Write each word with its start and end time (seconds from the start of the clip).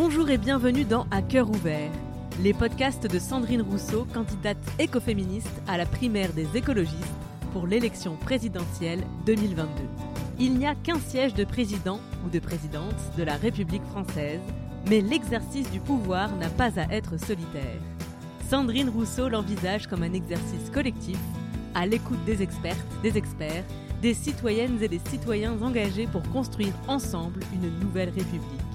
Bonjour 0.00 0.30
et 0.30 0.38
bienvenue 0.38 0.84
dans 0.84 1.08
À 1.10 1.22
cœur 1.22 1.50
ouvert, 1.50 1.90
les 2.40 2.54
podcasts 2.54 3.08
de 3.08 3.18
Sandrine 3.18 3.62
Rousseau, 3.62 4.06
candidate 4.14 4.56
écoféministe 4.78 5.60
à 5.66 5.76
la 5.76 5.86
primaire 5.86 6.32
des 6.34 6.56
écologistes 6.56 7.02
pour 7.52 7.66
l'élection 7.66 8.14
présidentielle 8.14 9.02
2022. 9.26 9.68
Il 10.38 10.54
n'y 10.56 10.68
a 10.68 10.76
qu'un 10.76 11.00
siège 11.00 11.34
de 11.34 11.42
président 11.42 11.98
ou 12.24 12.30
de 12.30 12.38
présidente 12.38 12.94
de 13.16 13.24
la 13.24 13.34
République 13.34 13.82
française, 13.86 14.40
mais 14.88 15.00
l'exercice 15.00 15.68
du 15.72 15.80
pouvoir 15.80 16.30
n'a 16.36 16.48
pas 16.48 16.78
à 16.78 16.94
être 16.94 17.18
solitaire. 17.18 17.80
Sandrine 18.48 18.90
Rousseau 18.90 19.28
l'envisage 19.28 19.88
comme 19.88 20.04
un 20.04 20.12
exercice 20.12 20.70
collectif, 20.72 21.18
à 21.74 21.86
l'écoute 21.86 22.24
des 22.24 22.40
expertes, 22.40 22.86
des 23.02 23.18
experts, 23.18 23.64
des 24.00 24.14
citoyennes 24.14 24.80
et 24.80 24.86
des 24.86 25.00
citoyens 25.10 25.60
engagés 25.60 26.06
pour 26.06 26.22
construire 26.30 26.74
ensemble 26.86 27.40
une 27.52 27.80
nouvelle 27.80 28.10
République. 28.10 28.67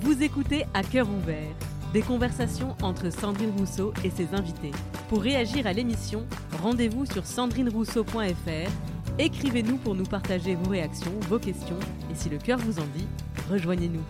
Vous 0.00 0.22
écoutez 0.22 0.66
à 0.74 0.82
cœur 0.82 1.08
ouvert, 1.08 1.54
des 1.94 2.02
conversations 2.02 2.76
entre 2.82 3.10
Sandrine 3.10 3.52
Rousseau 3.58 3.94
et 4.04 4.10
ses 4.10 4.34
invités. 4.34 4.70
Pour 5.08 5.22
réagir 5.22 5.66
à 5.66 5.72
l'émission, 5.72 6.26
rendez-vous 6.62 7.06
sur 7.06 7.24
sandrinerousseau.fr, 7.24 8.70
écrivez-nous 9.18 9.78
pour 9.78 9.94
nous 9.94 10.04
partager 10.04 10.54
vos 10.54 10.70
réactions, 10.70 11.18
vos 11.28 11.38
questions, 11.38 11.78
et 12.10 12.14
si 12.14 12.28
le 12.28 12.36
cœur 12.36 12.58
vous 12.58 12.78
en 12.78 12.86
dit, 12.94 13.08
rejoignez-nous. 13.50 14.04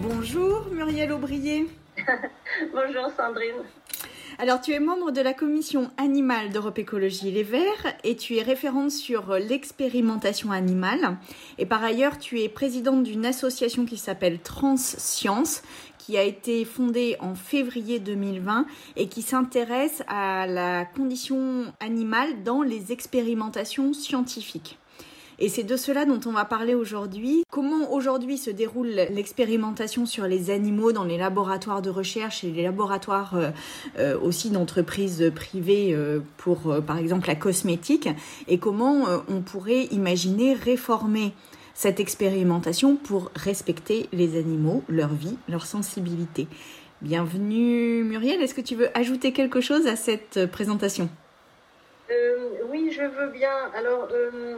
Bonjour 0.00 0.66
Muriel 0.72 1.12
Aubrier. 1.12 1.66
Bonjour 2.72 3.10
Sandrine. 3.16 3.64
Alors, 4.40 4.60
tu 4.60 4.70
es 4.70 4.78
membre 4.78 5.10
de 5.10 5.20
la 5.20 5.34
commission 5.34 5.90
animale 5.96 6.50
d'Europe 6.50 6.78
Écologie 6.78 7.32
Les 7.32 7.42
Verts 7.42 7.96
et 8.04 8.14
tu 8.14 8.36
es 8.36 8.42
référente 8.42 8.92
sur 8.92 9.34
l'expérimentation 9.34 10.52
animale. 10.52 11.18
Et 11.58 11.66
par 11.66 11.82
ailleurs, 11.82 12.18
tu 12.18 12.40
es 12.40 12.48
présidente 12.48 13.02
d'une 13.02 13.26
association 13.26 13.84
qui 13.84 13.96
s'appelle 13.96 14.38
Transscience, 14.38 15.62
qui 15.98 16.16
a 16.16 16.22
été 16.22 16.64
fondée 16.64 17.16
en 17.18 17.34
février 17.34 17.98
2020 17.98 18.66
et 18.94 19.08
qui 19.08 19.22
s'intéresse 19.22 20.04
à 20.06 20.46
la 20.46 20.84
condition 20.84 21.72
animale 21.80 22.44
dans 22.44 22.62
les 22.62 22.92
expérimentations 22.92 23.92
scientifiques. 23.92 24.78
Et 25.40 25.48
c'est 25.48 25.62
de 25.62 25.76
cela 25.76 26.04
dont 26.04 26.20
on 26.26 26.32
va 26.32 26.44
parler 26.44 26.74
aujourd'hui. 26.74 27.44
Comment 27.48 27.92
aujourd'hui 27.92 28.38
se 28.38 28.50
déroule 28.50 28.88
l'expérimentation 28.88 30.04
sur 30.04 30.26
les 30.26 30.50
animaux 30.50 30.90
dans 30.90 31.04
les 31.04 31.16
laboratoires 31.16 31.80
de 31.80 31.90
recherche 31.90 32.42
et 32.42 32.50
les 32.50 32.64
laboratoires 32.64 33.36
euh, 33.36 33.50
euh, 34.00 34.18
aussi 34.18 34.50
d'entreprises 34.50 35.30
privées 35.32 35.90
euh, 35.92 36.18
pour, 36.38 36.74
par 36.84 36.98
exemple, 36.98 37.28
la 37.28 37.36
cosmétique 37.36 38.08
et 38.48 38.58
comment 38.58 39.04
on 39.28 39.40
pourrait 39.40 39.84
imaginer 39.92 40.54
réformer 40.54 41.32
cette 41.72 42.00
expérimentation 42.00 42.96
pour 42.96 43.30
respecter 43.36 44.08
les 44.12 44.36
animaux, 44.36 44.82
leur 44.88 45.14
vie, 45.14 45.36
leur 45.48 45.66
sensibilité. 45.66 46.48
Bienvenue 47.00 48.02
Muriel, 48.02 48.42
est-ce 48.42 48.54
que 48.54 48.60
tu 48.60 48.74
veux 48.74 48.88
ajouter 48.98 49.32
quelque 49.32 49.60
chose 49.60 49.86
à 49.86 49.94
cette 49.94 50.46
présentation? 50.46 51.08
Euh, 52.10 52.50
oui, 52.70 52.90
je 52.90 53.02
veux 53.02 53.28
bien. 53.28 53.70
Alors, 53.74 54.08
euh, 54.12 54.56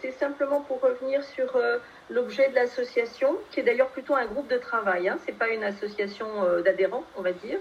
c'est 0.00 0.12
simplement 0.12 0.60
pour 0.60 0.80
revenir 0.80 1.24
sur 1.24 1.56
euh, 1.56 1.78
l'objet 2.08 2.48
de 2.50 2.54
l'association, 2.54 3.36
qui 3.50 3.60
est 3.60 3.62
d'ailleurs 3.64 3.88
plutôt 3.88 4.14
un 4.14 4.26
groupe 4.26 4.48
de 4.48 4.58
travail. 4.58 5.08
Hein. 5.08 5.18
Ce 5.24 5.30
n'est 5.30 5.36
pas 5.36 5.48
une 5.48 5.64
association 5.64 6.26
d'adhérents, 6.64 7.04
on 7.16 7.22
va 7.22 7.32
dire. 7.32 7.58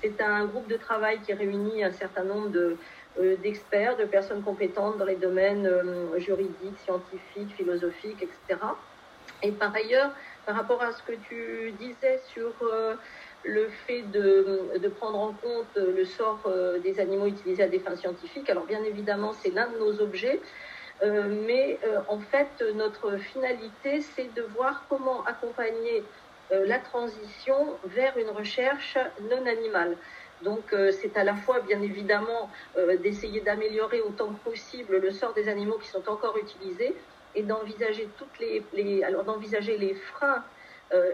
C'est 0.00 0.20
un 0.20 0.44
groupe 0.46 0.68
de 0.68 0.76
travail 0.76 1.20
qui 1.20 1.32
réunit 1.32 1.84
un 1.84 1.92
certain 1.92 2.24
nombre 2.24 2.48
de, 2.48 2.76
d'experts, 3.42 3.96
de 3.96 4.04
personnes 4.04 4.42
compétentes 4.42 4.98
dans 4.98 5.04
les 5.04 5.16
domaines 5.16 5.70
juridiques, 6.18 6.78
scientifiques, 6.84 7.54
philosophiques, 7.56 8.22
etc. 8.22 8.60
Et 9.42 9.52
par 9.52 9.74
ailleurs, 9.74 10.12
par 10.44 10.54
rapport 10.54 10.82
à 10.82 10.92
ce 10.92 11.02
que 11.02 11.12
tu 11.28 11.72
disais 11.78 12.20
sur 12.28 12.52
le 13.46 13.68
fait 13.86 14.02
de, 14.02 14.88
prendre 14.96 15.18
en 15.18 15.32
compte 15.32 15.76
le 15.76 16.04
sort 16.04 16.40
euh, 16.46 16.78
des 16.78 17.00
animaux 17.00 17.26
utilisés 17.26 17.62
à 17.62 17.68
des 17.68 17.78
fins 17.78 17.96
scientifiques. 17.96 18.50
Alors 18.50 18.64
bien 18.64 18.82
évidemment, 18.82 19.32
c'est 19.32 19.50
l'un 19.50 19.68
de 19.68 19.78
nos 19.78 20.00
objets, 20.00 20.40
euh, 21.02 21.28
mais 21.46 21.78
euh, 21.84 22.00
en 22.08 22.18
fait, 22.18 22.62
notre 22.74 23.16
finalité, 23.18 24.00
c'est 24.00 24.32
de 24.34 24.42
voir 24.42 24.84
comment 24.88 25.24
accompagner 25.24 26.02
la 26.52 26.78
transition 26.78 27.76
vers 27.86 28.16
une 28.16 28.28
recherche 28.28 28.96
non 29.28 29.44
animale. 29.46 29.96
Donc 30.42 30.72
c'est 30.92 31.16
à 31.16 31.24
la 31.24 31.34
fois 31.34 31.58
bien 31.58 31.82
évidemment 31.82 32.48
d'essayer 33.02 33.40
d'améliorer 33.40 34.00
autant 34.00 34.28
que 34.28 34.50
possible 34.50 34.98
le 34.98 35.10
sort 35.10 35.34
des 35.34 35.48
animaux 35.48 35.76
qui 35.78 35.88
sont 35.88 36.08
encore 36.08 36.38
utilisés 36.38 36.94
et 37.34 37.42
d'envisager 37.42 38.08
toutes 38.16 38.38
les 38.38 39.02
alors 39.02 39.24
d'envisager 39.24 39.76
les 39.76 39.94
freins 39.94 40.44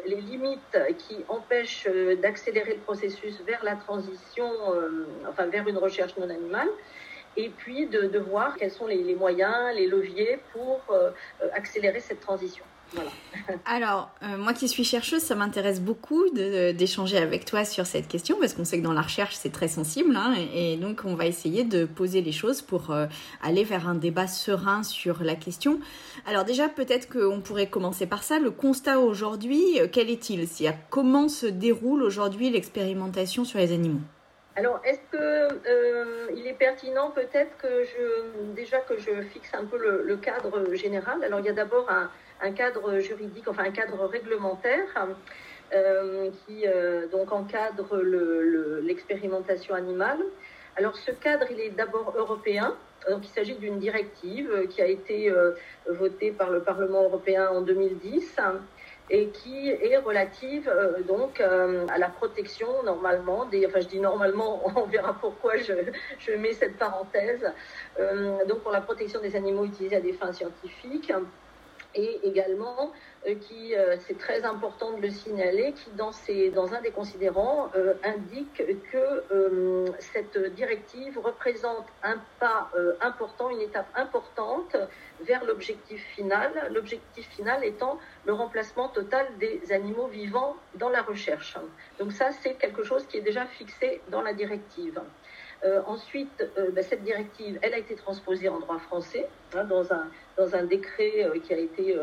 les 0.06 0.21
limites 0.21 0.78
qui 0.99 1.16
empêchent 1.28 1.87
euh, 1.88 2.16
d'accélérer 2.16 2.75
le 2.75 2.81
processus 2.81 3.41
vers 3.47 3.65
la 3.65 3.77
transition, 3.77 4.50
euh, 4.75 5.06
enfin 5.28 5.47
vers 5.47 5.66
une 5.66 5.78
recherche 5.78 6.16
non 6.16 6.28
animale, 6.28 6.69
et 7.37 7.49
puis 7.49 7.87
de, 7.87 8.19
voir 8.19 8.56
quels 8.56 8.71
sont 8.71 8.87
les, 8.87 9.15
moyens, 9.15 9.75
les 9.75 9.87
leviers 9.87 10.38
pour 10.53 10.83
accélérer 11.55 12.00
cette 12.00 12.21
transition. 12.21 12.62
Alors, 13.64 14.10
euh, 14.22 14.36
moi 14.36 14.53
qui 14.53 14.69
suis 14.69 14.84
chercheuse, 14.84 15.22
ça 15.22 15.34
m'intéresse 15.34 15.80
beaucoup 15.80 16.28
d'échanger 16.30 17.19
avec 17.19 17.44
toi 17.44 17.64
sur 17.64 17.86
cette 17.86 18.08
question 18.08 18.36
parce 18.41 18.54
qu'on 18.54 18.64
sait 18.64 18.78
que 18.78 18.84
dans 18.84 18.92
la 18.92 19.03
recherche, 19.03 19.34
c'est 19.34 19.53
très 19.53 19.69
sensible. 19.69 20.14
Hein, 20.16 20.34
et, 20.54 20.76
donc, 20.76 21.03
on 21.04 21.14
va 21.14 21.26
essayer 21.26 21.64
de 21.64 21.84
poser 21.84 22.22
les 22.22 22.32
choses 22.32 22.62
pour 22.62 22.91
euh, 22.91 23.06
aller 23.42 23.64
vers 23.64 23.88
un 23.88 23.94
débat 23.94 24.26
serein 24.26 24.82
sur 24.82 25.22
la 25.22 25.34
question. 25.34 25.80
Alors 26.26 26.44
déjà, 26.44 26.69
peut-être 26.69 27.08
qu'on 27.08 27.41
pourrait 27.41 27.69
commencer 27.69 28.06
par 28.06 28.22
ça. 28.22 28.38
Le 28.38 28.50
constat 28.50 28.98
aujourd'hui, 28.98 29.80
euh, 29.80 29.88
quel 29.91 30.10
est-il? 30.10 30.47
Comment 30.91 31.28
se 31.28 31.47
déroule 31.47 32.03
aujourd'hui 32.03 32.50
l'expérimentation 32.50 33.44
sur 33.44 33.59
les 33.59 33.72
animaux? 33.72 34.00
Alors, 34.56 34.80
est-ce 34.84 35.00
que 35.10 36.32
il 36.36 36.47
est 36.47 36.54
pertinent 36.54 37.10
peut-être 37.10 37.56
que 37.59 37.84
je 37.84 38.54
déjà 38.54 38.78
que 38.80 38.98
je 38.98 39.22
fixe 39.32 39.50
un 39.54 39.64
peu 39.64 39.78
le 39.78 40.16
cadre 40.16 40.74
général? 40.74 41.22
Alors, 41.24 41.41
il 41.41 41.47
y 41.47 41.48
a 41.48 41.53
d'abord 41.53 41.88
un, 41.91 42.10
un 42.42 42.53
cadre 42.53 42.98
juridique, 42.98 43.48
enfin 43.48 43.64
un 43.64 43.70
cadre 43.70 44.04
réglementaire 44.04 45.08
euh, 45.75 46.30
qui 46.44 46.66
euh, 46.66 47.06
donc 47.08 47.32
encadre 47.32 47.97
l'expérimentation 48.82 49.75
animale. 49.75 50.19
Alors 50.76 50.97
ce 50.97 51.12
cadre, 51.12 51.47
il 51.50 51.60
est 51.60 51.70
d'abord 51.70 52.12
européen. 52.16 52.75
Donc 53.08 53.25
il 53.25 53.30
s'agit 53.30 53.54
d'une 53.54 53.78
directive 53.78 54.69
qui 54.69 54.80
a 54.80 54.86
été 54.86 55.30
euh, 55.30 55.53
votée 55.88 56.30
par 56.30 56.50
le 56.50 56.60
Parlement 56.60 57.03
européen 57.03 57.48
en 57.48 57.60
2010 57.60 58.36
et 59.10 59.28
qui 59.28 59.69
est 59.69 59.97
relative 59.97 60.72
donc 61.09 61.41
à 61.41 61.98
la 61.98 62.09
protection 62.09 62.69
normalement 62.84 63.44
des 63.47 63.66
enfin 63.66 63.80
je 63.80 63.88
dis 63.88 63.98
normalement 63.98 64.62
on 64.76 64.86
verra 64.86 65.14
pourquoi 65.20 65.56
je, 65.56 65.72
je 66.20 66.32
mets 66.34 66.53
cette 66.53 66.78
parenthèse 66.78 67.44
donc 68.48 68.60
pour 68.60 68.70
la 68.70 68.80
protection 68.80 69.20
des 69.20 69.34
animaux 69.34 69.64
utilisés 69.64 69.97
à 69.97 70.00
des 70.00 70.12
fins 70.12 70.32
scientifiques 70.32 71.12
et 71.94 72.20
également 72.25 72.92
euh, 73.26 73.34
qui, 73.36 73.75
euh, 73.75 73.97
c'est 74.00 74.19
très 74.19 74.44
important 74.44 74.92
de 74.92 75.03
le 75.03 75.10
signaler, 75.10 75.72
qui 75.72 75.91
dans, 75.91 76.12
ces, 76.12 76.50
dans 76.50 76.75
un 76.75 76.80
des 76.80 76.91
considérants 76.91 77.70
euh, 77.76 77.94
indique 78.03 78.62
que 78.91 79.92
cette 79.98 80.38
directive 80.54 81.19
représente 81.19 81.86
un 82.03 82.20
pas 82.41 82.70
important, 83.00 83.50
une 83.50 83.60
étape 83.60 83.86
importante 83.94 84.76
vers 85.20 85.44
l'objectif 85.44 86.03
final, 86.14 86.50
l'objectif 86.72 87.28
final 87.30 87.64
étant 87.64 87.98
le 88.26 88.32
remplacement 88.32 88.88
total 88.88 89.26
des 89.38 89.72
animaux 89.72 90.09
vivants 90.09 90.56
dans 90.74 90.88
la 90.88 91.03
recherche. 91.03 91.56
Donc 91.98 92.12
ça, 92.12 92.30
c'est 92.42 92.54
quelque 92.54 92.82
chose 92.82 93.06
qui 93.06 93.19
est 93.19 93.22
déjà 93.22 93.47
fixé 93.47 94.00
dans 94.09 94.22
la 94.22 94.32
directive. 94.32 95.00
Euh, 95.64 95.80
ensuite, 95.86 96.44
euh, 96.58 96.72
bah, 96.72 96.82
cette 96.82 97.04
directive, 97.04 97.56
elle 97.62 97.74
a 97.74 97.78
été 97.78 97.94
transposée 97.94 98.48
en 98.48 98.59
droit 98.59 98.80
français 98.80 99.28
hein, 99.54 99.62
dans, 99.64 99.92
un, 99.92 100.09
dans 100.36 100.56
un 100.56 100.64
décret 100.64 101.24
euh, 101.24 101.38
qui 101.38 101.54
a 101.54 101.59
été 101.59 101.97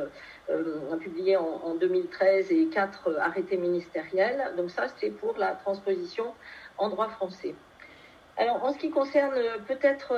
publié 1.01 1.35
en, 1.35 1.61
en, 1.63 1.75
2013 1.75 2.51
et 2.51 2.67
quatre 2.67 3.17
arrêtés 3.19 3.57
ministériels. 3.57 4.53
Donc 4.55 4.71
ça, 4.71 4.87
c'est 4.99 5.11
pour 5.11 5.37
la 5.37 5.51
transposition 5.51 6.33
en 6.77 6.89
droit 6.89 7.09
français. 7.09 7.53
Alors, 8.37 8.63
en 8.63 8.71
ce 8.71 8.77
qui 8.77 8.89
concerne 8.89 9.35
peut-être 9.67 10.13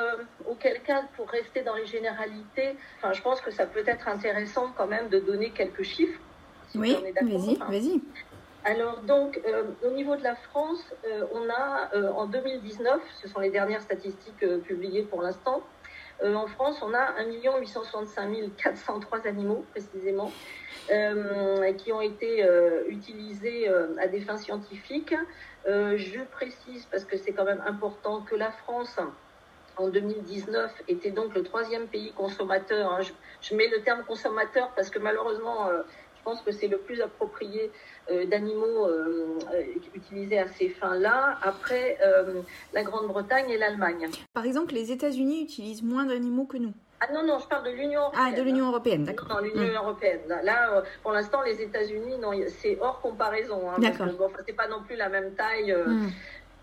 auquel 0.47 0.83
cas, 0.83 1.03
pour 1.17 1.27
rester 1.27 1.63
dans 1.63 1.75
les 1.75 1.87
généralités, 1.87 2.75
enfin, 2.97 3.13
je 3.13 3.21
pense 3.23 3.41
que 3.41 3.49
ça 3.49 3.65
peut 3.65 3.83
être 3.87 4.07
intéressant 4.07 4.71
quand 4.77 4.85
même 4.85 5.09
de 5.09 5.19
donner 5.19 5.49
quelques 5.49 5.81
chiffres. 5.81 6.19
oui, 6.75 6.95
vas-y, 7.19 7.55
vas-y. 7.55 8.01
Alors 8.63 9.01
donc, 9.01 9.39
euh, 9.47 9.63
au 9.83 9.89
niveau 9.89 10.15
de 10.15 10.23
la 10.23 10.35
France, 10.35 10.83
euh, 11.05 11.25
on 11.33 11.49
a 11.49 11.89
euh, 11.95 12.11
en 12.11 12.27
2019, 12.27 13.01
ce 13.21 13.27
sont 13.27 13.39
les 13.39 13.49
dernières 13.49 13.81
statistiques 13.81 14.45
publiées 14.63 15.03
pour 15.03 15.21
l'instant, 15.21 15.63
en 16.23 16.45
France, 16.45 16.77
on 16.83 16.93
a 16.93 17.15
1 17.17 17.59
865 17.59 18.55
403 18.55 19.25
animaux 19.25 19.65
précisément 19.71 20.31
qui 21.79 21.91
ont 21.91 22.01
été 22.01 22.47
utilisés 22.89 23.67
à 23.99 24.05
des 24.05 24.19
fins 24.19 24.37
scientifiques. 24.37 25.15
je 25.65 26.23
précise, 26.31 26.85
parce 26.91 27.05
que 27.05 27.17
c'est 27.17 27.31
quand 27.31 27.45
même 27.45 27.63
important, 27.65 28.21
que 28.21 28.35
la 28.35 28.51
France 28.51 28.99
en 29.77 29.87
2019 29.87 30.83
était 30.89 31.09
donc 31.09 31.33
le 31.33 31.41
troisième 31.41 31.87
pays 31.87 32.11
consommateur. 32.11 32.91
Hein. 32.91 32.99
Je, 33.41 33.55
mets 33.55 33.69
le 33.69 33.81
terme 33.81 34.03
consommateur 34.03 34.69
parce 34.75 34.91
que 34.91 34.99
malheureusement, 34.99 35.69
je 36.21 36.29
pense 36.29 36.41
que 36.41 36.51
c'est 36.51 36.67
le 36.67 36.77
plus 36.77 37.01
approprié 37.01 37.71
euh, 38.11 38.25
d'animaux 38.25 38.87
euh, 38.87 39.37
utilisés 39.95 40.37
à 40.37 40.47
ces 40.47 40.69
fins-là, 40.69 41.39
après 41.41 41.97
la 42.73 42.83
Grande-Bretagne 42.83 43.49
et 43.49 43.57
l'Allemagne. 43.57 44.07
Par 44.33 44.45
exemple, 44.45 44.73
les 44.73 44.91
États-Unis 44.91 45.43
utilisent 45.43 45.83
moins 45.83 46.05
d'animaux 46.05 46.45
que 46.45 46.57
nous. 46.57 46.73
Ah 46.99 47.11
non, 47.11 47.25
non, 47.25 47.39
je 47.39 47.47
parle 47.47 47.65
de 47.65 47.71
l'Union 47.71 48.01
européenne. 48.01 48.27
Ah, 48.31 48.37
de 48.37 48.43
l'Union 48.43 48.67
européenne, 48.67 49.03
d'accord. 49.05 49.27
Non, 49.29 49.39
l'Union 49.39 49.73
hmm. 49.73 49.75
européenne. 49.75 50.19
Là, 50.43 50.83
pour 51.01 51.11
l'instant, 51.11 51.41
les 51.41 51.59
États-Unis, 51.59 52.19
non, 52.21 52.31
c'est 52.47 52.77
hors 52.79 53.01
comparaison. 53.01 53.71
Hein, 53.71 53.79
d'accord. 53.79 54.07
Bon, 54.19 54.29
c'est 54.45 54.55
pas 54.55 54.67
non 54.67 54.83
plus 54.83 54.95
la 54.95 55.09
même 55.09 55.33
taille. 55.33 55.73
Hmm 55.73 56.09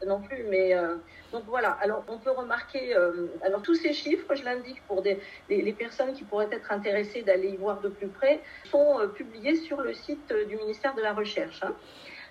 non 0.06 0.20
plus, 0.20 0.44
mais 0.48 0.74
euh, 0.74 0.96
donc 1.32 1.44
voilà. 1.46 1.76
Alors 1.82 2.04
on 2.08 2.18
peut 2.18 2.30
remarquer, 2.30 2.96
euh, 2.96 3.26
alors 3.42 3.62
tous 3.62 3.74
ces 3.74 3.92
chiffres, 3.92 4.34
je 4.34 4.44
l'indique 4.44 4.82
pour 4.86 5.02
des, 5.02 5.20
les, 5.48 5.72
personnes 5.72 6.12
qui 6.12 6.24
pourraient 6.24 6.48
être 6.50 6.72
intéressées 6.72 7.22
d'aller 7.22 7.48
y 7.48 7.56
voir 7.56 7.80
de 7.80 7.88
plus 7.88 8.08
près, 8.08 8.40
sont 8.70 9.00
euh, 9.00 9.06
publiés 9.08 9.56
sur 9.56 9.80
le 9.80 9.94
site 9.94 10.32
du 10.48 10.56
ministère 10.56 10.94
de 10.94 11.02
la 11.02 11.12
Recherche. 11.12 11.62
Hein. 11.62 11.74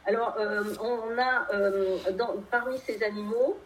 Alors 0.05 0.37
on, 0.81 1.19
a 1.19 1.47
parmi 2.49 2.77
ces 2.77 3.03
animaux, 3.03 3.59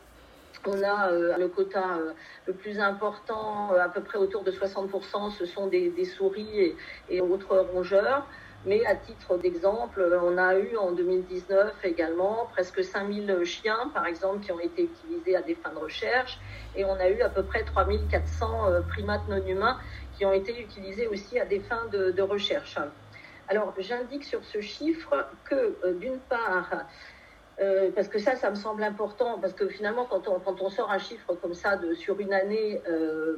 on 0.66 0.82
a 0.82 1.12
le 1.12 1.48
quota 1.50 2.00
le 2.48 2.54
plus 2.54 2.80
important, 2.80 3.72
à 3.76 3.90
peu 3.90 4.02
près 4.02 4.18
autour 4.18 4.42
de 4.42 4.52
60%, 4.52 5.30
ce 5.38 5.46
sont 5.46 5.68
des, 5.68 6.06
souris 6.06 6.74
et 7.10 7.22
autres 7.22 7.60
rongeurs. 7.60 8.26
Mais 8.66 8.86
à 8.86 8.96
titre 8.96 9.38
d'exemple, 9.38 10.20
on 10.22 10.38
a 10.38 10.56
eu 10.56 10.78
en 10.78 10.92
2019 10.92 11.74
également 11.84 12.48
presque 12.52 12.84
5000 12.84 13.44
chiens, 13.44 13.90
par 13.92 14.06
exemple, 14.06 14.46
qui 14.46 14.52
ont 14.52 14.60
été 14.60 14.84
utilisés 14.84 15.36
à 15.36 15.42
des 15.42 15.56
fins 15.56 15.72
de 15.72 15.80
recherche. 15.80 16.40
Et 16.76 16.86
on 16.86 16.94
a 16.94 17.10
eu 17.10 17.22
à 17.22 17.30
peu 17.30 17.42
près 17.42 17.64
3400 17.64 18.70
euh, 18.70 18.82
primates 18.82 19.28
non 19.28 19.44
humains 19.48 19.80
qui 20.16 20.26
ont 20.26 20.34
été 20.34 20.62
utilisés 20.62 21.08
aussi 21.08 21.40
à 21.40 21.46
des 21.46 21.60
fins 21.60 21.88
de, 21.92 22.22
recherche. 22.22 22.78
Alors, 23.48 23.74
j'indique 23.80 24.24
sur 24.24 24.44
ce 24.44 24.62
chiffre 24.62 25.26
que, 25.44 25.76
euh, 25.84 25.94
d'une 25.94 26.20
part, 26.20 26.70
euh, 27.60 27.90
parce 27.96 28.10
que 28.10 28.20
ça, 28.20 28.36
ça 28.36 28.52
me 28.52 28.56
semble 28.56 28.84
important, 28.84 29.40
parce 29.40 29.54
que 29.54 29.68
finalement, 29.70 30.06
quand 30.06 30.28
on, 30.28 30.70
sort 30.70 30.92
un 30.92 31.00
chiffre 31.00 31.34
comme 31.42 31.56
ça 31.56 31.80
sur 31.96 32.20
une 32.20 32.34
année, 32.34 32.80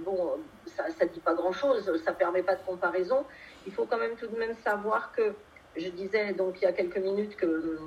bon, 0.01 0.31
ça 0.65 0.83
ne 1.05 1.09
dit 1.09 1.19
pas 1.21 1.33
grand-chose, 1.33 1.85
ça 2.03 2.11
ne 2.11 2.15
permet 2.15 2.43
pas 2.43 2.55
de 2.55 2.63
comparaison 2.65 3.25
il 3.65 3.73
faut 3.73 3.85
quand 3.85 3.97
même 3.97 4.15
tout 4.15 4.27
de 4.27 4.37
même 4.37 4.55
savoir 4.63 5.11
que, 5.11 5.33
je 5.75 5.89
disais 5.89 6.33
donc 6.33 6.61
il 6.61 6.65
y 6.65 6.67
a 6.67 6.71
quelques 6.71 6.97
minutes 6.97 7.35
que, 7.35 7.79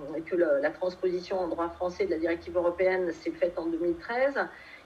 la 0.60 0.70
transposition 0.70 1.38
en 1.38 1.48
droit 1.48 1.68
français 1.70 2.06
de 2.06 2.10
la 2.10 2.18
directive 2.18 2.56
européenne 2.56 3.12
s'est 3.12 3.30
faite 3.30 3.58
en 3.58 3.66
2013. 3.66 4.34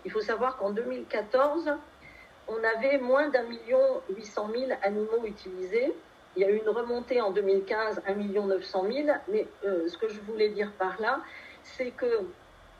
Il 0.05 0.11
faut 0.11 0.21
savoir 0.21 0.57
qu'en 0.57 0.71
2014, 0.71 1.73
on 2.49 2.65
avait 2.77 2.99
moins 2.99 3.29
d'un 3.29 3.45
million 3.45 4.03
huit 4.15 4.27
cent 4.27 4.49
mille 4.49 4.77
animaux 4.83 5.25
utilisés. 5.25 5.93
Il 6.37 6.43
y 6.43 6.45
a 6.45 6.51
eu 6.51 6.59
une 6.59 6.69
remontée 6.69 7.21
en 7.21 7.33
2015, 7.33 8.03
1 8.07 8.15
million 8.15 8.47
900 8.47 8.85
000. 8.93 9.09
Mais 9.29 9.49
euh, 9.65 9.89
ce 9.89 9.99
que 9.99 10.09
je 10.09 10.21
voulais 10.21 10.49
dire 10.51 10.73
par 10.79 11.01
là, 11.01 11.21
c'est 11.65 11.91
que, 11.91 12.25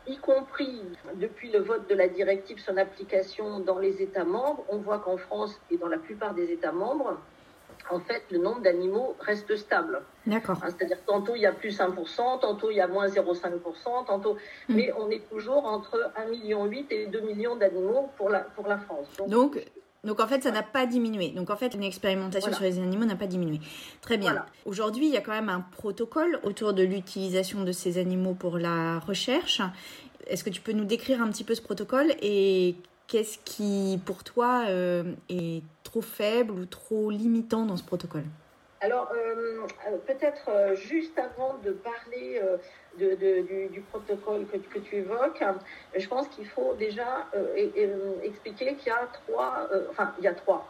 y 0.07 0.17
compris 0.17 0.81
depuis 1.15 1.51
le 1.51 1.59
vote 1.59 1.89
de 1.89 1.95
la 1.95 2.07
directive, 2.07 2.59
son 2.59 2.77
application 2.77 3.59
dans 3.59 3.77
les 3.77 4.01
États 4.01 4.23
membres, 4.23 4.63
on 4.69 4.77
voit 4.77 4.99
qu'en 4.99 5.17
France 5.17 5.59
et 5.69 5.77
dans 5.77 5.89
la 5.89 5.97
plupart 5.97 6.33
des 6.33 6.51
États 6.51 6.71
membres, 6.71 7.19
en 7.91 7.99
fait, 7.99 8.23
le 8.31 8.39
nombre 8.39 8.61
d'animaux 8.61 9.15
reste 9.19 9.55
stable. 9.55 10.01
D'accord. 10.25 10.57
Hein, 10.63 10.67
c'est-à-dire 10.69 10.97
tantôt 11.05 11.35
il 11.35 11.41
y 11.41 11.45
a 11.45 11.51
plus 11.51 11.77
1%, 11.77 12.39
tantôt 12.39 12.71
il 12.71 12.77
y 12.77 12.81
a 12.81 12.87
moins 12.87 13.07
0,5%, 13.07 14.05
tantôt. 14.05 14.33
Hmm. 14.69 14.75
Mais 14.75 14.91
on 14.97 15.09
est 15.09 15.27
toujours 15.29 15.65
entre 15.65 16.11
1,8 16.17 16.29
million 16.29 16.71
et 16.89 17.07
2 17.07 17.19
millions 17.21 17.55
d'animaux 17.55 18.09
pour 18.17 18.29
la, 18.29 18.39
pour 18.39 18.67
la 18.67 18.77
France. 18.77 19.07
Donc, 19.27 19.63
donc, 20.03 20.19
en 20.19 20.25
fait, 20.25 20.41
ça 20.41 20.49
n'a 20.49 20.63
pas 20.63 20.87
diminué. 20.87 21.29
Donc 21.29 21.51
en 21.51 21.55
fait, 21.55 21.75
une 21.75 21.83
expérimentation 21.83 22.51
sur 22.51 22.63
les 22.63 22.79
animaux 22.79 23.05
n'a 23.05 23.15
pas 23.15 23.27
diminué. 23.27 23.59
Très 24.01 24.17
bien. 24.17 24.45
Aujourd'hui, 24.65 25.07
il 25.07 25.13
y 25.13 25.17
a 25.17 25.21
quand 25.21 25.31
même 25.31 25.49
un 25.49 25.61
protocole 25.61 26.39
autour 26.41 26.73
de 26.73 26.81
l'utilisation 26.81 27.63
de 27.63 27.71
ces 27.71 27.99
animaux 27.99 28.33
pour 28.33 28.57
la 28.57 28.97
recherche. 28.97 29.61
Est-ce 30.25 30.43
que 30.43 30.49
tu 30.49 30.61
peux 30.61 30.71
nous 30.71 30.85
décrire 30.85 31.21
un 31.21 31.29
petit 31.29 31.43
peu 31.43 31.53
ce 31.53 31.61
protocole 31.61 32.13
et 32.21 32.75
Qu'est-ce 33.11 33.39
qui, 33.43 33.99
pour 34.05 34.23
toi, 34.23 34.63
euh, 34.69 35.03
est 35.27 35.63
trop 35.91 36.01
faible 36.01 36.53
ou 36.53 36.65
trop 36.65 37.11
limitant 37.11 37.65
dans 37.65 37.77
ce 37.77 37.83
protocole 37.83 38.23
alors, 38.83 39.11
euh, 39.13 39.67
euh, 39.87 39.97
peut-être 40.07 40.49
juste 40.73 41.15
avant 41.19 41.55
de 41.63 41.69
parler 41.69 42.41
du, 42.97 43.81
protocole 43.91 44.47
que, 44.47 44.79
tu 44.79 44.95
évoques, 44.95 45.43
je 45.95 46.07
pense 46.07 46.27
qu'il 46.29 46.47
faut 46.47 46.73
déjà 46.79 47.27
expliquer 48.23 48.73
qu'il 48.73 48.87
y 48.87 48.89
a 48.89 49.07
trois, 49.27 49.69
enfin, 49.91 50.15
il 50.17 50.23
y 50.23 50.27
a 50.27 50.33
trois. 50.33 50.67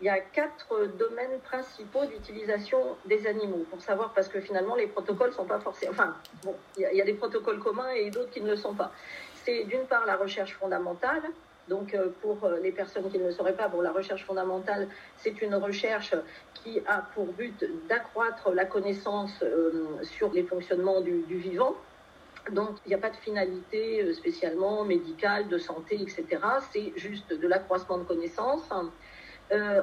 Il 0.00 0.04
y 0.04 0.08
a 0.08 0.20
quatre 0.20 0.86
domaines 0.96 1.40
principaux 1.42 2.06
d'utilisation 2.06 2.78
des 3.06 3.26
animaux, 3.26 3.66
pour 3.68 3.82
savoir, 3.82 4.12
parce 4.14 4.28
que 4.28 4.40
finalement, 4.40 4.76
les 4.76 4.86
protocoles 4.86 5.30
ne 5.30 5.34
sont 5.34 5.44
pas 5.44 5.58
forcément. 5.58 5.90
Enfin, 5.90 6.14
bon, 6.44 6.54
il 6.76 6.82
y 6.96 7.02
a 7.02 7.04
des 7.04 7.14
protocoles 7.14 7.58
communs 7.58 7.90
et 7.90 8.08
d'autres 8.10 8.30
qui 8.30 8.40
ne 8.40 8.50
le 8.50 8.56
sont 8.56 8.74
pas. 8.74 8.92
C'est 9.44 9.64
d'une 9.64 9.86
part 9.86 10.06
la 10.06 10.14
recherche 10.14 10.54
fondamentale, 10.54 11.22
donc, 11.68 11.94
euh, 11.94 12.08
pour 12.22 12.44
euh, 12.44 12.58
les 12.62 12.72
personnes 12.72 13.10
qui 13.10 13.18
ne 13.18 13.24
le 13.24 13.32
sauraient 13.32 13.54
pas, 13.56 13.68
bon, 13.68 13.80
la 13.80 13.92
recherche 13.92 14.24
fondamentale, 14.24 14.88
c'est 15.16 15.40
une 15.42 15.54
recherche 15.54 16.14
qui 16.54 16.80
a 16.86 17.02
pour 17.14 17.26
but 17.26 17.64
d'accroître 17.88 18.50
la 18.52 18.64
connaissance 18.64 19.42
euh, 19.42 19.86
sur 20.02 20.32
les 20.32 20.42
fonctionnements 20.42 21.00
du, 21.00 21.22
vivant. 21.28 21.74
Donc, 22.52 22.78
il 22.86 22.88
n'y 22.88 22.94
a 22.94 22.98
pas 22.98 23.10
de 23.10 23.16
finalité 23.16 24.12
spécialement 24.14 24.84
médicale, 24.84 25.48
de 25.48 25.58
santé, 25.58 26.00
etc. 26.00 26.24
C'est 26.72 26.92
juste 26.96 27.32
de 27.32 27.46
l'accroissement 27.46 27.98
de 27.98 28.04
connaissances. 28.04 28.66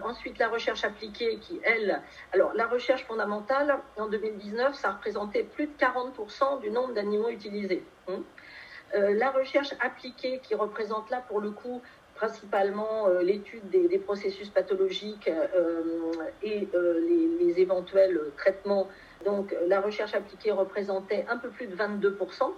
ensuite, 0.04 0.40
la 0.40 0.48
recherche 0.48 0.84
appliquée 0.84 1.38
qui, 1.38 1.60
elle, 1.64 2.02
alors 2.34 2.54
la 2.56 2.66
recherche 2.66 3.04
fondamentale, 3.06 3.78
en 3.98 4.08
2019, 4.08 4.74
ça 4.74 4.94
représentait 4.94 5.44
plus 5.44 5.68
de 5.68 5.74
40% 5.78 6.62
du 6.62 6.72
nombre 6.72 6.94
d'animaux 6.94 7.30
utilisés. 7.30 7.84
Hein. 8.08 8.22
Euh, 8.94 9.14
la 9.16 9.32
recherche 9.32 9.74
appliquée 9.80 10.40
qui 10.44 10.56
représente 10.56 11.10
là 11.10 11.24
pour 11.28 11.40
le 11.40 11.52
coup 11.52 11.82
principalement 12.14 13.08
euh, 13.08 13.24
l'étude 13.24 13.70
des, 13.70 14.00
processus 14.00 14.50
pathologiques 14.50 15.28
euh, 15.28 16.14
et 16.44 16.68
les, 16.72 17.60
éventuels 17.60 18.20
traitements. 18.38 18.88
Donc 19.26 19.56
la 19.68 19.82
recherche 19.82 20.14
appliquée 20.14 20.52
représentait 20.52 21.26
un 21.30 21.38
peu 21.38 21.50
plus 21.50 21.68
de 21.68 21.76
22%. 21.76 22.52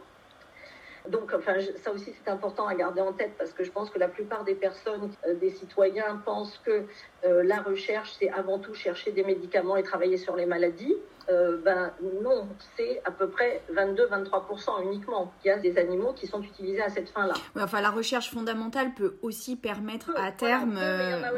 Donc, 1.09 1.33
enfin, 1.33 1.53
ça 1.77 1.91
aussi, 1.91 2.13
c'est 2.13 2.29
important 2.29 2.67
à 2.67 2.75
garder 2.75 3.01
en 3.01 3.13
tête 3.13 3.31
parce 3.37 3.53
que 3.53 3.63
je 3.63 3.71
pense 3.71 3.89
que 3.89 3.99
la 3.99 4.07
plupart 4.07 4.43
des 4.43 4.55
personnes, 4.55 5.11
des 5.39 5.51
citoyens, 5.51 6.21
pensent 6.25 6.59
que 6.65 6.85
la 7.23 7.61
recherche, 7.61 8.15
c'est 8.19 8.29
avant 8.29 8.59
tout 8.59 8.73
chercher 8.73 9.11
des 9.11 9.23
médicaments 9.23 9.77
et 9.77 9.83
travailler 9.83 10.17
sur 10.17 10.35
les 10.35 10.45
maladies. 10.45 10.95
Euh, 11.29 11.57
ben 11.57 11.91
non, 12.21 12.47
c'est 12.77 13.01
à 13.03 13.11
peu 13.11 13.27
près 13.27 13.61
22-23% 13.73 14.83
uniquement. 14.83 15.33
Il 15.43 15.49
y 15.49 15.51
a 15.51 15.57
des 15.57 15.77
animaux 15.77 16.13
qui 16.13 16.25
sont 16.25 16.41
utilisés 16.41 16.81
à 16.81 16.89
cette 16.89 17.09
fin-là. 17.09 17.33
enfin, 17.59 17.81
la 17.81 17.89
recherche 17.89 18.31
fondamentale 18.31 18.93
peut 18.93 19.17
aussi 19.21 19.57
permettre 19.57 20.11
à 20.15 20.31
terme. 20.31 20.79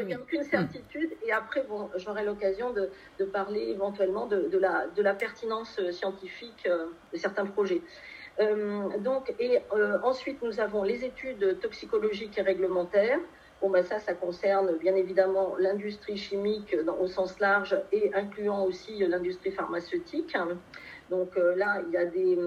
il 0.00 0.06
n'y 0.06 0.14
a, 0.14 0.20
aucune 0.20 0.44
certitude. 0.44 1.10
Et 1.26 1.32
après, 1.32 1.64
bon, 1.68 1.90
j'aurai 1.96 2.24
l'occasion 2.24 2.72
de, 2.72 2.88
de, 3.18 3.24
parler 3.24 3.70
éventuellement 3.70 4.26
de, 4.26 4.48
de, 4.48 4.58
la, 4.58 4.86
de 4.86 5.02
la 5.02 5.14
pertinence 5.14 5.80
scientifique 5.90 6.66
euh, 6.66 6.86
de 7.12 7.18
certains 7.18 7.46
projets. 7.46 7.82
Euh, 8.40 8.88
donc, 8.98 9.34
et 9.38 9.58
ensuite, 10.02 10.42
nous 10.42 10.60
avons 10.60 10.82
les 10.82 11.04
études 11.04 11.58
toxicologiques 11.60 12.38
et 12.38 12.42
réglementaires. 12.42 13.18
Bon, 13.60 13.68
ben 13.68 13.82
ça, 13.82 13.98
ça 13.98 14.14
concerne 14.14 14.78
bien 14.78 14.96
évidemment 14.96 15.54
l'industrie 15.58 16.16
chimique 16.16 16.74
au 16.98 17.06
sens 17.06 17.38
large 17.40 17.78
et 17.92 18.10
incluant 18.14 18.64
aussi 18.64 19.06
l'industrie 19.06 19.50
pharmaceutique. 19.50 20.34
Donc 21.10 21.36
euh, 21.36 21.54
là, 21.56 21.82
il 21.86 21.92
y 21.92 21.98
a 21.98 22.06
des, 22.06 22.38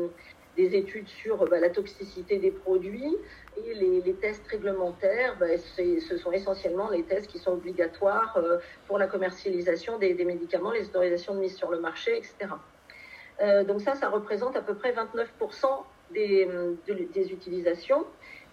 des 0.58 0.76
études 0.76 1.08
sur 1.08 1.38
ben, 1.48 1.62
la 1.62 1.70
toxicité 1.70 2.38
des 2.38 2.50
produits 2.52 3.16
et 3.58 3.74
les, 3.76 4.14
tests 4.14 4.48
réglementaires, 4.48 5.38
ben, 5.40 5.60
ce 5.60 6.18
sont 6.18 6.32
essentiellement 6.32 6.90
les 6.90 7.04
tests 7.04 7.28
qui 7.28 7.38
sont 7.38 7.52
obligatoires 7.52 8.36
euh, 8.38 8.58
pour 8.88 8.98
la 8.98 9.08
commercialisation 9.08 10.00
des, 10.00 10.14
médicaments, 10.26 10.72
les 10.72 10.86
autorisations 10.86 11.36
de 11.36 11.40
mise 11.42 11.56
sur 11.56 11.70
le 11.70 11.80
marché, 11.80 12.18
etc. 12.18 12.56
Euh, 13.42 13.64
donc 13.64 13.82
ça, 13.82 13.96
ça 13.96 14.10
représente 14.10 14.56
à 14.56 14.62
peu 14.62 14.76
près 14.76 14.94
29% 14.94 15.84
des, 16.12 16.48
des 16.88 17.32
utilisations. 17.32 18.06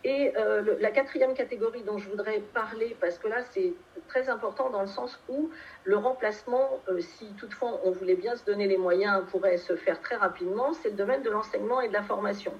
Et 0.03 0.33
euh, 0.37 0.77
la 0.81 0.91
quatrième 0.91 1.35
catégorie 1.35 1.83
dont 1.83 1.99
je 1.99 2.09
voudrais 2.09 2.41
parler, 2.55 2.97
parce 3.01 3.19
que 3.19 3.29
là 3.29 3.43
c'est 3.51 3.75
très 4.09 4.31
important 4.31 4.71
dans 4.71 4.81
le 4.81 4.87
sens 4.87 5.21
où 5.29 5.51
le 5.85 5.97
remplacement, 5.99 6.81
euh, 6.89 7.01
si 7.01 7.27
toutefois 7.35 7.81
on 7.85 7.91
voulait 7.91 8.15
bien 8.15 8.35
se 8.35 8.45
donner 8.45 8.67
les 8.67 8.79
moyens, 8.79 9.23
pourrait 9.31 9.59
se 9.59 9.77
faire 9.77 10.01
très 10.01 10.17
rapidement, 10.17 10.73
c'est 10.73 10.89
le 10.89 10.97
domaine 10.97 11.23
de 11.23 11.29
l'enseignement 11.29 11.83
et 11.83 11.89
de 11.89 11.93
la 11.93 12.03
formation. 12.03 12.53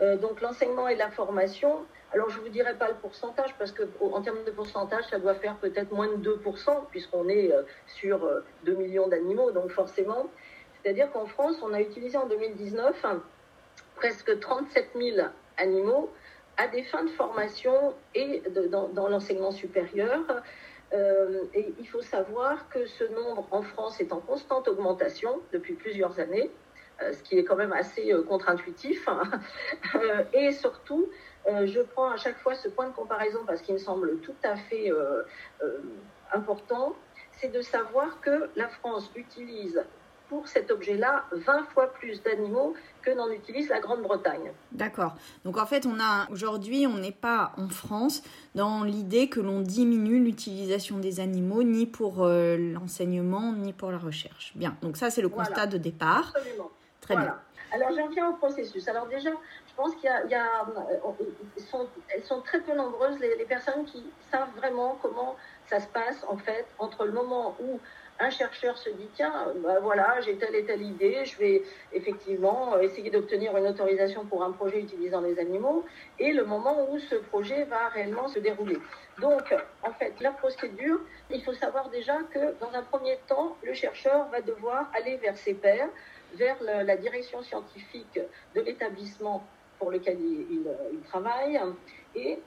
Euh, 0.00 0.16
donc 0.16 0.40
l'enseignement 0.40 0.88
et 0.88 0.96
la 0.96 1.10
formation, 1.10 1.84
alors 2.14 2.30
je 2.30 2.38
ne 2.38 2.44
vous 2.44 2.48
dirai 2.48 2.74
pas 2.74 2.88
le 2.88 2.94
pourcentage 2.94 3.54
parce 3.58 3.72
qu'en 3.72 4.22
termes 4.22 4.42
de 4.46 4.50
pourcentage, 4.50 5.04
ça 5.10 5.18
doit 5.18 5.34
faire 5.34 5.56
peut-être 5.56 5.92
moins 5.92 6.08
de 6.08 6.16
2% 6.16 6.86
puisqu'on 6.90 7.28
est 7.28 7.52
sur 7.86 8.26
2 8.64 8.74
millions 8.74 9.06
d'animaux, 9.06 9.50
donc 9.50 9.70
forcément. 9.70 10.30
C'est-à-dire 10.84 11.10
qu'en 11.12 11.24
France, 11.24 11.56
on 11.62 11.72
a 11.72 11.80
utilisé 11.80 12.18
en 12.18 12.26
2019 12.26 13.06
presque 13.96 14.38
37 14.38 14.90
000 14.94 15.26
animaux 15.56 16.12
à 16.58 16.68
des 16.68 16.82
fins 16.82 17.04
de 17.04 17.10
formation 17.10 17.94
et 18.14 18.42
dans, 18.68 19.08
l'enseignement 19.08 19.50
supérieur. 19.50 20.20
et 20.92 21.72
il 21.78 21.88
faut 21.88 22.02
savoir 22.02 22.68
que 22.68 22.84
ce 22.84 23.04
nombre 23.04 23.48
en 23.50 23.62
France 23.62 23.98
est 24.00 24.12
en 24.12 24.20
constante 24.20 24.68
augmentation 24.68 25.40
depuis 25.54 25.72
plusieurs 25.72 26.20
années, 26.20 26.50
ce 27.00 27.22
qui 27.22 27.38
est 27.38 27.44
quand 27.44 27.56
même 27.56 27.72
assez 27.72 28.12
contre-intuitif. 28.28 29.08
et 30.34 30.52
surtout, 30.52 31.08
je 31.46 31.80
prends 31.80 32.10
à 32.10 32.16
chaque 32.18 32.38
fois 32.38 32.54
ce 32.54 32.68
point 32.68 32.88
de 32.88 32.94
comparaison 32.94 33.40
parce 33.46 33.62
qu'il 33.62 33.74
me 33.74 33.80
semble 33.80 34.18
tout 34.18 34.36
à 34.42 34.56
fait 34.56 34.92
important, 36.30 36.94
c'est 37.32 37.48
de 37.48 37.62
savoir 37.62 38.20
que 38.20 38.50
la 38.54 38.68
France 38.68 39.10
utilise 39.16 39.82
pour 40.34 40.48
cet 40.48 40.72
objet-là 40.72 41.26
20 41.30 41.62
fois 41.66 41.92
plus 41.92 42.20
d'animaux 42.24 42.74
que 43.02 43.12
n'en 43.12 43.30
utilise 43.30 43.68
la 43.68 43.78
Grande-Bretagne. 43.78 44.50
D'accord. 44.72 45.14
Donc 45.44 45.58
en 45.58 45.66
fait, 45.66 45.86
on 45.86 46.00
a 46.00 46.28
aujourd'hui, 46.32 46.88
on 46.88 46.98
n'est 46.98 47.12
pas 47.12 47.52
en 47.56 47.68
France 47.68 48.20
dans 48.56 48.82
l'idée 48.82 49.28
que 49.28 49.38
l'on 49.38 49.60
diminue 49.60 50.18
l'utilisation 50.18 50.98
des 50.98 51.20
animaux 51.20 51.62
ni 51.62 51.86
pour 51.86 52.24
euh, 52.24 52.56
l'enseignement 52.56 53.52
ni 53.52 53.72
pour 53.72 53.92
la 53.92 53.98
recherche. 53.98 54.52
Bien. 54.56 54.76
Donc 54.82 54.96
ça, 54.96 55.08
c'est 55.08 55.22
le 55.22 55.28
constat 55.28 55.68
de 55.68 55.78
départ. 55.78 56.32
Absolument. 56.34 56.70
Très 57.00 57.16
bien. 57.16 57.38
Alors 57.70 57.90
j'en 57.96 58.08
viens 58.08 58.28
au 58.30 58.34
processus. 58.34 58.88
Alors 58.88 59.06
déjà, 59.06 59.30
je 59.30 59.74
pense 59.76 59.94
qu'il 59.96 60.04
y, 60.04 60.34
a, 60.34 60.62
euh, 60.62 61.10
sont, 61.70 61.86
elles 62.08 62.24
sont 62.24 62.40
très 62.40 62.60
peu 62.60 62.74
nombreuses 62.74 63.20
les, 63.20 63.36
les 63.36 63.44
personnes 63.44 63.84
qui 63.84 64.04
savent 64.32 64.50
vraiment 64.56 64.98
comment 65.00 65.36
ça 65.68 65.78
se 65.78 65.86
passe 65.86 66.24
en 66.28 66.36
fait 66.36 66.66
entre 66.78 67.04
le 67.04 67.12
moment 67.12 67.56
où 67.60 67.78
un 68.20 68.30
chercheur 68.30 68.78
se 68.78 68.90
dit 68.90 69.08
tiens, 69.14 69.52
bah 69.56 69.80
voilà, 69.80 70.20
j'ai 70.20 70.36
telle 70.36 70.54
et 70.54 70.64
telle 70.64 70.82
idée, 70.82 71.24
je 71.24 71.36
vais 71.38 71.62
effectivement 71.92 72.78
essayer 72.78 73.10
d'obtenir 73.10 73.56
une 73.56 73.66
autorisation 73.66 74.24
pour 74.24 74.44
un 74.44 74.52
projet 74.52 74.80
utilisant 74.80 75.20
les 75.20 75.38
animaux, 75.38 75.84
et 76.18 76.32
le 76.32 76.44
moment 76.44 76.88
où 76.90 76.98
ce 76.98 77.16
projet 77.16 77.64
va 77.64 77.88
réellement 77.88 78.28
se 78.28 78.38
dérouler. 78.38 78.78
Donc, 79.20 79.54
en 79.82 79.92
fait, 79.92 80.14
la 80.20 80.30
procédure, 80.30 81.00
il 81.30 81.42
faut 81.42 81.54
savoir 81.54 81.88
déjà 81.90 82.18
que 82.32 82.54
dans 82.60 82.72
un 82.72 82.82
premier 82.82 83.18
temps, 83.26 83.56
le 83.62 83.74
chercheur 83.74 84.28
va 84.28 84.40
devoir 84.40 84.90
aller 84.96 85.16
vers 85.16 85.36
ses 85.36 85.54
pairs, 85.54 85.88
vers 86.34 86.56
la 86.62 86.96
direction 86.96 87.42
scientifique 87.42 88.20
de 88.54 88.60
l'établissement 88.60 89.44
pour 89.78 89.90
lequel 89.90 90.18
il, 90.20 90.62
il 90.92 91.00
travaille, 91.00 91.60
et 92.14 92.38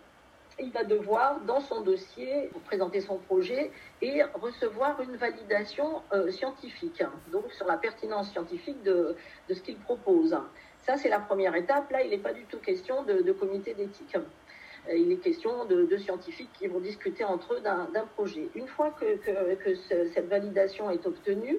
il 0.60 0.72
va 0.72 0.84
devoir, 0.84 1.40
dans 1.42 1.60
son 1.60 1.82
dossier, 1.82 2.50
présenter 2.66 3.02
son 3.02 3.18
projet 3.18 3.72
et 4.02 4.24
recevoir 4.34 5.00
une 5.02 5.16
validation 5.16 6.02
euh, 6.14 6.32
scientifique, 6.32 7.04
donc 7.32 7.52
sur 7.52 7.68
la 7.68 7.78
pertinence 7.78 8.32
scientifique 8.32 8.82
de, 8.84 9.16
ce 9.50 9.60
qu'il 9.62 9.78
propose. 9.78 10.38
Ça, 10.80 10.98
c'est 10.98 11.10
la 11.10 11.20
première 11.20 11.56
étape. 11.56 11.92
Là, 11.92 12.02
il 12.04 12.10
n'est 12.10 12.18
pas 12.18 12.34
du 12.34 12.46
tout 12.46 12.58
question 12.60 13.04
de, 13.04 13.32
comité 13.34 13.74
d'éthique. 13.74 14.16
Euh, 14.16 14.98
il 14.98 15.12
est 15.12 15.18
question 15.18 15.66
de, 15.66 15.98
scientifiques 15.98 16.52
qui 16.58 16.68
vont 16.68 16.80
discuter 16.80 17.24
entre 17.24 17.56
eux 17.56 17.62
d'un 17.62 18.06
projet. 18.16 18.50
Une 18.56 18.68
fois 18.68 18.92
que, 18.92 19.76
cette 19.76 20.28
validation 20.28 20.90
est 20.90 21.06
obtenue, 21.06 21.58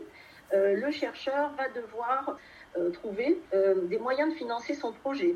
euh, 0.54 0.74
le 0.74 0.90
chercheur 0.90 1.52
va 1.56 1.68
devoir 1.68 2.36
trouver 2.92 3.40
des 3.84 3.98
moyens 3.98 4.30
de 4.32 4.36
financer 4.36 4.74
son 4.74 4.92
projet 4.92 5.34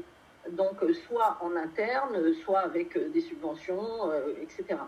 donc 0.51 0.83
euh, 0.83 0.93
soit 0.93 1.39
en 1.41 1.57
interne, 1.57 2.33
soit 2.45 2.61
avec 2.61 2.97
euh, 2.97 3.09
des 3.09 3.21
subventions, 3.21 4.11
euh, 4.11 4.35
etc. 4.41 4.81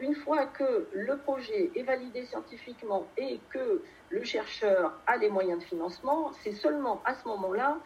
une 0.00 0.14
fois 0.14 0.46
que 0.46 0.86
le 0.92 1.18
projet 1.18 1.72
est 1.74 1.82
validé 1.82 2.24
scientifiquement 2.26 3.08
et 3.16 3.40
que 3.50 3.82
le 4.10 4.22
chercheur 4.22 4.92
a 5.06 5.16
les 5.16 5.28
moyens 5.28 5.58
de 5.58 5.64
financement, 5.64 6.30
c'est 6.44 6.52
seulement 6.52 7.02
à 7.04 7.14
ce 7.14 7.26
moment-là 7.26 7.78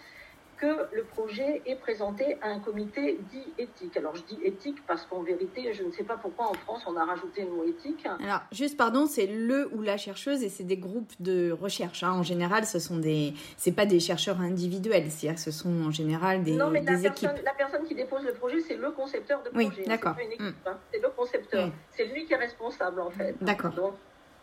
que 0.63 0.95
le 0.95 1.03
projet 1.03 1.61
est 1.67 1.75
présenté 1.75 2.39
à 2.41 2.47
un 2.47 2.61
comité 2.61 3.19
dit 3.33 3.45
éthique. 3.59 3.97
Alors 3.97 4.15
je 4.15 4.23
dis 4.23 4.39
éthique 4.45 4.79
parce 4.87 5.05
qu'en 5.07 5.23
vérité, 5.23 5.73
je 5.73 5.83
ne 5.83 5.91
sais 5.91 6.05
pas 6.05 6.17
pourquoi 6.17 6.47
en 6.47 6.55
France 6.55 6.85
on 6.87 6.97
a 6.97 7.05
rajouté 7.05 7.43
le 7.43 7.51
mot 7.51 7.65
éthique. 7.65 8.07
Alors 8.07 8.43
juste 8.53 8.77
pardon, 8.77 9.07
c'est 9.07 9.27
le 9.27 9.69
ou 9.75 9.83
la 9.83 9.97
chercheuse 9.97 10.45
et 10.45 10.49
c'est 10.49 10.63
des 10.63 10.77
groupes 10.77 11.13
de 11.19 11.51
recherche. 11.51 12.05
Hein. 12.05 12.13
En 12.13 12.23
général, 12.23 12.65
ce 12.65 12.79
sont 12.79 12.99
des, 12.99 13.35
c'est 13.57 13.73
pas 13.73 13.87
des 13.87 13.99
chercheurs 13.99 14.41
individuels, 14.41 15.11
c'est-à-dire 15.11 15.41
ce 15.41 15.51
sont 15.51 15.83
en 15.83 15.91
général 15.91 16.45
des, 16.45 16.53
non, 16.53 16.71
mais 16.71 16.83
la 16.83 16.93
équipes. 16.93 17.29
Personne, 17.29 17.45
la 17.45 17.55
personne 17.55 17.85
qui 17.85 17.97
dépose 17.97 18.23
le 18.25 18.33
projet, 18.33 18.61
c'est 18.61 18.77
le 18.77 18.93
concepteur 18.93 19.43
de 19.43 19.49
projet. 19.49 19.67
Oui, 19.77 19.85
d'accord. 19.89 20.15
C'est 20.17 20.41
mm. 20.41 20.55
hein. 20.67 20.79
le 20.95 21.09
concepteur. 21.09 21.71
C'est 21.91 22.05
lui 22.05 22.25
qui 22.25 22.35
est 22.35 22.37
responsable 22.37 23.01
en 23.01 23.11
fait. 23.11 23.35
D'accord. 23.41 23.73
Donc 23.73 23.95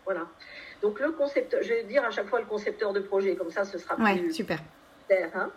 voilà. 0.04 0.26
Donc 0.82 1.00
le 1.00 1.12
concepteur, 1.12 1.62
je 1.62 1.68
vais 1.68 1.84
dire 1.84 2.04
à 2.04 2.10
chaque 2.10 2.28
fois 2.28 2.40
le 2.40 2.46
concepteur 2.46 2.92
de 2.92 3.00
projet, 3.00 3.36
comme 3.36 3.50
ça 3.50 3.64
ce 3.64 3.78
sera 3.78 3.96
plus 3.96 4.04
ouais, 4.04 4.30
super. 4.30 4.60
clair. 5.08 5.30
Hein 5.34 5.50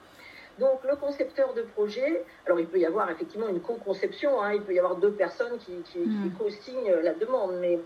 donc 0.60 0.84
le 0.84 0.96
concepteur 0.96 1.54
de 1.54 1.64
projet, 1.64 2.24
alors 2.46 2.60
il 2.60 2.68
peut 2.68 2.80
y 2.80 2.86
avoir 2.86 3.10
effectivement 3.10 3.48
une 3.48 3.62
co-conception, 3.62 4.42
hein, 4.42 4.54
il 4.54 4.62
peut 4.62 4.74
y 4.74 4.80
avoir 4.80 4.96
deux 4.98 5.12
personnes 5.12 5.58
qui, 5.58 5.74
qui, 5.92 6.00
mm. 6.00 6.34
co-signent 6.38 6.94
la 7.02 7.14
demande, 7.14 7.58
mais 7.60 7.80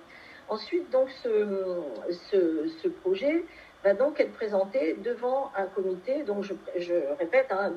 ensuite 0.50 0.90
donc 0.90 1.10
ce, 1.24 1.82
ce, 2.30 2.68
ce, 2.82 2.88
projet 2.88 3.46
va 3.84 3.94
donc 3.94 4.20
être 4.20 4.34
présenté 4.34 4.96
devant 4.96 5.52
un 5.56 5.66
comité. 5.66 6.24
Donc 6.24 6.44
je, 6.44 6.54
je 6.78 6.94
répète, 7.20 7.48
hein, 7.52 7.74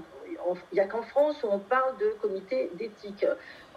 il 0.73 0.75
n'y 0.75 0.80
a 0.80 0.87
qu'en 0.87 1.02
France 1.02 1.42
où 1.42 1.49
on 1.50 1.59
parle 1.59 1.97
de 1.99 2.14
comité 2.20 2.70
d'éthique. 2.75 3.26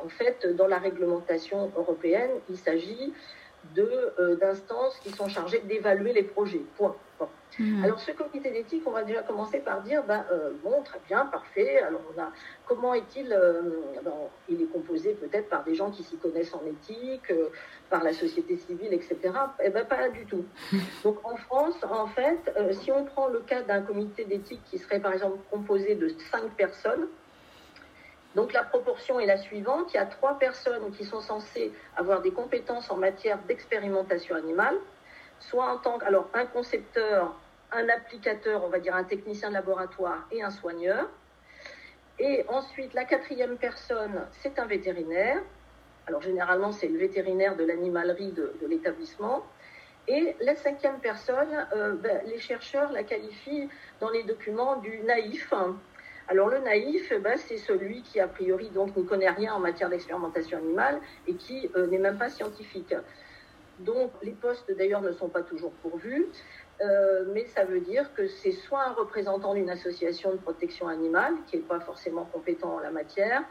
En 0.03 0.09
fait, 0.09 0.47
dans 0.55 0.67
la 0.67 0.79
réglementation 0.79 1.71
européenne, 1.77 2.31
il 2.49 2.57
s'agit 2.57 3.13
euh, 3.77 4.35
d'instances 4.35 4.97
qui 4.99 5.09
sont 5.11 5.27
chargées 5.27 5.59
d'évaluer 5.61 6.13
les 6.13 6.23
projets. 6.23 6.61
Point. 6.77 6.95
Mmh. 7.59 7.83
Alors 7.83 7.99
ce 7.99 8.11
comité 8.11 8.51
d'éthique, 8.51 8.83
on 8.85 8.91
va 8.91 9.03
déjà 9.03 9.21
commencer 9.21 9.59
par 9.59 9.81
dire, 9.81 10.03
ben, 10.03 10.25
euh, 10.31 10.51
bon, 10.63 10.81
très 10.83 10.99
bien, 11.07 11.25
parfait. 11.25 11.79
Alors 11.79 12.01
on 12.15 12.19
a, 12.19 12.31
comment 12.65 12.93
est-il 12.93 13.31
euh, 13.31 13.61
ben, 14.03 14.13
Il 14.49 14.61
est 14.61 14.71
composé 14.71 15.13
peut-être 15.13 15.49
par 15.49 15.63
des 15.63 15.75
gens 15.75 15.91
qui 15.91 16.03
s'y 16.03 16.17
connaissent 16.17 16.53
en 16.53 16.65
éthique, 16.65 17.31
euh, 17.31 17.49
par 17.89 18.03
la 18.03 18.13
société 18.13 18.57
civile, 18.57 18.93
etc. 18.93 19.17
Eh 19.63 19.69
ben 19.69 19.85
pas 19.85 20.09
du 20.09 20.25
tout. 20.25 20.45
Donc 21.03 21.17
en 21.23 21.35
France, 21.37 21.75
en 21.83 22.07
fait, 22.07 22.51
si 22.81 22.91
on 22.91 23.05
prend 23.05 23.27
le 23.27 23.39
cas 23.39 23.61
d'un 23.61 23.81
comité 23.81 24.25
d'éthique 24.25 24.61
qui 24.65 24.79
serait 24.79 24.99
par 24.99 25.13
exemple 25.13 25.37
composé 25.51 25.95
de 25.95 26.09
cinq 26.31 26.49
personnes, 26.57 27.07
donc 28.35 28.51
la 28.53 28.63
proportion 28.63 29.19
est 29.19 29.25
la 29.25 29.37
suivante. 29.37 29.93
Il 29.93 29.97
y 29.97 29.99
a 29.99 30.05
trois 30.05 30.39
personnes 30.39 30.91
qui 30.91 31.05
sont 31.05 31.21
censées 31.21 31.71
avoir 31.95 32.21
des 32.21 32.31
compétences 32.31 32.89
en 32.89 32.97
matière 32.97 33.37
d'expérimentation 33.47 34.35
animale, 34.35 34.75
soit 35.39 35.71
en 35.71 35.77
tant 35.77 35.99
que, 35.99 36.05
alors 36.05 36.27
un 36.33 36.45
concepteur, 36.45 37.35
un 37.73 37.89
applicateur, 37.89 38.63
on 38.63 38.69
va 38.69 38.79
dire 38.79 38.95
un 38.95 39.03
technicien 39.03 39.49
de 39.49 39.53
laboratoire 39.53 40.27
et 40.31 40.41
un 40.43 40.51
soigneur. 40.51 41.09
Et 42.19 42.45
ensuite, 42.47 42.93
la 42.93 43.05
quatrième 43.05 43.57
personne, 43.57 44.27
c'est 44.31 44.59
un 44.59 44.65
vétérinaire. 44.65 45.41
Alors 46.07 46.21
généralement, 46.21 46.71
c'est 46.71 46.87
le 46.87 46.99
vétérinaire 46.99 47.55
de 47.55 47.63
l'animalerie 47.63 48.31
de, 48.31 48.53
l'établissement. 48.67 49.43
Et 50.07 50.35
la 50.41 50.55
cinquième 50.55 50.99
personne, 50.99 51.67
euh, 51.73 51.93
ben, 51.95 52.21
les 52.25 52.39
chercheurs 52.39 52.91
la 52.91 53.03
qualifient 53.03 53.69
dans 54.01 54.09
les 54.09 54.23
documents 54.23 54.75
du 54.77 54.99
naïf, 54.99 55.53
alors 56.27 56.47
le 56.47 56.59
naïf, 56.59 57.13
ben, 57.21 57.37
c'est 57.37 57.57
celui 57.57 58.01
qui 58.01 58.19
a 58.19 58.27
priori 58.27 58.69
donc 58.69 58.95
ne 58.95 59.03
connaît 59.03 59.29
rien 59.29 59.53
en 59.53 59.59
matière 59.59 59.89
d'expérimentation 59.89 60.57
animale 60.57 60.99
et 61.27 61.35
qui 61.35 61.69
euh, 61.75 61.87
n'est 61.87 61.97
même 61.97 62.17
pas 62.17 62.29
scientifique. 62.29 62.95
Donc 63.79 64.11
les 64.21 64.31
postes 64.31 64.71
d'ailleurs 64.77 65.01
ne 65.01 65.11
sont 65.11 65.29
pas 65.29 65.41
toujours 65.41 65.71
pourvus, 65.81 66.27
euh, 66.81 67.25
mais 67.33 67.45
ça 67.45 67.65
veut 67.65 67.79
dire 67.79 68.13
que 68.13 68.27
c'est 68.27 68.51
soit 68.51 68.83
un 68.83 68.93
représentant 68.93 69.53
d'une 69.53 69.69
association 69.69 70.31
de 70.31 70.37
protection 70.37 70.87
animale 70.87 71.33
qui 71.47 71.57
n'est 71.57 71.63
pas 71.63 71.79
forcément 71.79 72.25
compétent 72.25 72.75
en 72.75 72.79
la 72.79 72.91
matière, 72.91 73.43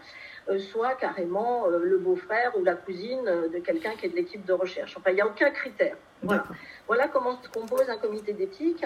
euh, 0.49 0.59
soit 0.59 0.95
carrément 0.95 1.69
euh, 1.69 1.79
le 1.79 1.99
beau-frère 1.99 2.53
ou 2.59 2.65
la 2.65 2.75
cousine 2.75 3.23
euh, 3.27 3.49
de 3.49 3.59
quelqu'un 3.59 3.93
qui 3.93 4.07
est 4.07 4.09
de 4.09 4.17
l'équipe 4.17 4.45
de 4.45 4.53
recherche. 4.53 4.97
Enfin, 4.97 5.11
il 5.11 5.15
n'y 5.15 5.21
a 5.21 5.27
aucun 5.27 5.51
critère. 5.51 5.97
Voilà. 6.23 6.45
voilà 6.87 7.09
comment 7.09 7.41
se 7.43 7.49
compose 7.49 7.89
un 7.89 7.97
comité 7.97 8.33
d'éthique. 8.33 8.85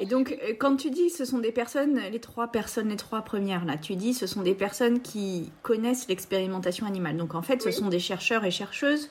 Et 0.00 0.06
donc, 0.06 0.36
quand 0.58 0.76
tu 0.76 0.90
dis 0.90 1.10
ce 1.10 1.24
sont 1.24 1.38
des 1.38 1.50
personnes, 1.50 1.98
les 1.98 2.20
trois 2.20 2.48
personnes, 2.48 2.88
les 2.88 2.96
trois 2.96 3.22
premières, 3.22 3.64
là, 3.64 3.76
tu 3.76 3.96
dis 3.96 4.12
ce 4.12 4.26
sont 4.26 4.42
des 4.42 4.54
personnes 4.54 5.00
qui 5.00 5.52
connaissent 5.62 6.08
l'expérimentation 6.08 6.86
animale. 6.86 7.16
Donc, 7.16 7.34
en 7.34 7.42
fait, 7.42 7.62
ce 7.62 7.70
sont 7.70 7.88
des 7.88 7.98
chercheurs 7.98 8.44
et 8.44 8.50
chercheuses 8.50 9.10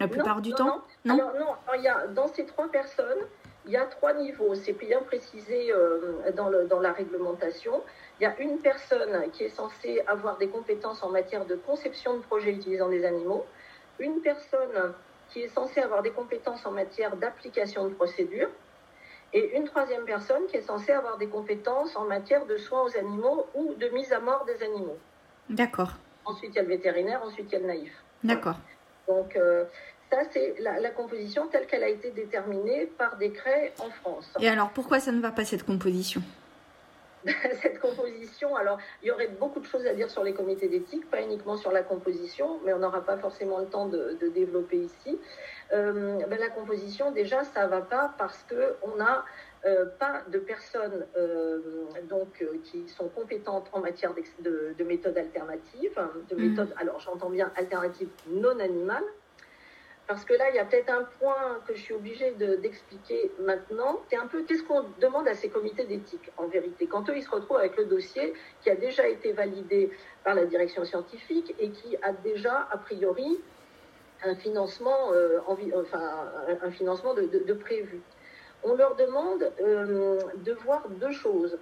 la 0.00 0.08
plupart 0.08 0.36
non, 0.36 0.42
du 0.42 0.50
non, 0.50 0.56
temps 0.56 0.84
Non, 1.04 1.14
Alors, 1.14 1.32
non. 1.34 1.46
Alors, 1.66 1.76
il 1.76 1.82
y 1.82 1.88
a, 1.88 2.06
dans 2.08 2.28
ces 2.28 2.44
trois 2.44 2.68
personnes, 2.68 3.20
il 3.66 3.72
y 3.72 3.76
a 3.76 3.84
trois 3.86 4.14
niveaux. 4.14 4.54
C'est 4.54 4.72
bien 4.72 5.00
précisé 5.02 5.72
euh, 5.72 6.30
dans, 6.34 6.48
le, 6.48 6.66
dans 6.66 6.80
la 6.80 6.92
réglementation. 6.92 7.82
Il 8.20 8.24
y 8.24 8.26
a 8.26 8.38
une 8.40 8.58
personne 8.58 9.30
qui 9.32 9.44
est 9.44 9.48
censée 9.48 10.02
avoir 10.06 10.38
des 10.38 10.48
compétences 10.48 11.02
en 11.02 11.10
matière 11.10 11.44
de 11.46 11.54
conception 11.54 12.16
de 12.16 12.22
projets 12.22 12.52
utilisant 12.52 12.88
des 12.88 13.04
animaux, 13.04 13.46
une 13.98 14.20
personne 14.20 14.94
qui 15.30 15.40
est 15.40 15.48
censée 15.48 15.80
avoir 15.80 16.02
des 16.02 16.10
compétences 16.10 16.64
en 16.66 16.72
matière 16.72 17.16
d'application 17.16 17.88
de 17.88 17.94
procédures, 17.94 18.50
et 19.32 19.56
une 19.56 19.64
troisième 19.64 20.04
personne 20.04 20.46
qui 20.46 20.58
est 20.58 20.62
censée 20.62 20.92
avoir 20.92 21.16
des 21.16 21.28
compétences 21.28 21.96
en 21.96 22.04
matière 22.04 22.44
de 22.44 22.58
soins 22.58 22.82
aux 22.82 22.96
animaux 22.98 23.46
ou 23.54 23.74
de 23.74 23.88
mise 23.88 24.12
à 24.12 24.20
mort 24.20 24.44
des 24.44 24.62
animaux. 24.62 24.98
D'accord. 25.48 25.92
Ensuite, 26.24 26.50
il 26.52 26.56
y 26.56 26.58
a 26.58 26.62
le 26.62 26.68
vétérinaire, 26.68 27.22
ensuite, 27.24 27.46
il 27.50 27.52
y 27.52 27.56
a 27.56 27.60
le 27.60 27.66
naïf. 27.66 27.92
D'accord. 28.22 28.56
Donc, 29.08 29.34
euh, 29.36 29.64
ça, 30.12 30.22
c'est 30.30 30.56
la, 30.60 30.78
la, 30.78 30.90
composition 30.90 31.46
telle 31.48 31.66
qu'elle 31.66 31.82
a 31.82 31.88
été 31.88 32.10
déterminée 32.10 32.86
par 32.98 33.16
décret 33.16 33.72
en 33.78 33.88
France. 33.90 34.30
Et 34.40 34.48
alors, 34.48 34.70
pourquoi 34.70 35.00
ça 35.00 35.10
ne 35.10 35.20
va 35.20 35.32
pas 35.32 35.44
cette 35.44 35.64
composition 35.64 36.22
cette 37.62 37.78
composition, 37.78 38.56
alors 38.56 38.78
il 39.02 39.08
y 39.08 39.10
aurait 39.12 39.28
beaucoup 39.28 39.60
de 39.60 39.64
choses 39.64 39.86
à 39.86 39.94
dire 39.94 40.10
sur 40.10 40.24
les 40.24 40.34
comités 40.34 40.68
d'éthique, 40.68 41.08
pas 41.08 41.22
uniquement 41.22 41.56
sur 41.56 41.70
la 41.70 41.82
composition, 41.82 42.58
mais 42.64 42.72
on 42.72 42.80
n'aura 42.80 43.02
pas 43.02 43.16
forcément 43.16 43.58
le 43.58 43.66
temps 43.66 43.86
de, 43.86 44.18
développer 44.34 44.78
ici. 44.78 45.18
Euh, 45.72 46.18
ben, 46.26 46.38
la 46.38 46.48
composition, 46.48 47.12
déjà, 47.12 47.44
ça 47.44 47.66
va 47.66 47.80
pas 47.80 48.12
parce 48.18 48.44
qu'on 48.44 48.96
n'a 48.96 49.24
euh, 49.64 49.86
pas 50.00 50.22
de 50.28 50.38
personnes 50.38 51.06
euh, 51.16 51.60
donc, 52.08 52.44
qui 52.64 52.88
sont 52.88 53.08
compétentes 53.08 53.68
en 53.72 53.80
matière 53.80 54.12
de, 54.40 54.74
de, 54.76 54.84
méthodes 54.84 55.16
alternatives, 55.16 56.00
de 56.28 56.34
mmh. 56.34 56.48
méthodes, 56.48 56.74
alors 56.76 56.98
j'entends 56.98 57.30
bien 57.30 57.52
alternatives 57.56 58.10
non 58.28 58.58
animales, 58.58 59.04
parce 60.12 60.26
que 60.26 60.34
là, 60.34 60.50
il 60.50 60.56
y 60.56 60.58
a 60.58 60.66
peut-être 60.66 60.90
un 60.90 61.04
point 61.18 61.58
que 61.66 61.74
je 61.74 61.80
suis 61.80 61.94
obligée 61.94 62.32
d'expliquer 62.32 63.30
maintenant. 63.40 64.02
C'est 64.10 64.18
un 64.18 64.26
peu 64.26 64.42
qu'est-ce 64.42 64.62
qu'on 64.62 64.84
demande 65.00 65.26
à 65.26 65.34
ces 65.34 65.48
comités 65.48 65.84
d'éthique, 65.86 66.30
en 66.36 66.48
vérité? 66.48 66.86
Quand 66.86 67.08
eux, 67.08 67.16
ils 67.16 67.22
se 67.22 67.30
retrouvent 67.30 67.56
avec 67.56 67.78
le 67.78 67.86
dossier 67.86 68.34
qui 68.60 68.68
a 68.68 68.76
déjà 68.76 69.08
été 69.08 69.32
validé 69.32 69.90
par 70.22 70.34
la 70.34 70.44
direction 70.44 70.84
scientifique 70.84 71.54
et 71.58 71.70
qui 71.70 71.96
a 72.02 72.12
déjà, 72.12 72.68
a 72.70 72.76
priori, 72.76 73.40
un 74.22 74.34
financement, 74.34 75.12
euh, 75.14 75.38
enfin, 75.48 76.28
un 76.60 76.70
financement 76.70 77.14
de, 77.14 77.54
prévu. 77.54 78.02
On 78.64 78.74
leur 78.74 78.96
demande 78.96 79.50
euh, 79.62 80.20
de 80.44 80.52
voir 80.52 80.90
deux 80.90 81.12
choses. 81.12 81.58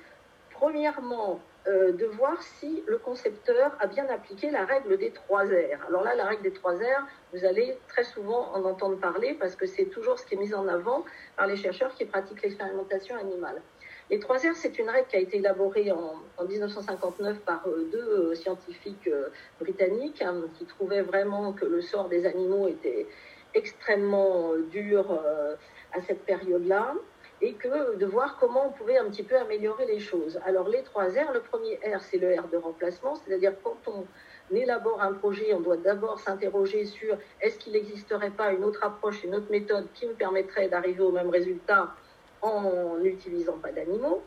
Premièrement, 0.50 1.38
euh, 1.67 1.93
de 1.93 2.07
voir 2.07 2.40
si 2.43 2.83
le 2.87 2.97
concepteur 2.97 3.76
a 3.81 3.87
bien 3.87 4.09
appliqué 4.09 4.50
la 4.50 4.64
règle 4.64 4.97
des 4.97 5.11
trois 5.11 5.45
R. 5.45 5.87
Alors 5.88 6.02
là, 6.02 6.14
la 6.14 6.25
règle 6.25 6.43
des 6.43 6.52
trois 6.52 6.73
R, 6.73 7.07
vous 7.35 7.45
allez 7.45 7.76
très 7.87 8.02
souvent 8.02 8.50
en 8.55 8.64
entendre 8.64 8.97
parler 8.99 9.35
parce 9.35 9.57
que 9.57 9.67
c'est 9.67 9.85
toujours 9.85 10.19
ce 10.19 10.25
qui 10.25 10.37
est 10.37 10.38
mis 10.38 10.55
en 10.55 10.67
avant 10.69 11.05
par 11.37 11.47
les 11.47 11.57
chercheurs 11.57 11.95
qui 11.95 12.07
pratiquent 12.07 12.43
l'expérimentation 12.43 13.14
animale. 13.14 13.61
Les 14.11 14.19
trois 14.19 14.38
R, 14.38 14.55
c'est 14.55 14.79
une 14.79 14.88
règle 14.88 15.07
qui 15.09 15.17
a 15.17 15.21
été 15.21 15.37
élaborée 15.37 15.93
en, 15.93 16.45
1959 16.49 17.40
par 17.40 17.67
euh, 17.67 17.87
deux 17.93 17.99
euh, 17.99 18.35
scientifiques 18.35 19.11
britanniques 19.61 20.23
hein, 20.23 20.43
qui 20.59 20.64
trouvaient 20.64 21.02
vraiment 21.02 21.52
que 21.52 21.67
le 21.67 21.83
sort 21.83 22.09
des 22.09 22.25
animaux 22.25 22.69
était 22.69 23.07
extrêmement 23.52 24.55
dur 24.71 25.21
à 25.93 26.00
cette 26.00 26.25
période-là 26.25 26.95
et 27.43 27.55
que 27.55 27.97
de 27.97 28.07
voir 28.07 28.37
comment 28.39 28.67
on 28.67 28.71
pouvait 28.71 28.99
un 28.99 29.07
petit 29.07 29.23
peu 29.23 29.37
améliorer 29.37 29.87
les 29.87 29.99
choses. 29.99 30.39
Alors 30.45 30.69
les 30.69 30.83
trois 30.83 31.05
R, 31.05 31.33
le 31.33 31.41
premier 31.41 31.77
R, 31.77 32.01
c'est 32.01 32.19
le 32.19 32.39
R 32.39 32.49
de 32.49 32.57
remplacement, 32.57 33.17
c'est-à-dire 33.17 33.53
quand 33.63 33.79
on 33.87 34.05
élabore 34.55 35.01
un 35.01 35.13
projet, 35.13 35.55
on 35.55 35.61
doit 35.61 35.77
d'abord 35.77 36.19
s'interroger 36.19 36.85
sur 36.85 37.17
est-ce 37.41 37.59
qu'il 37.59 37.73
n'existerait 37.73 38.31
pas 38.31 38.53
une 38.53 38.65
autre 38.65 38.85
approche, 38.85 39.25
une 39.25 39.35
autre 39.35 39.51
méthode 39.51 39.87
qui 39.95 40.07
me 40.07 40.13
permettrait 40.13 40.69
d'arriver 40.69 41.03
au 41.03 41.13
même 41.13 41.31
résultat 41.31 41.95
en 42.43 42.97
n'utilisant 42.99 43.59
pas 43.59 43.73
d'animaux. 43.73 44.23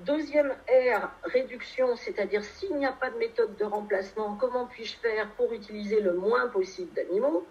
Deuxième 0.00 0.54
R, 0.68 1.10
réduction, 1.24 1.96
c'est-à-dire 1.96 2.44
s'il 2.44 2.76
n'y 2.76 2.86
a 2.86 2.92
pas 2.92 3.10
de 3.10 3.18
méthode 3.18 3.56
de 3.56 3.64
remplacement, 3.64 4.36
comment 4.40 4.66
puis-je 4.66 4.96
faire 4.96 5.28
pour 5.36 5.52
utiliser 5.52 6.00
le 6.00 6.12
moins 6.12 6.46
possible 6.48 6.92
d'animaux 6.94 7.44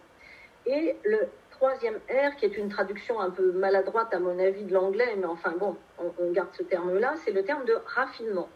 Et 0.66 0.96
le 1.04 1.28
troisième 1.58 1.96
R, 2.10 2.36
qui 2.36 2.46
est 2.46 2.56
une 2.58 2.70
traduction 2.70 3.20
un 3.20 3.32
peu 3.32 3.52
maladroite 3.52 4.14
à 4.14 4.20
mon 4.20 4.38
avis 4.38 4.64
de 4.64 4.74
l'anglais, 4.74 5.16
mais 5.18 5.26
enfin 5.26 5.54
bon, 5.60 5.76
on, 5.98 6.32
garde 6.32 6.50
ce 6.54 6.64
terme-là, 6.64 7.16
c'est 7.26 7.32
le 7.32 7.44
terme 7.44 7.66
de 7.66 7.76
raffinement. 7.86 8.48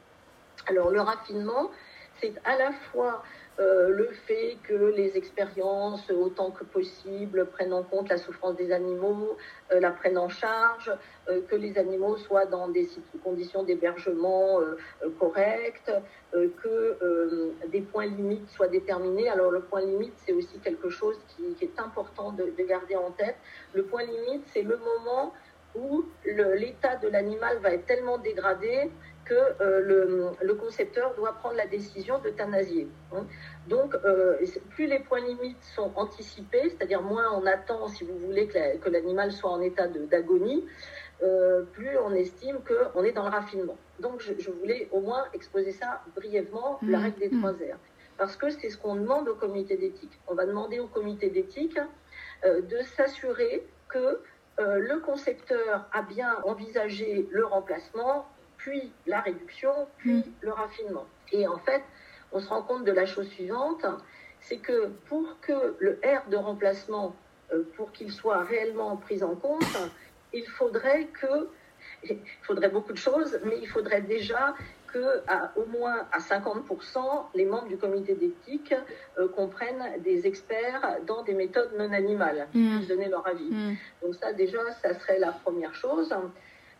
Alors 0.68 0.92
le 0.92 1.02
raffinement, 1.02 1.72
c'est 2.20 2.34
à 2.46 2.58
la 2.58 2.72
fois 2.72 3.24
euh, 3.62 3.90
le 3.90 4.10
fait 4.26 4.58
que 4.64 4.74
les 4.74 5.16
expériences, 5.18 6.10
autant 6.10 6.50
que 6.50 6.64
possible, 6.64 7.46
prennent 7.46 7.74
en 7.74 7.84
compte 7.84 8.10
la 8.10 8.18
souffrance 8.18 8.56
des 8.56 8.72
animaux, 8.72 9.38
euh, 9.72 9.80
la 9.80 9.92
prennent 9.92 10.18
en 10.18 10.30
charge, 10.30 10.92
euh, 11.30 11.42
que 11.48 11.56
les 11.56 11.78
animaux 11.78 12.18
soient 12.18 12.48
dans 12.48 12.70
des 12.70 12.90
conditions 13.24 13.64
d'hébergement 13.64 14.60
correctes, 15.20 15.92
que 16.32 17.52
des 17.68 17.82
points 17.82 18.06
limites 18.06 18.50
soient 18.50 18.68
déterminés. 18.68 19.30
Alors 19.30 19.52
le 19.52 19.62
point 19.62 19.82
limite, 19.82 20.14
c'est 20.26 20.34
aussi 20.34 20.58
quelque 20.60 20.90
chose 20.90 21.20
qui, 21.28 21.64
est 21.64 21.80
important 21.80 22.32
de, 22.32 22.46
de, 22.58 22.64
garder 22.64 22.96
en 22.96 23.12
tête. 23.12 23.36
Le 23.74 23.84
point 23.84 24.04
limite, 24.04 24.44
c'est 24.48 24.64
le 24.64 24.78
moment 24.78 25.34
où 25.76 26.06
l'état 26.26 26.96
de 26.96 27.08
l'animal 27.08 27.58
va 27.60 27.72
être 27.72 27.86
tellement 27.86 28.18
dégradé 28.18 28.90
que 29.32 29.64
euh, 29.64 30.34
le, 30.42 30.54
concepteur 30.56 31.16
doit 31.16 31.32
prendre 31.32 31.56
la 31.56 31.66
décision 31.66 32.20
d'euthanasier. 32.20 32.90
Hein. 33.14 33.26
Donc, 33.70 33.96
euh, 34.04 34.36
plus 34.72 34.88
les 34.88 35.00
points 35.00 35.22
limites 35.22 35.64
sont 35.74 35.90
anticipés, 35.96 36.70
c'est-à-dire 36.70 37.02
moins 37.02 37.32
on 37.34 37.46
attend, 37.46 37.88
si 37.88 38.04
vous 38.04 38.18
voulez, 38.18 38.48
que 38.48 38.90
l'animal 38.90 39.32
soit 39.32 39.50
en 39.50 39.62
état 39.62 39.88
d'agonie, 39.88 40.66
euh, 41.24 41.64
plus 41.64 41.98
on 42.00 42.12
estime 42.14 42.60
qu'on 42.68 43.04
est 43.06 43.14
dans 43.14 43.24
le 43.24 43.30
raffinement. 43.30 43.78
Donc, 44.02 44.20
je, 44.20 44.52
voulais 44.52 44.90
au 44.92 45.00
moins 45.00 45.24
exposer 45.34 45.72
ça 45.72 46.02
brièvement, 46.14 46.80
la 46.82 46.98
mmh. 46.98 47.02
règle 47.02 47.20
des 47.20 47.30
trois 47.30 47.52
R. 47.52 47.78
Parce 48.18 48.36
que 48.36 48.50
c'est 48.50 48.70
ce 48.70 48.78
qu'on 48.78 48.96
demande 48.96 49.30
au 49.30 49.36
comité 49.36 49.78
d'éthique. 49.78 50.20
On 50.28 50.36
va 50.36 50.46
demander 50.46 50.80
au 50.82 50.88
comité 50.88 51.30
d'éthique 51.30 51.80
de 52.44 52.82
s'assurer 52.98 53.66
que 53.88 54.20
le 54.58 55.00
concepteur 55.00 55.88
a 55.94 56.02
bien 56.02 56.36
envisagé 56.44 57.28
le 57.32 57.46
remplacement 57.46 58.28
puis 58.62 58.92
la 59.06 59.22
réduction, 59.22 59.72
puis 59.98 60.18
mm. 60.18 60.24
le 60.42 60.52
raffinement. 60.52 61.06
Et 61.32 61.48
en 61.48 61.58
fait, 61.58 61.84
on 62.32 62.40
se 62.40 62.48
rend 62.48 62.62
compte 62.62 62.86
de 62.86 62.92
la 62.92 63.06
chose 63.06 63.28
suivante, 63.30 63.86
c'est 64.40 64.58
que 64.58 64.88
pour 65.08 65.40
que 65.42 65.76
le 65.80 66.00
R 66.04 66.30
de 66.30 66.38
remplacement, 66.38 67.16
euh, 67.54 67.64
pour 67.76 67.92
qu'il 67.92 68.12
soit 68.12 68.40
réellement 68.44 68.98
pris 68.98 69.24
en 69.24 69.36
compte, 69.36 69.64
il 70.34 70.48
faudrait 70.48 71.08
que, 71.20 71.50
il 72.10 72.20
faudrait 72.44 72.70
beaucoup 72.70 72.94
de 72.94 72.98
choses, 72.98 73.40
mais 73.44 73.58
il 73.62 73.68
faudrait 73.68 74.02
déjà 74.02 74.56
que 74.88 75.24
à, 75.28 75.52
au 75.56 75.66
moins 75.66 76.06
à 76.12 76.20
50%, 76.20 77.00
les 77.34 77.46
membres 77.46 77.68
du 77.68 77.78
comité 77.78 78.14
d'éthique 78.14 78.76
euh, 79.18 79.28
comprennent 79.30 80.02
des 80.02 80.28
experts 80.28 80.98
dans 81.08 81.24
des 81.24 81.34
méthodes 81.34 81.72
non 81.78 81.92
animales, 81.94 82.48
qui 82.52 82.60
mm. 82.60 82.78
puissent 82.78 82.88
donner 82.90 83.10
leur 83.10 83.26
avis. 83.26 83.50
Mm. 83.50 83.76
Donc 84.04 84.16
ça 84.16 84.34
déjà, 84.34 84.60
ça 84.82 84.94
serait 85.00 85.20
la 85.20 85.32
première 85.32 85.74
chose. 85.74 86.14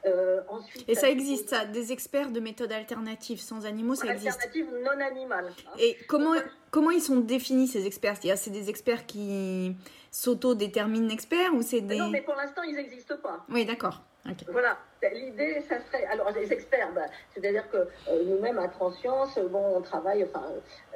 Euh, 0.06 0.42
ensuite, 0.50 0.84
et 0.90 0.96
ça 0.96 1.10
existe, 1.10 1.50
ça, 1.50 1.66
des 1.66 1.92
experts 1.92 2.32
de 2.32 2.40
méthodes 2.40 2.72
alternatives 2.72 3.40
sans 3.40 3.66
animaux, 3.66 3.96
ça 3.96 4.12
existe. 4.12 4.40
Alternatives 4.42 4.74
non 4.84 5.00
animales. 5.00 5.54
Hein. 5.68 5.72
Et 5.80 5.96
comment, 6.08 6.34
comment 6.72 6.92
ils 6.92 7.02
sont 7.02 7.18
définis 7.18 7.68
ces 7.68 7.86
experts? 7.86 8.18
C'est 8.36 8.50
des 8.50 8.70
experts 8.70 9.06
qui 9.06 9.76
s'auto-déterminent 10.10 11.10
experts 11.10 11.54
ou 11.54 11.62
c'est 11.62 11.82
des... 11.82 11.98
Non, 11.98 12.10
mais 12.10 12.22
pour 12.22 12.36
l'instant, 12.36 12.64
ils 12.64 12.76
n'existent 12.76 13.18
pas. 13.18 13.46
Oui, 13.50 13.66
d'accord. 13.66 14.02
Voilà, 14.50 14.78
l'idée, 15.14 15.62
ça 15.68 15.80
serait. 15.80 16.06
Alors, 16.06 16.32
les 16.32 16.54
experts, 16.54 16.92
bah, 16.94 17.06
c'est-à-dire 17.34 17.68
que 17.72 17.78
euh, 17.78 18.24
nous-mêmes 18.26 18.60
à 18.60 18.68
Transscience, 18.68 19.40
bon, 19.50 19.78
on 19.78 19.82
travaille, 19.82 20.24
enfin, 20.24 20.46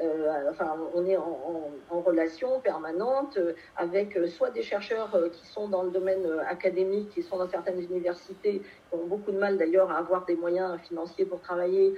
euh, 0.02 0.52
enfin 0.52 0.78
on 0.94 1.06
est 1.08 1.18
en, 1.18 1.72
relation 1.90 2.60
permanente 2.60 3.38
euh, 3.38 3.54
avec 3.78 4.16
soit 4.28 4.52
des 4.52 4.62
chercheurs 4.62 5.18
qui 5.32 5.48
sont 5.48 5.68
dans 5.70 5.82
le 5.82 5.90
domaine 5.90 6.24
académique, 6.48 7.10
qui 7.10 7.24
sont 7.24 7.38
dans 7.38 7.50
certaines 7.50 7.82
universités, 7.82 8.60
qui 8.60 8.96
ont 8.96 9.08
beaucoup 9.08 9.32
de 9.32 9.40
mal 9.40 9.58
d'ailleurs 9.58 9.90
à 9.90 9.98
avoir 9.98 10.26
des 10.26 10.36
moyens 10.36 10.80
financiers 10.82 11.26
pour 11.26 11.42
travailler, 11.42 11.96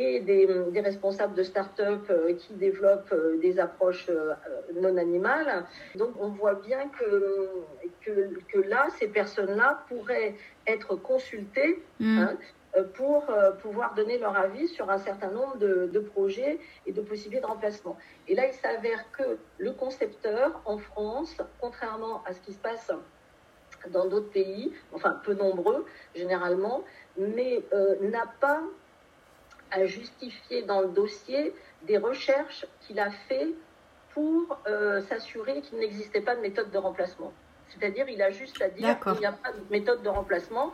et 0.00 0.20
des, 0.20 0.46
des 0.70 0.80
responsables 0.80 1.34
de 1.34 1.42
start-up 1.42 2.10
qui 2.38 2.54
développent 2.54 3.14
des 3.42 3.58
approches 3.58 4.08
non 4.80 4.96
animales. 4.96 5.64
Donc, 5.96 6.10
on 6.20 6.28
voit 6.28 6.54
bien 6.54 6.88
que, 6.88 7.48
que, 8.02 8.38
que 8.52 8.58
là, 8.68 8.86
ces 8.98 9.08
personnes-là 9.08 9.84
pourraient 9.88 10.36
être 10.66 10.94
consultés 10.94 11.82
mm. 11.98 12.18
hein, 12.18 12.36
euh, 12.76 12.84
pour 12.94 13.30
euh, 13.30 13.52
pouvoir 13.52 13.94
donner 13.94 14.18
leur 14.18 14.36
avis 14.36 14.68
sur 14.68 14.90
un 14.90 14.98
certain 14.98 15.30
nombre 15.30 15.56
de, 15.56 16.00
projets 16.00 16.58
et 16.86 16.92
de 16.92 17.00
possibilités 17.00 17.40
de 17.40 17.46
remplacement. 17.46 17.96
Et 18.26 18.34
là, 18.34 18.46
il 18.46 18.52
s'avère 18.52 19.10
que 19.12 19.38
le 19.56 19.72
concepteur 19.72 20.60
en 20.66 20.76
France, 20.76 21.36
contrairement 21.60 22.22
à 22.26 22.34
ce 22.34 22.40
qui 22.40 22.52
se 22.52 22.58
passe 22.58 22.92
dans 23.90 24.06
d'autres 24.06 24.30
pays, 24.30 24.72
enfin 24.92 25.20
peu 25.24 25.34
nombreux 25.34 25.86
généralement, 26.14 26.84
mais 27.16 27.62
euh, 27.72 27.96
n'a 28.00 28.26
pas 28.40 28.60
à 29.70 29.84
justifier 29.86 30.62
dans 30.62 30.80
le 30.80 30.88
dossier 30.88 31.54
des 31.82 31.98
recherches 31.98 32.66
qu'il 32.80 32.98
a 33.00 33.10
fait 33.10 33.48
pour 34.14 34.58
s'assurer 35.08 35.60
qu'il 35.60 35.78
n'existait 35.78 36.20
pas 36.20 36.34
de 36.34 36.40
méthode 36.40 36.70
de 36.70 36.78
remplacement. 36.78 37.32
C'est-à-dire, 37.68 38.08
il 38.08 38.20
a 38.22 38.30
juste 38.30 38.60
à 38.62 38.68
dire 38.68 38.98
qu'il 39.00 39.12
n'y 39.20 39.26
a 39.26 39.32
pas 39.32 39.52
de 39.52 39.60
méthode 39.70 40.02
de 40.02 40.08
remplacement. 40.08 40.72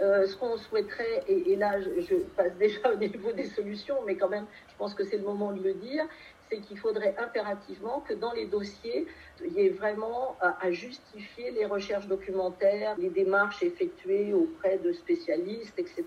Euh, 0.00 0.26
ce 0.26 0.36
qu'on 0.36 0.56
souhaiterait, 0.56 1.22
et, 1.28 1.54
là 1.56 1.80
je, 1.80 2.14
passe 2.36 2.54
déjà 2.58 2.92
au 2.92 2.96
niveau 2.96 3.32
des 3.32 3.44
solutions, 3.44 3.96
mais 4.06 4.16
quand 4.16 4.28
même 4.28 4.46
je 4.68 4.74
pense 4.78 4.94
que 4.94 5.04
c'est 5.04 5.18
le 5.18 5.22
moment 5.22 5.52
de 5.52 5.62
le 5.62 5.74
dire, 5.74 6.04
c'est 6.48 6.58
qu'il 6.60 6.78
faudrait 6.78 7.14
impérativement 7.18 8.00
que 8.00 8.14
dans 8.14 8.32
les 8.32 8.46
dossiers, 8.46 9.06
il 9.44 9.52
y 9.52 9.66
ait 9.66 9.70
vraiment 9.70 10.36
à, 10.40 10.70
justifier 10.70 11.50
les 11.50 11.66
recherches 11.66 12.06
documentaires, 12.06 12.94
les 12.98 13.10
démarches 13.10 13.62
effectuées 13.62 14.32
auprès 14.32 14.78
de 14.78 14.92
spécialistes, 14.92 15.78
etc., 15.78 16.04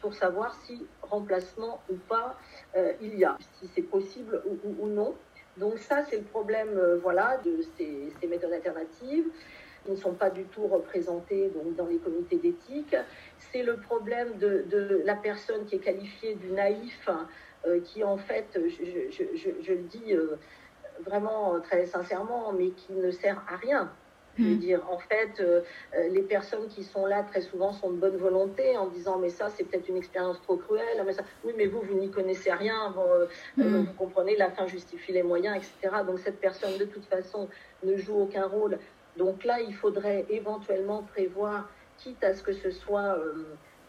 pour 0.00 0.14
savoir 0.14 0.54
si 0.64 0.86
remplacement 1.02 1.80
ou 1.90 1.96
pas 2.08 2.38
euh, 2.76 2.92
il 3.00 3.18
y 3.18 3.24
a, 3.24 3.36
si 3.58 3.70
c'est 3.74 3.82
possible 3.82 4.42
ou, 4.46 4.86
non. 4.86 5.14
Donc 5.56 5.78
ça, 5.78 6.04
c'est 6.08 6.16
le 6.16 6.24
problème 6.24 6.76
euh, 6.76 6.98
voilà, 7.02 7.38
de 7.44 7.60
ces 7.76 8.26
méthodes 8.26 8.52
alternatives. 8.52 9.26
Qui 9.84 9.90
ne 9.90 9.96
sont 9.96 10.12
pas 10.12 10.30
du 10.30 10.44
tout 10.44 10.66
représentés 10.66 11.48
donc, 11.48 11.76
dans 11.76 11.86
les 11.86 11.98
comités 11.98 12.36
d'éthique. 12.36 12.96
C'est 13.38 13.62
le 13.62 13.76
problème 13.76 14.36
de, 14.38 14.64
de, 14.68 15.02
la 15.04 15.14
personne 15.14 15.64
qui 15.66 15.76
est 15.76 15.80
qualifiée 15.80 16.34
du 16.34 16.50
naïf, 16.52 17.08
euh, 17.66 17.80
qui 17.80 18.04
en 18.04 18.16
fait, 18.16 18.46
je, 18.54 19.10
je, 19.10 19.36
je, 19.36 19.50
je 19.62 19.72
le 19.72 19.82
dis 19.82 20.14
euh, 20.14 20.38
vraiment 21.04 21.60
très 21.60 21.86
sincèrement, 21.86 22.52
mais 22.52 22.70
qui 22.70 22.92
ne 22.92 23.10
sert 23.10 23.42
à 23.48 23.56
rien. 23.56 23.90
Je 24.38 24.44
veux 24.44 24.54
hmm. 24.54 24.58
dire, 24.58 24.82
en 24.90 24.98
fait, 24.98 25.40
euh, 25.40 25.60
euh, 25.94 26.08
les 26.08 26.22
personnes 26.22 26.68
qui 26.68 26.84
sont 26.84 27.04
là 27.06 27.22
très 27.22 27.40
souvent 27.40 27.72
sont 27.72 27.90
de 27.90 27.96
bonne 27.96 28.16
volonté 28.16 28.76
en 28.76 28.86
disant 28.86 29.18
mais 29.18 29.28
ça 29.28 29.48
c'est 29.50 29.64
peut-être 29.64 29.88
une 29.88 29.96
expérience 29.96 30.40
trop 30.42 30.56
cruelle, 30.56 31.02
mais 31.04 31.12
ça, 31.12 31.22
oui 31.44 31.52
mais 31.56 31.66
vous 31.66 31.80
vous 31.80 31.94
n'y 31.94 32.10
connaissez 32.10 32.52
rien, 32.52 32.94
euh, 32.98 33.26
vous 33.58 33.92
comprenez 33.98 34.36
la 34.36 34.50
fin 34.50 34.66
justifie 34.66 35.12
les 35.12 35.22
moyens, 35.22 35.56
etc. 35.56 36.02
Donc 36.06 36.20
cette 36.20 36.38
personne 36.38 36.78
de 36.78 36.84
toute 36.84 37.04
façon 37.06 37.48
ne 37.82 37.96
joue 37.96 38.20
aucun 38.20 38.46
rôle. 38.46 38.78
Donc 39.20 39.44
là 39.44 39.60
il 39.60 39.74
faudrait 39.74 40.24
éventuellement 40.30 41.02
prévoir, 41.02 41.68
quitte 41.98 42.24
à 42.24 42.32
ce 42.32 42.42
que 42.42 42.54
ce 42.54 42.70
soit 42.70 43.18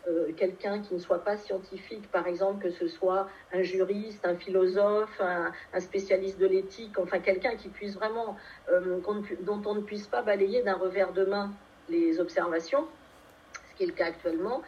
euh, 0.10 0.34
quelqu'un 0.36 0.82
qui 0.82 0.94
ne 0.94 1.00
soit 1.00 1.24
pas 1.24 1.38
scientifique, 1.38 2.12
par 2.12 2.28
exemple, 2.28 2.64
que 2.64 2.70
ce 2.70 2.88
soit 2.88 3.30
un 3.54 3.62
juriste, 3.62 4.26
un 4.26 4.36
philosophe, 4.36 5.22
un, 5.22 5.80
spécialiste 5.80 6.38
de 6.38 6.48
l'éthique, 6.48 7.00
enfin 7.00 7.20
quelqu'un 7.20 7.56
qui 7.56 7.70
puisse 7.70 7.94
vraiment, 7.94 8.36
euh, 8.70 9.00
dont 9.42 9.62
on 9.66 9.76
ne 9.76 9.82
puisse 9.82 10.08
pas 10.08 10.22
balayer 10.22 10.64
d'un 10.64 10.74
revers 10.74 11.14
de 11.14 11.24
main 11.24 11.54
les 11.88 12.20
observations, 12.20 12.86
ce 13.70 13.76
qui 13.78 13.84
est 13.84 13.88
le 13.88 13.94
cas 13.94 14.08
actuellement. 14.08 14.62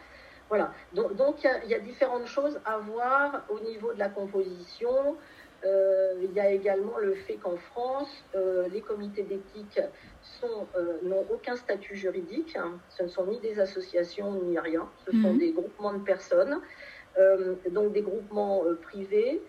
Voilà, 0.48 0.72
donc 0.92 1.42
il 1.42 1.70
y, 1.70 1.74
a 1.74 1.78
différentes 1.78 2.26
choses 2.26 2.60
à 2.64 2.78
voir 2.78 3.44
au 3.48 3.58
niveau 3.60 3.92
de 3.92 3.98
la 3.98 4.08
composition, 4.08 4.94
euh, 4.94 5.12
il 6.22 6.32
y 6.34 6.40
a 6.40 6.50
également 6.50 6.98
le 6.98 7.14
fait 7.14 7.34
qu'en 7.34 7.56
France, 7.56 8.24
euh, 8.34 8.68
les 8.68 8.80
comités 8.80 9.22
d'éthique 9.22 9.80
euh, 10.42 10.98
n'ont 11.02 11.24
aucun 11.32 11.56
statut 11.56 11.96
juridique. 11.96 12.56
Hein. 12.56 12.72
Ce 12.90 13.02
ne 13.02 13.08
sont 13.08 13.26
ni 13.26 13.38
des 13.40 13.58
associations 13.58 14.32
ni 14.42 14.58
rien. 14.58 14.88
Ce 15.06 15.12
sont 15.12 15.32
mhm. 15.32 15.38
des 15.38 15.52
groupements 15.52 15.94
de 15.94 16.04
personnes, 16.04 16.60
donc 17.70 17.92
des 17.92 18.02
groupements 18.02 18.64
privés, 18.82 19.40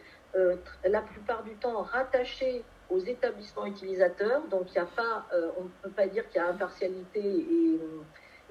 la 0.88 1.02
plupart 1.02 1.44
du 1.44 1.56
temps 1.56 1.82
rattachés 1.82 2.64
aux 2.92 3.00
établissements 3.00 3.66
utilisateurs. 3.66 4.44
Donc 4.52 4.72
il 4.72 4.78
a 4.78 4.86
pas, 4.86 5.26
on 5.58 5.64
ne 5.64 5.70
peut 5.82 5.90
pas 5.90 6.08
dire 6.08 6.30
qu'il 6.30 6.40
y 6.40 6.46
a 6.46 6.50
impartialité 6.50 7.20
et 7.20 7.80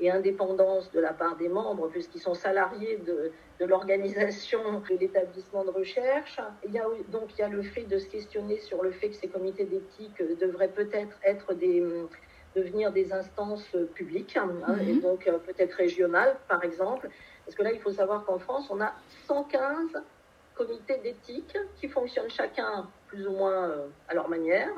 et 0.01 0.11
indépendance 0.11 0.91
de 0.93 1.01
la 1.01 1.13
part 1.13 1.37
des 1.37 1.49
membres, 1.49 1.89
puisqu'ils 1.89 2.21
sont 2.21 2.35
salariés 2.35 2.97
de, 3.07 3.31
de 3.61 3.65
l'organisation 3.65 4.83
de 4.91 4.97
l'établissement 4.97 5.65
de 5.65 5.71
recherche. 5.71 6.41
Il 6.67 6.73
y 6.73 6.79
a, 6.79 6.85
donc 7.09 7.31
il 7.37 7.41
y 7.41 7.43
a 7.43 7.49
le 7.49 7.63
fait 7.63 7.85
de 7.85 7.99
se 7.99 8.07
questionner 8.07 8.59
sur 8.59 8.83
le 8.83 8.91
fait 8.91 9.11
que 9.11 9.17
ces 9.17 9.29
comités 9.29 9.65
d'éthique 9.65 10.21
devraient 10.41 10.69
peut-être 10.69 11.17
être 11.25 11.55
des 11.55 11.83
devenir 12.55 12.93
des 12.93 13.13
instances 13.13 13.77
publiques, 13.95 14.37
hein, 14.37 14.49
mhm. 14.69 14.89
et 14.89 14.95
donc 15.01 15.27
euh, 15.27 15.39
peut-être 15.39 15.75
régionales, 15.75 16.37
par 16.49 16.63
exemple. 16.65 17.09
Parce 17.45 17.57
que 17.57 17.63
là, 17.63 17.73
il 17.73 17.81
faut 17.81 17.93
savoir 17.93 18.25
qu'en 18.25 18.39
France, 18.39 18.69
on 18.71 18.81
a 18.81 18.95
115 19.27 20.03
comités 20.55 20.99
d'éthique 20.99 21.57
qui 21.81 21.89
fonctionnent 21.89 22.31
chacun 22.31 22.89
plus 23.09 23.27
ou 23.27 23.33
moins 23.33 23.69
euh, 23.69 23.87
à 24.09 24.15
leur 24.15 24.29
manière, 24.29 24.73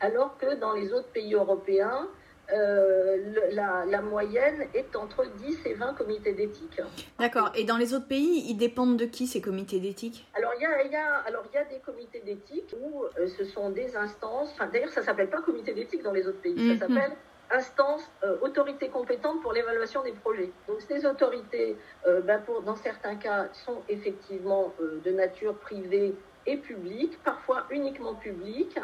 alors 0.00 0.36
que 0.38 0.54
dans 0.56 0.72
les 0.72 0.92
autres 0.92 1.08
pays 1.08 1.34
européens, 1.34 2.08
euh, 2.52 3.16
la, 3.52 4.00
moyenne 4.00 4.66
est 4.74 4.96
entre 4.96 5.24
10 5.38 5.66
et 5.66 5.74
20 5.74 5.94
comités 5.94 6.32
d'éthique. 6.32 6.80
D'accord. 7.18 7.52
Et 7.54 7.64
dans 7.64 7.76
les 7.76 7.94
autres 7.94 8.08
pays, 8.08 8.44
ils 8.48 8.56
dépendent 8.56 8.96
de 8.96 9.04
qui 9.04 9.26
ces 9.26 9.40
comités 9.40 9.78
d'éthique? 9.78 10.26
Alors 10.34 10.52
il 10.58 10.62
y 10.62 10.66
a, 10.66 10.84
y 10.84 10.96
a, 10.96 11.16
alors 11.26 11.44
il 11.52 11.54
y 11.54 11.58
a 11.58 11.64
des 11.64 11.78
comités 11.78 12.20
d'éthique 12.20 12.74
où 12.80 13.04
euh, 13.04 13.26
ce 13.26 13.44
sont 13.44 13.70
des 13.70 13.96
instances. 13.96 14.50
Enfin, 14.52 14.68
d'ailleurs, 14.72 14.90
ça 14.90 15.02
s'appelle 15.02 15.28
pas 15.28 15.42
comité 15.42 15.74
d'éthique 15.74 16.02
dans 16.02 16.12
les 16.12 16.26
autres 16.26 16.40
pays. 16.40 16.56
Ça 16.56 16.74
mhm. 16.74 16.94
s'appelle 16.94 17.16
instance 17.52 18.02
euh, 18.24 18.36
autorité 18.42 18.88
compétente 18.88 19.42
pour 19.42 19.52
l'évaluation 19.52 20.02
des 20.02 20.12
projets. 20.12 20.50
Donc 20.68 20.80
ces 20.80 21.04
autorités, 21.04 21.76
ben, 22.24 22.40
pour, 22.40 22.62
dans 22.62 22.76
certains 22.76 23.16
cas, 23.16 23.48
sont 23.52 23.82
effectivement 23.88 24.72
de 24.80 25.10
nature 25.10 25.54
privée 25.54 26.14
et 26.46 26.56
publique, 26.56 27.18
parfois 27.24 27.66
uniquement 27.70 28.14
publique. 28.14 28.78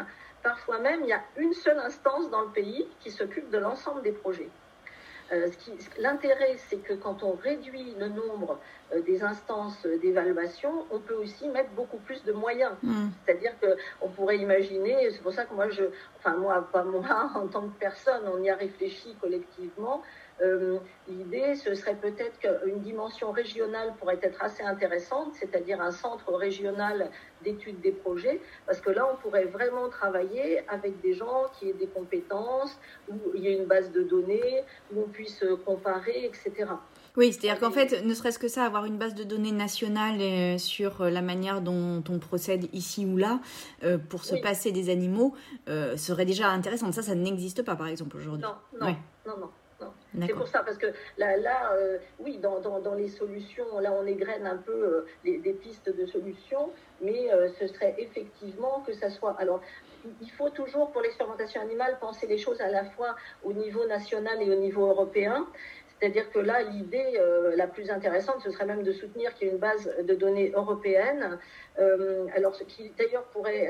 Parfois 0.47 0.79
même, 0.79 1.01
il 1.03 1.09
y 1.09 1.13
a 1.13 1.25
une 1.39 1.53
seule 1.55 1.79
instance 1.79 2.31
dans 2.31 2.43
le 2.43 2.51
pays 2.51 2.87
qui 3.01 3.11
s'occupe 3.11 3.51
de 3.51 3.59
l'ensemble 3.59 4.03
des 4.03 4.13
projets. 4.13 4.49
Euh, 5.33 5.49
L'intérêt, 5.99 6.55
c'est 6.69 6.77
que 6.77 6.93
quand 6.93 7.25
on 7.25 7.33
réduit 7.33 7.97
le 7.99 8.07
nombre 8.07 8.61
euh, 8.93 9.01
des 9.01 9.25
instances 9.25 9.85
d'évaluation, 10.01 10.87
on 10.93 11.01
peut 11.01 11.17
aussi 11.17 11.49
mettre 11.49 11.71
beaucoup 11.71 11.97
plus 11.97 12.23
de 12.23 12.31
moyens. 12.31 12.71
Mm. 12.85 13.09
C'est-à-dire 13.25 13.55
qu'on 13.59 14.09
pourrait 14.11 14.39
imaginer, 14.39 15.11
c'est 15.11 15.21
pour 15.21 15.33
ça 15.33 15.47
que 15.47 15.53
moi, 15.55 15.69
je, 15.69 15.83
enfin 16.19 16.37
moi, 16.37 16.69
pas 16.73 16.85
moi 16.85 17.33
en 17.35 17.49
tant 17.49 17.63
que 17.63 17.77
personne, 17.81 18.23
on 18.33 18.41
y 18.41 18.49
a 18.49 18.55
réfléchi 18.55 19.17
collectivement, 19.21 20.01
euh, 20.43 20.79
l'idée, 21.09 21.55
ce 21.55 21.75
serait 21.75 21.95
peut-être 21.95 22.39
qu'une 22.39 22.81
dimension 22.81 23.31
régionale 23.33 23.95
pourrait 23.99 24.19
être 24.23 24.43
assez 24.43 24.63
intéressante, 24.63 25.35
c'est-à-dire 25.35 25.81
un 25.81 25.91
centre 25.91 26.33
régional 26.35 27.11
d'études 27.43 27.81
des 27.81 27.93
projets, 27.93 28.41
parce 28.67 28.81
que 28.81 28.91
là, 28.91 29.09
on 29.11 29.17
pourrait 29.17 29.47
vraiment 29.47 29.89
travailler 29.89 30.61
avec 30.69 31.01
des 31.01 31.15
gens 31.15 31.47
qui 31.59 31.71
aient 31.71 31.75
des 31.75 31.87
compétences, 31.87 32.79
où 33.09 33.15
il 33.35 33.45
y 33.45 33.49
ait 33.49 33.57
une 33.57 33.65
base 33.65 33.91
de 33.93 34.03
données, 34.03 34.63
où 34.93 35.03
on 35.03 35.09
puisse 35.09 35.43
comparer, 35.65 36.27
etc. 36.27 36.71
Oui, 37.17 37.33
c'est-à-dire 37.33 37.59
qu'en 37.59 37.71
fait, 37.71 38.05
ne 38.05 38.13
serait-ce 38.13 38.39
que 38.39 38.49
ça, 38.49 38.65
avoir 38.65 38.85
une 38.85 38.99
base 38.99 39.15
de 39.15 39.25
données 39.25 39.53
nationale 39.53 40.21
euh, 40.21 40.59
sur 40.59 41.03
la 41.05 41.23
manière 41.23 41.63
dont 41.63 42.05
on 42.11 42.19
procède 42.19 42.69
ici 42.75 43.07
ou 43.07 43.17
là 43.17 43.41
euh, 43.85 43.97
pour 43.97 44.25
se 44.25 44.37
passer 44.37 44.71
des 44.71 44.91
animaux 44.91 45.35
serait 45.97 46.27
déjà 46.27 46.49
intéressant. 46.49 46.93
Ça, 46.93 47.01
ça 47.01 47.15
n'existe 47.15 47.63
pas, 47.63 47.75
par 47.75 47.87
exemple, 47.87 48.19
aujourd'hui. 48.19 48.43
Non, 48.43 48.87
non, 48.87 48.97
non, 49.27 49.39
non. 49.39 49.51
C'est 50.27 50.35
pour 50.35 50.49
ça, 50.49 50.63
parce 50.65 50.79
que 50.79 50.87
là, 51.19 51.37
là 51.37 51.73
euh, 51.75 51.99
oui, 52.21 52.39
dans, 52.39 52.61
dans, 52.61 52.81
dans, 52.81 52.95
les 52.95 53.09
solutions, 53.09 53.79
là, 53.81 53.93
on 53.93 54.07
égrène 54.07 54.47
un 54.47 54.57
peu 54.57 54.73
euh, 54.73 55.07
des 55.25 55.53
pistes 55.53 55.95
de 55.95 56.07
solutions, 56.07 56.71
mais 57.03 57.33
euh, 57.33 57.49
ce 57.61 57.67
serait 57.67 57.95
effectivement 57.99 58.83
que 58.87 58.95
ça 58.95 59.11
soit. 59.11 59.37
Alors, 59.39 59.61
il 60.23 60.31
faut 60.31 60.49
toujours, 60.51 60.91
pour 60.93 61.03
l'expérimentation 61.03 61.61
animale, 61.61 61.99
penser 62.01 62.27
les 62.27 62.39
choses 62.39 62.61
à 62.61 62.69
la 62.69 62.85
fois 62.85 63.17
au 63.45 63.53
niveau 63.53 63.87
national 63.87 64.43
et 64.43 64.51
au 64.51 64.59
niveau 64.59 64.87
européen. 64.87 65.47
C'est-à-dire 65.99 66.31
que 66.31 66.39
là, 66.39 66.63
l'idée 66.63 67.19
la 67.57 67.67
plus 67.67 67.91
intéressante, 67.91 68.43
ce 68.43 68.51
serait 68.51 68.67
même 68.67 68.83
de 68.83 68.93
soutenir 68.93 69.33
qu'il 69.35 69.49
y 69.49 69.51
ait 69.51 69.55
une 69.55 69.59
base 69.59 69.91
de 70.03 70.15
données 70.15 70.53
européenne. 70.55 71.39
alors, 71.79 72.55
ce 72.55 72.65
qui 72.65 72.93
d'ailleurs 72.99 73.25
pourrait, 73.33 73.67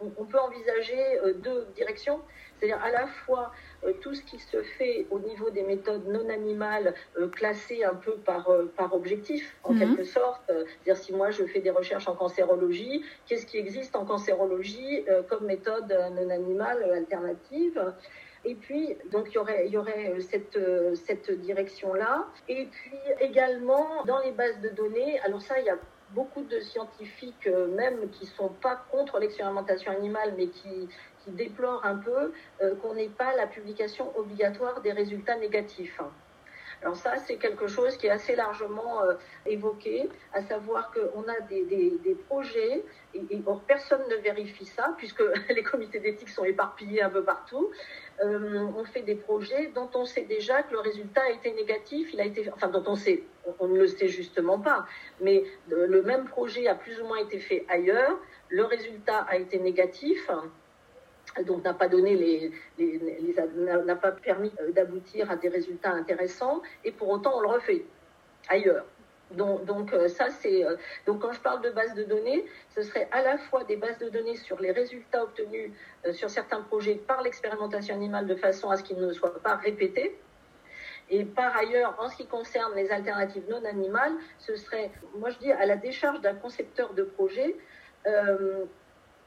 on, 0.00 0.24
peut 0.24 0.38
envisager 0.38 1.20
deux 1.36 1.66
directions, 1.76 2.20
c'est-à-dire 2.58 2.82
à 2.82 2.90
la 2.90 3.06
fois 3.06 3.52
tout 4.00 4.14
ce 4.14 4.22
qui 4.22 4.38
se 4.38 4.62
fait 4.62 5.06
au 5.10 5.18
niveau 5.20 5.50
des 5.50 5.62
méthodes 5.62 6.06
non 6.08 6.28
animales 6.28 6.94
euh, 7.18 7.28
classées 7.28 7.84
un 7.84 7.94
peu 7.94 8.16
par, 8.16 8.48
euh, 8.50 8.70
par 8.76 8.94
objectif, 8.94 9.56
en 9.64 9.72
mhm. 9.72 9.80
quelque 9.80 10.04
sorte. 10.04 10.42
C'est-à-dire 10.46 10.96
si 10.96 11.12
moi 11.12 11.30
je 11.30 11.44
fais 11.44 11.60
des 11.60 11.70
recherches 11.70 12.08
en 12.08 12.14
cancérologie, 12.14 13.04
qu'est-ce 13.26 13.46
qui 13.46 13.58
existe 13.58 13.96
en 13.96 14.04
cancérologie 14.04 15.04
comme 15.28 15.46
méthode 15.46 15.88
non 16.14 16.30
animale 16.30 16.82
alternative? 16.92 17.80
Et 18.44 18.54
puis, 18.54 18.96
donc, 19.10 19.28
il 19.30 19.34
y 19.34 19.38
aurait, 19.38 19.66
il 19.66 19.72
y 19.72 19.76
aurait 19.76 20.20
cette, 20.20 20.58
cette 20.94 21.30
direction-là. 21.30 22.26
Et 22.48 22.66
puis, 22.66 22.96
également, 23.20 24.04
dans 24.04 24.20
les 24.20 24.30
bases 24.30 24.60
de 24.60 24.68
données, 24.70 25.18
alors 25.20 25.42
ça, 25.42 25.58
il 25.58 25.66
y 25.66 25.70
a 25.70 25.78
beaucoup 26.14 26.42
de 26.42 26.60
scientifiques, 26.60 27.48
même 27.76 28.08
qui 28.10 28.24
ne 28.24 28.30
sont 28.30 28.48
pas 28.48 28.76
contre 28.90 29.18
l'expérimentation 29.18 29.92
animale, 29.92 30.34
mais 30.36 30.46
qui, 30.46 30.88
déplore 31.34 31.84
un 31.84 31.96
peu 31.96 32.32
euh, 32.62 32.74
qu'on 32.76 32.94
n'ait 32.94 33.08
pas 33.08 33.34
la 33.36 33.46
publication 33.46 34.16
obligatoire 34.18 34.80
des 34.80 34.92
résultats 34.92 35.36
négatifs. 35.36 36.00
Alors 36.80 36.94
ça, 36.94 37.16
c'est 37.16 37.36
quelque 37.36 37.66
chose 37.66 37.96
qui 37.96 38.06
est 38.06 38.10
assez 38.10 38.36
largement 38.36 39.02
euh, 39.02 39.14
évoqué, 39.46 40.08
à 40.32 40.42
savoir 40.42 40.92
qu'on 40.92 41.22
a 41.22 41.40
des, 41.48 41.64
des, 41.64 42.14
projets, 42.28 42.84
et, 43.14 43.42
or 43.46 43.62
personne 43.62 44.02
ne 44.08 44.14
vérifie 44.16 44.64
ça, 44.64 44.94
puisque 44.96 45.22
les 45.48 45.62
comités 45.64 45.98
d'éthique 45.98 46.28
sont 46.28 46.44
éparpillés 46.44 47.02
un 47.02 47.10
peu 47.10 47.24
partout. 47.24 47.70
Euh, 48.22 48.66
on 48.76 48.84
fait 48.84 49.02
des 49.02 49.16
projets 49.16 49.72
dont 49.74 49.90
on 49.94 50.04
sait 50.04 50.22
déjà 50.22 50.62
que 50.62 50.72
le 50.72 50.80
résultat 50.80 51.22
a 51.22 51.30
été 51.30 51.52
négatif, 51.52 52.10
il 52.12 52.20
a 52.20 52.24
été, 52.24 52.48
enfin 52.52 52.68
dont 52.68 52.84
on 52.86 52.94
sait, 52.94 53.24
on 53.58 53.66
ne 53.66 53.78
le 53.78 53.86
sait 53.88 54.08
justement 54.08 54.60
pas, 54.60 54.86
mais 55.20 55.42
le 55.68 56.02
même 56.02 56.26
projet 56.26 56.68
a 56.68 56.74
plus 56.74 57.00
ou 57.00 57.06
moins 57.06 57.18
été 57.18 57.38
fait 57.38 57.64
ailleurs, 57.68 58.18
le 58.48 58.64
résultat 58.64 59.18
a 59.28 59.36
été 59.36 59.58
négatif 59.58 60.30
donc 61.44 61.64
n'a 61.64 61.74
pas 61.74 61.88
donné 61.88 62.14
les, 62.78 63.34
n'a 63.56 63.96
pas 63.96 64.12
permis 64.12 64.52
euh, 64.60 64.72
d'aboutir 64.72 65.30
à 65.30 65.36
des 65.36 65.48
résultats 65.48 65.92
intéressants 65.92 66.62
et 66.84 66.92
pour 66.92 67.08
autant 67.08 67.36
on 67.36 67.40
le 67.40 67.48
refait 67.48 67.84
ailleurs. 68.48 68.84
Donc, 69.32 69.66
donc 69.66 69.92
euh, 69.92 70.08
ça 70.08 70.30
c'est 70.30 70.64
euh, 70.64 70.76
donc 71.06 71.20
quand 71.20 71.32
je 71.32 71.40
parle 71.40 71.60
de 71.62 71.70
bases 71.70 71.94
de 71.94 72.04
données, 72.04 72.44
ce 72.74 72.82
serait 72.82 73.08
à 73.12 73.22
la 73.22 73.36
fois 73.36 73.64
des 73.64 73.76
bases 73.76 73.98
de 73.98 74.08
données 74.08 74.36
sur 74.36 74.58
les 74.58 74.72
résultats 74.72 75.22
obtenus 75.22 75.70
sur 76.12 76.30
certains 76.30 76.62
projets 76.62 76.94
par 76.94 77.22
l'expérimentation 77.22 77.94
animale 77.94 78.26
de 78.26 78.34
façon 78.34 78.70
à 78.70 78.76
ce 78.76 78.82
qu'ils 78.82 78.98
ne 78.98 79.12
soient 79.12 79.38
pas 79.42 79.56
répétés. 79.56 80.18
Et 81.10 81.24
par 81.24 81.56
ailleurs, 81.56 81.96
en 81.98 82.08
ce 82.10 82.16
qui 82.16 82.26
concerne 82.26 82.74
les 82.74 82.90
alternatives 82.90 83.44
non 83.48 83.64
animales, 83.64 84.12
ce 84.38 84.56
serait, 84.56 84.90
moi 85.16 85.30
je 85.30 85.38
dis, 85.38 85.50
à 85.50 85.64
la 85.64 85.76
décharge 85.76 86.20
d'un 86.20 86.34
concepteur 86.34 86.92
de 86.92 87.02
projet 87.02 87.56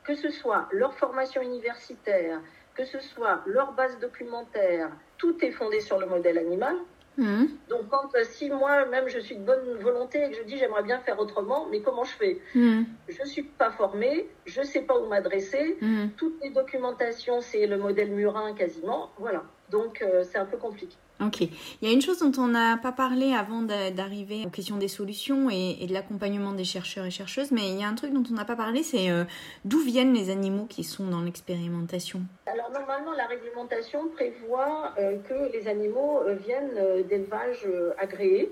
que 0.03 0.15
ce 0.15 0.29
soit 0.29 0.67
leur 0.71 0.93
formation 0.93 1.41
universitaire, 1.41 2.39
que 2.75 2.85
ce 2.85 2.99
soit 2.99 3.41
leur 3.45 3.73
base 3.73 3.99
documentaire, 3.99 4.89
tout 5.17 5.43
est 5.43 5.51
fondé 5.51 5.79
sur 5.79 5.99
le 5.99 6.05
modèle 6.05 6.37
animal. 6.37 6.75
Mmh. 7.17 7.45
Donc, 7.69 7.89
quand, 7.89 8.15
euh, 8.15 8.23
si 8.23 8.49
moi-même 8.49 9.09
je 9.09 9.19
suis 9.19 9.35
de 9.35 9.43
bonne 9.43 9.77
volonté 9.79 10.23
et 10.23 10.29
que 10.31 10.37
je 10.37 10.43
dis 10.43 10.57
j'aimerais 10.57 10.83
bien 10.83 10.99
faire 10.99 11.19
autrement, 11.19 11.67
mais 11.69 11.81
comment 11.81 12.05
je 12.05 12.13
fais? 12.13 12.41
Mmh. 12.55 12.83
Je 13.09 13.21
ne 13.21 13.27
suis 13.27 13.43
pas 13.43 13.71
formée, 13.71 14.29
je 14.45 14.61
ne 14.61 14.65
sais 14.65 14.81
pas 14.81 14.97
où 14.97 15.07
m'adresser. 15.07 15.77
Mmh. 15.81 16.07
Toutes 16.15 16.41
les 16.41 16.51
documentations, 16.51 17.41
c'est 17.41 17.67
le 17.67 17.77
modèle 17.77 18.11
murin 18.11 18.53
quasiment. 18.53 19.11
Voilà. 19.17 19.43
Donc, 19.71 20.01
euh, 20.01 20.23
c'est 20.29 20.37
un 20.37 20.45
peu 20.45 20.57
compliqué. 20.57 20.95
Ok. 21.23 21.41
Il 21.41 21.87
y 21.87 21.87
a 21.87 21.93
une 21.93 22.01
chose 22.01 22.17
dont 22.17 22.31
on 22.41 22.47
n'a 22.47 22.77
pas 22.77 22.91
parlé 22.91 23.33
avant 23.33 23.61
d'arriver 23.61 24.43
aux 24.47 24.49
questions 24.49 24.77
des 24.77 24.87
solutions 24.87 25.51
et, 25.51 25.85
de 25.85 25.93
l'accompagnement 25.93 26.51
des 26.51 26.63
chercheurs 26.63 27.05
et 27.05 27.11
chercheuses, 27.11 27.51
mais 27.51 27.69
il 27.69 27.79
y 27.79 27.83
a 27.83 27.87
un 27.87 27.93
truc 27.93 28.11
dont 28.11 28.23
on 28.31 28.33
n'a 28.33 28.45
pas 28.45 28.55
parlé, 28.55 28.81
c'est 28.81 29.11
euh, 29.11 29.23
d'où 29.63 29.79
viennent 29.79 30.13
les 30.13 30.31
animaux 30.31 30.65
qui 30.65 30.83
sont 30.83 31.05
dans 31.07 31.21
l'expérimentation? 31.21 32.21
Alors 32.47 32.71
normalement, 32.71 33.11
la 33.13 33.27
réglementation 33.27 34.07
prévoit 34.09 34.93
euh, 34.97 35.17
que 35.29 35.51
les 35.53 35.67
animaux 35.67 36.21
euh, 36.25 36.33
viennent 36.33 37.05
d'élevages 37.07 37.67
agréés. 37.99 38.51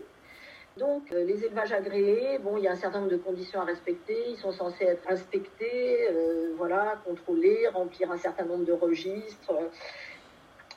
Donc, 0.78 1.10
les 1.10 1.44
élevages 1.44 1.74
agréés, 1.74 2.38
bon, 2.38 2.56
il 2.56 2.64
y 2.64 2.68
a 2.68 2.72
un 2.72 2.76
certain 2.76 3.00
nombre 3.00 3.12
de 3.12 3.18
conditions 3.18 3.60
à 3.60 3.66
respecter. 3.66 4.16
Ils 4.30 4.38
sont 4.38 4.54
censés 4.54 4.86
être 4.86 5.10
inspectés, 5.10 6.08
voilà, 6.56 7.02
contrôlés, 7.04 7.68
remplir 7.74 8.10
un 8.12 8.18
certain 8.18 8.46
nombre 8.46 8.64
de 8.64 8.72
registres. 8.72 9.52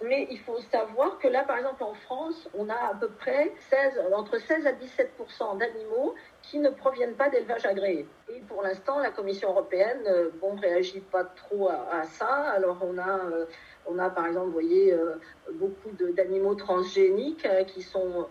Mais 0.05 0.27
il 0.31 0.39
faut 0.41 0.59
savoir 0.73 1.19
que 1.19 1.29
là, 1.29 1.45
par 1.45 1.59
exemple, 1.59 1.83
en 1.85 1.95
France, 1.95 2.49
on 2.55 2.69
a 2.69 2.75
à 2.75 2.95
peu 2.95 3.09
près 3.09 3.53
16, 3.71 4.01
entre 4.15 4.39
16 4.39 4.67
à 4.67 4.73
17% 4.73 5.59
d'animaux 5.59 6.15
qui 6.43 6.59
ne 6.59 6.71
proviennent 6.71 7.15
pas 7.15 7.29
d'élevage 7.29 7.65
agréé. 7.67 8.07
Et 8.29 8.41
pour 8.41 8.63
l'instant, 8.63 8.99
la 8.99 9.11
Commission 9.11 9.51
européenne 9.51 10.03
euh, 10.07 10.31
bon, 10.41 10.57
réagit 10.57 11.01
pas 11.01 11.25
trop 11.25 11.69
à, 11.69 12.03
ça. 12.05 12.51
Alors 12.51 12.79
on 12.83 12.99
a, 12.99 13.19
euh, 13.27 13.47
on 13.87 13.99
a 13.99 14.11
par 14.11 14.27
exemple, 14.27 14.47
vous 14.47 14.53
voyez, 14.53 14.93
euh, 14.93 15.15
beaucoup 15.53 15.91
d'animaux 16.17 16.55
transgéniques 16.55 17.47
qui 17.69 17.83
sont, 17.83 18.27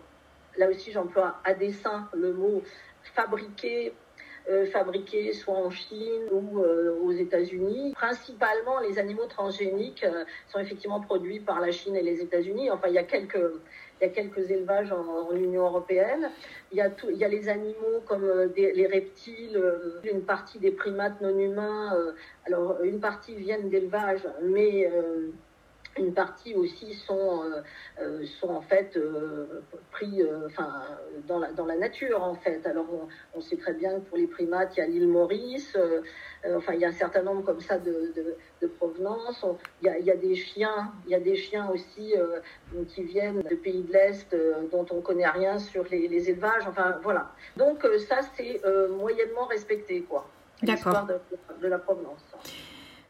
là 0.56 0.68
aussi 0.68 0.92
j'emploie 0.92 1.36
à 1.44 1.54
dessein 1.54 2.08
le 2.12 2.32
mot 2.34 2.62
fabriqués 3.14 3.94
fabriqués 4.72 5.32
soit 5.32 5.54
en 5.54 5.70
Chine 5.70 6.28
ou 6.30 6.60
euh, 6.60 6.98
aux 7.02 7.12
États-Unis. 7.12 7.92
Principalement, 7.94 8.80
les 8.80 8.98
animaux 8.98 9.26
transgéniques 9.26 10.04
euh, 10.04 10.24
sont 10.48 10.58
effectivement 10.58 11.00
produits 11.00 11.40
par 11.40 11.60
la 11.60 11.70
Chine 11.70 11.96
et 11.96 12.02
les 12.02 12.20
États-Unis. 12.20 12.70
Enfin, 12.70 12.88
il 12.88 12.94
y 12.94 12.98
a 12.98 13.04
quelques 13.04 13.38
il 14.00 14.06
y 14.06 14.08
a 14.08 14.14
quelques 14.14 14.50
élevages 14.50 14.90
en, 14.90 15.32
Union 15.36 15.62
européenne. 15.62 16.28
Il 16.72 16.78
y 16.78 16.80
a, 16.80 16.90
tout, 16.90 17.08
il 17.08 17.18
y 17.18 17.24
a 17.24 17.28
les 17.28 17.48
animaux 17.48 18.00
comme 18.04 18.50
les 18.56 18.86
reptiles, 18.88 19.62
une 20.02 20.22
partie 20.22 20.58
des 20.58 20.72
primates 20.72 21.20
non 21.20 21.38
humains. 21.38 21.96
alors, 22.44 22.82
une 22.82 22.98
partie 22.98 23.36
viennent 23.36 23.68
d'élevage, 23.68 24.26
mais 24.42 24.90
une 25.98 26.14
partie 26.14 26.54
aussi 26.54 26.94
sont, 26.94 27.42
euh, 27.44 27.62
euh, 28.00 28.24
sont 28.40 28.48
en 28.48 28.62
fait 28.62 28.96
euh, 28.96 29.62
pris 29.90 30.22
enfin, 30.46 30.82
dans, 31.26 31.38
la, 31.38 31.52
dans 31.52 31.66
la 31.66 31.76
nature 31.76 32.22
en 32.22 32.34
fait. 32.34 32.66
Alors 32.66 32.86
on, 33.34 33.40
sait 33.40 33.56
très 33.56 33.74
bien 33.74 34.00
que 34.00 34.08
pour 34.08 34.16
les 34.16 34.26
primates, 34.26 34.76
il 34.76 34.80
y 34.80 34.82
a 34.82 34.86
l'île 34.86 35.08
Maurice, 35.08 35.76
enfin 36.54 36.74
il 36.74 36.80
y 36.80 36.84
a 36.84 36.88
un 36.88 36.92
certain 36.92 37.22
nombre 37.22 37.42
comme 37.42 37.60
ça 37.60 37.78
de, 37.78 38.12
de, 38.60 38.66
provenance. 38.66 39.44
il, 39.82 39.86
y 39.86 39.88
a, 39.90 39.98
il, 39.98 40.04
y 40.04 40.10
a, 40.10 40.16
des 40.16 40.34
chiens, 40.34 40.92
il 41.06 41.10
y 41.10 41.14
a 41.14 41.20
des 41.20 41.34
chiens 41.34 41.68
aussi 41.70 42.14
qui 42.88 43.02
viennent 43.02 43.42
de 43.42 43.54
pays 43.56 43.82
de 43.82 43.92
l'Est 43.92 44.36
dont 44.70 44.86
on 44.90 45.00
connaît 45.00 45.28
rien 45.28 45.58
sur 45.58 45.84
les, 45.90 46.08
les 46.08 46.30
élevages. 46.30 46.66
Enfin 46.66 46.98
voilà. 47.02 47.32
Donc 47.56 47.84
ça 48.08 48.20
c'est 48.36 48.62
moyennement 48.88 49.46
respecté 49.46 50.02
quoi. 50.02 50.28
L'histoire 50.62 51.06
de, 51.06 51.18
de 51.60 51.66
la 51.66 51.78
provenance. 51.78 52.24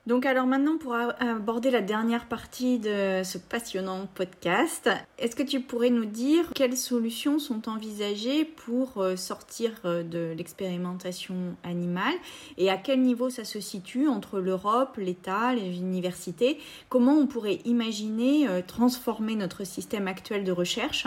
Donc 0.05 0.27
alors 0.27 0.49
maintenant 0.49 0.79
pour 0.79 0.95
aborder 0.95 1.71
la 1.71 1.81
dernière 1.81 2.27
partie 2.27 2.81
de 2.81 3.23
ce 3.23 3.39
passionnant 3.39 4.09
podcast, 4.13 4.91
est-ce 5.17 5.37
que 5.37 5.45
tu 5.45 5.61
pourrais 5.61 5.91
nous 5.91 6.07
dire 6.07 6.51
quelles 6.57 6.77
solutions 6.77 7.39
sont 7.39 7.69
envisagées 7.69 8.45
pour 8.45 8.99
euh, 8.99 9.15
sortir 9.15 9.71
euh, 9.85 10.03
de 10.03 10.35
l'expérimentation 10.37 11.55
animale 11.63 12.15
et 12.59 12.69
à 12.69 12.79
quel 12.79 13.01
niveau 13.01 13.31
ça 13.31 13.45
se 13.45 13.61
situe 13.61 14.09
entre 14.09 14.41
l'Europe, 14.41 14.97
l'État, 14.97 15.55
les 15.55 15.79
universités? 15.79 16.59
Comment 16.89 17.15
on 17.15 17.29
pourrait 17.29 17.61
imaginer 17.65 18.49
euh, 18.49 18.61
transformer 18.67 19.37
notre 19.37 19.63
système 19.63 20.09
actuel 20.09 20.43
de 20.43 20.51
recherche 20.51 21.07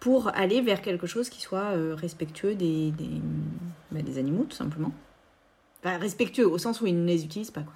pour 0.00 0.26
aller 0.34 0.60
vers 0.60 0.82
quelque 0.82 1.06
chose 1.06 1.28
qui 1.28 1.40
soit 1.40 1.70
respectueux 1.94 2.56
des, 2.56 2.92
bah, 3.92 4.02
des 4.02 4.18
animaux 4.18 4.42
tout 4.42 4.56
simplement? 4.56 4.90
Respectueux 5.84 6.48
au 6.48 6.58
sens 6.58 6.80
où 6.80 6.88
ils 6.88 7.00
ne 7.00 7.06
les 7.06 7.24
utilisent 7.24 7.52
pas 7.52 7.62
quoi. 7.62 7.74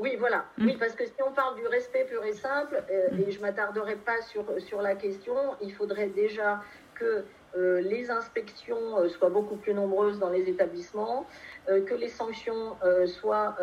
Oui, 0.00 0.16
voilà. 0.18 0.46
Mm. 0.56 0.66
Oui, 0.66 0.76
parce 0.80 0.94
que 0.94 1.04
si 1.04 1.22
on 1.24 1.32
parle 1.32 1.56
du 1.56 1.66
respect 1.66 2.06
pur 2.06 2.24
et 2.24 2.32
simple, 2.32 2.82
euh, 2.90 3.10
mm. 3.12 3.20
et 3.20 3.30
je 3.30 3.40
m'attarderai 3.40 3.96
pas 3.96 4.20
sur, 4.22 4.44
sur 4.58 4.80
la 4.80 4.94
question, 4.94 5.34
il 5.60 5.72
faudrait 5.74 6.08
déjà 6.08 6.62
que 6.94 7.24
euh, 7.56 7.80
les 7.82 8.10
inspections 8.10 8.98
euh, 8.98 9.08
soient 9.10 9.28
beaucoup 9.28 9.56
plus 9.56 9.74
nombreuses 9.74 10.18
dans 10.18 10.30
les 10.30 10.48
établissements, 10.48 11.26
que 11.68 11.94
les 11.94 12.08
sanctions 12.08 12.76
soient 13.06 13.56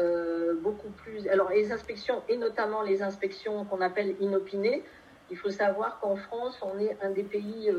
beaucoup 0.61 0.89
plus... 0.91 1.27
Alors, 1.27 1.49
les 1.49 1.73
inspections, 1.73 2.23
et 2.29 2.37
notamment 2.37 2.81
les 2.81 3.01
inspections 3.01 3.65
qu'on 3.65 3.81
appelle 3.81 4.15
inopinées, 4.21 4.81
il 5.29 5.37
faut 5.37 5.49
savoir 5.49 5.99
qu'en 5.99 6.15
France, 6.15 6.57
on 6.61 6.79
est 6.79 6.95
un 7.01 7.09
des 7.09 7.23
pays 7.23 7.69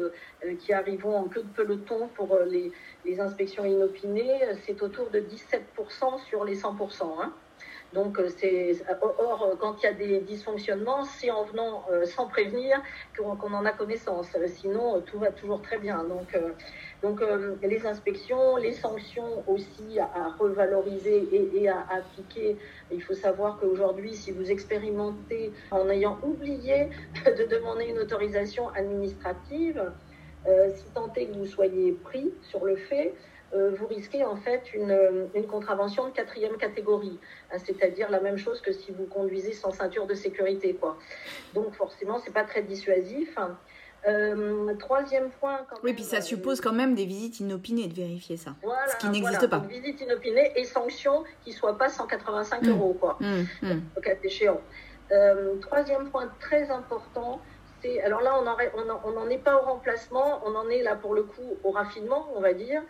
qui 0.58 0.74
arrivons 0.74 1.16
en 1.16 1.28
queue 1.28 1.42
de 1.42 1.48
peloton 1.48 2.08
pour 2.14 2.36
les, 2.46 2.72
les 3.06 3.20
inspections 3.20 3.64
inopinées. 3.64 4.38
C'est 4.66 4.82
autour 4.82 5.08
de 5.08 5.20
17% 5.20 6.18
sur 6.26 6.44
les 6.44 6.56
100%. 6.56 7.22
Hein. 7.22 7.32
Donc, 7.94 8.18
euh, 8.18 8.28
c'est 8.36 8.76
or 9.00 9.42
euh, 9.42 9.56
quand 9.58 9.76
il 9.82 9.84
y 9.84 9.86
a 9.86 9.92
des 9.92 10.20
dysfonctionnements, 10.20 11.04
c'est 11.04 11.30
en 11.30 11.44
venant 11.44 11.84
euh, 11.90 12.04
sans 12.04 12.26
prévenir 12.26 12.82
qu'on 13.16 13.52
en 13.54 13.64
a 13.64 13.72
connaissance. 13.72 14.36
Sinon, 14.46 15.00
tout 15.00 15.18
va 15.18 15.32
toujours 15.32 15.62
très 15.62 15.78
bien. 15.78 16.04
Donc, 16.04 16.36
donc 17.02 17.22
les 17.62 17.86
inspections, 17.86 18.56
les 18.56 18.72
sanctions 18.72 19.42
aussi 19.46 19.98
à, 19.98 20.34
revaloriser 20.38 21.28
et, 21.32 21.62
et, 21.62 21.68
à, 21.68 21.86
appliquer. 21.90 22.56
Il 22.90 23.02
faut 23.02 23.14
savoir 23.14 23.58
qu'aujourd'hui, 23.58 24.14
si 24.14 24.32
vous 24.32 24.50
expérimentez 24.50 25.52
en 25.70 25.88
ayant 25.88 26.18
oublié 26.22 26.90
de 27.24 27.44
demander 27.44 27.86
une 27.86 27.98
autorisation 27.98 28.68
administrative, 28.70 29.92
si 30.74 30.84
tant 30.94 31.12
est 31.14 31.26
que 31.26 31.36
vous 31.36 31.46
soyez 31.46 31.92
pris 31.92 32.32
sur 32.42 32.64
le 32.64 32.76
fait, 32.76 33.14
vous 33.52 33.86
risquez 33.86 34.24
en 34.24 34.36
fait 34.36 34.74
une, 34.74 34.90
euh, 34.90 35.26
une 35.34 35.46
contravention 35.46 36.06
de 36.06 36.10
quatrième 36.12 36.56
catégorie, 36.56 37.18
hein, 37.50 37.56
c'est-à-dire 37.58 38.10
la 38.10 38.20
même 38.20 38.36
chose 38.36 38.60
que 38.60 38.72
si 38.72 38.92
vous 38.92 39.06
conduisez 39.06 39.52
sans 39.52 39.70
ceinture 39.70 40.06
de 40.06 40.14
sécurité. 40.14 40.74
Quoi. 40.74 40.98
Donc 41.54 41.72
forcément, 41.74 42.18
c'est 42.18 42.32
pas 42.32 42.44
très 42.44 42.62
dissuasif. 42.62 43.38
Euh, 44.06 44.74
troisième 44.78 45.30
point. 45.30 45.66
Quand 45.68 45.76
oui, 45.82 45.92
puis 45.92 46.04
ça 46.04 46.20
suppose 46.20 46.60
quand 46.60 46.72
même 46.72 46.94
des 46.94 47.04
visites 47.04 47.40
inopinées 47.40 47.88
de 47.88 47.94
vérifier 47.94 48.36
ça, 48.36 48.54
ce 48.86 48.96
qui 48.96 49.08
n'existe 49.08 49.48
pas. 49.48 49.62
Une 49.64 49.80
visite 49.80 50.00
inopinée 50.02 50.52
et 50.54 50.64
sanctions 50.64 51.24
qui 51.42 51.50
ne 51.50 51.54
soient 51.56 51.76
pas 51.76 51.88
185 51.88 52.62
mmh. 52.62 52.68
euros, 52.68 52.96
quoi, 53.00 53.16
mmh, 53.18 53.42
mmh. 53.62 53.80
au 53.96 54.00
cas 54.00 54.14
échéant. 54.22 54.60
troisième 55.62 56.10
point 56.10 56.30
très 56.38 56.70
important, 56.70 57.40
c'est 57.82 58.00
alors 58.02 58.20
là 58.20 58.38
on 58.38 59.12
n'en 59.12 59.28
est 59.28 59.38
pas 59.38 59.56
au 59.56 59.64
remplacement, 59.64 60.42
on 60.44 60.54
en 60.54 60.68
est 60.68 60.82
là 60.82 60.94
pour 60.94 61.14
le 61.14 61.24
coup 61.24 61.56
au 61.64 61.70
raffinement, 61.70 62.28
on 62.36 62.40
va 62.40 62.52
dire 62.52 62.82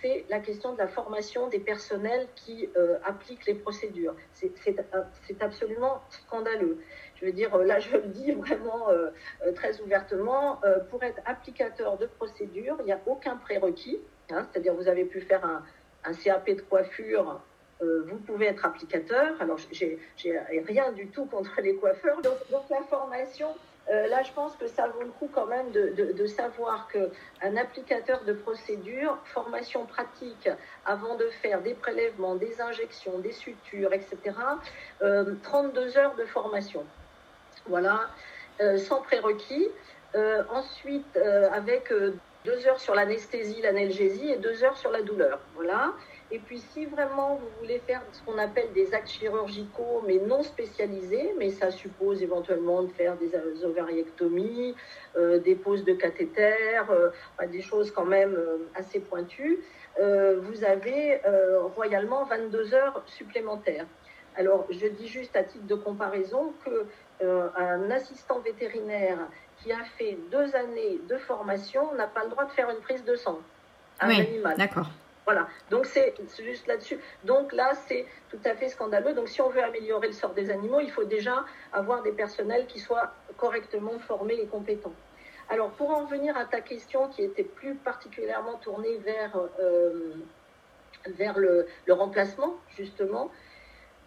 c'est 0.00 0.24
la 0.28 0.40
question 0.40 0.72
de 0.72 0.78
la 0.78 0.88
formation 0.88 1.48
des 1.48 1.58
personnels 1.58 2.28
qui 2.34 2.68
euh, 2.76 2.98
appliquent 3.04 3.46
les 3.46 3.54
procédures. 3.54 4.14
C'est 4.32 5.42
absolument 5.42 6.02
scandaleux. 6.10 6.78
Je 7.16 7.26
veux 7.26 7.32
dire, 7.32 7.56
là, 7.58 7.80
je 7.80 7.96
le 7.96 8.06
dis 8.06 8.32
vraiment 8.32 8.90
euh, 8.90 9.10
euh, 9.44 9.52
très 9.52 9.80
ouvertement, 9.80 10.60
pour 10.90 11.02
être 11.02 11.20
applicateur 11.24 11.98
de 11.98 12.06
procédures, 12.06 12.76
il 12.80 12.86
n'y 12.86 12.92
a 12.92 13.00
aucun 13.06 13.36
prérequis. 13.36 13.98
Hein, 14.30 14.46
c'est-à-dire, 14.50 14.74
vous 14.74 14.88
avez 14.88 15.04
pu 15.04 15.20
faire 15.20 15.44
un, 15.44 15.62
CAP 16.24 16.50
de 16.50 16.62
coiffure, 16.62 17.40
vous 17.80 18.16
pouvez 18.26 18.46
être 18.46 18.64
applicateur. 18.64 19.40
Alors, 19.40 19.58
j'ai 19.72 19.98
rien 20.66 20.92
du 20.92 21.08
tout 21.08 21.26
contre 21.26 21.60
les 21.60 21.74
coiffeurs. 21.74 22.22
Donc 22.22 22.36
la 22.70 22.82
formation, 22.82 23.48
euh, 23.90 24.06
là, 24.08 24.22
je 24.22 24.32
pense 24.32 24.54
que 24.56 24.66
ça 24.66 24.86
vaut 24.88 25.02
le 25.02 25.10
coup 25.10 25.30
quand 25.32 25.46
même 25.46 25.70
de, 25.70 26.26
savoir 26.26 26.88
qu'un 26.88 27.56
applicateur 27.56 28.22
de 28.24 28.34
procédure, 28.34 29.18
formation 29.24 29.86
pratique 29.86 30.48
avant 30.84 31.16
de 31.16 31.26
faire 31.42 31.62
des 31.62 31.74
prélèvements, 31.74 32.34
des 32.34 32.60
injections, 32.60 33.18
des 33.18 33.32
sutures, 33.32 33.92
etc., 33.92 34.18
32 35.00 35.02
euh, 35.02 35.98
heures 35.98 36.14
de 36.16 36.24
formation. 36.26 36.84
Voilà, 37.66 38.08
euh, 38.60 38.76
sans 38.78 39.00
prérequis. 39.00 39.68
ensuite, 40.50 41.16
avec 41.52 41.92
deux 42.44 42.66
heures 42.66 42.80
sur 42.80 42.94
l'anesthésie, 42.94 43.60
l'analgésie 43.62 44.30
et 44.30 44.36
deux 44.36 44.64
heures 44.64 44.76
sur 44.76 44.90
la 44.90 45.02
douleur. 45.02 45.38
Voilà. 45.54 45.92
Et 46.30 46.38
puis, 46.38 46.58
si 46.58 46.84
vraiment 46.84 47.36
vous 47.36 47.48
voulez 47.60 47.78
faire 47.78 48.02
ce 48.12 48.22
qu'on 48.22 48.36
appelle 48.36 48.70
des 48.74 48.92
actes 48.92 49.08
chirurgicaux, 49.08 50.02
mais 50.06 50.18
non 50.18 50.42
spécialisés, 50.42 51.32
mais 51.38 51.50
ça 51.50 51.70
suppose 51.70 52.22
éventuellement 52.22 52.82
de 52.82 52.92
faire 52.92 53.16
des 53.16 53.34
ovariectomies, 53.64 54.74
euh, 55.16 55.38
des 55.38 55.54
poses 55.54 55.84
de 55.84 55.94
cathéter, 55.94 56.82
euh, 56.90 57.10
des 57.50 57.62
choses 57.62 57.90
quand 57.90 58.04
même 58.04 58.34
euh, 58.34 58.58
assez 58.74 59.00
pointues, 59.00 59.58
vous 60.00 60.62
avez 60.62 61.20
royalement 61.74 62.24
22 62.24 62.72
heures 62.72 63.02
supplémentaires. 63.06 63.84
Alors, 64.36 64.64
je 64.70 64.86
dis 64.86 65.08
juste 65.08 65.34
à 65.34 65.42
titre 65.42 65.66
de 65.66 65.74
comparaison 65.74 66.52
que 66.64 66.86
un 67.56 67.90
assistant 67.90 68.38
vétérinaire 68.38 69.18
qui 69.60 69.72
a 69.72 69.82
fait 69.96 70.16
deux 70.30 70.54
années 70.54 71.00
de 71.08 71.16
formation 71.16 71.92
n'a 71.96 72.06
pas 72.06 72.22
le 72.22 72.30
droit 72.30 72.44
de 72.44 72.52
faire 72.52 72.70
une 72.70 72.78
prise 72.78 73.04
de 73.04 73.16
sang 73.16 73.40
à 73.98 74.06
un 74.06 74.10
animal. 74.10 74.56
D'accord. 74.56 74.86
Voilà, 75.28 75.46
donc 75.68 75.84
c'est 75.84 76.14
juste 76.42 76.66
là-dessus. 76.66 76.98
Donc 77.24 77.52
là, 77.52 77.72
c'est 77.86 78.06
tout 78.30 78.40
à 78.46 78.54
fait 78.54 78.70
scandaleux. 78.70 79.12
Donc 79.12 79.28
si 79.28 79.42
on 79.42 79.50
veut 79.50 79.62
améliorer 79.62 80.06
le 80.06 80.14
sort 80.14 80.32
des 80.32 80.50
animaux, 80.50 80.80
il 80.80 80.90
faut 80.90 81.04
déjà 81.04 81.44
avoir 81.70 82.02
des 82.02 82.12
personnels 82.12 82.64
qui 82.66 82.78
soient 82.78 83.12
correctement 83.36 83.98
formés 83.98 84.40
et 84.40 84.46
compétents. 84.46 84.94
Alors 85.50 85.68
pour 85.72 85.90
en 85.90 86.06
revenir 86.06 86.34
à 86.34 86.46
ta 86.46 86.62
question 86.62 87.08
qui 87.08 87.24
était 87.24 87.44
plus 87.44 87.74
particulièrement 87.74 88.54
tournée 88.54 88.96
vers, 89.04 89.38
euh, 89.60 90.14
vers 91.08 91.38
le, 91.38 91.66
remplacement, 91.90 92.54
justement, 92.78 93.30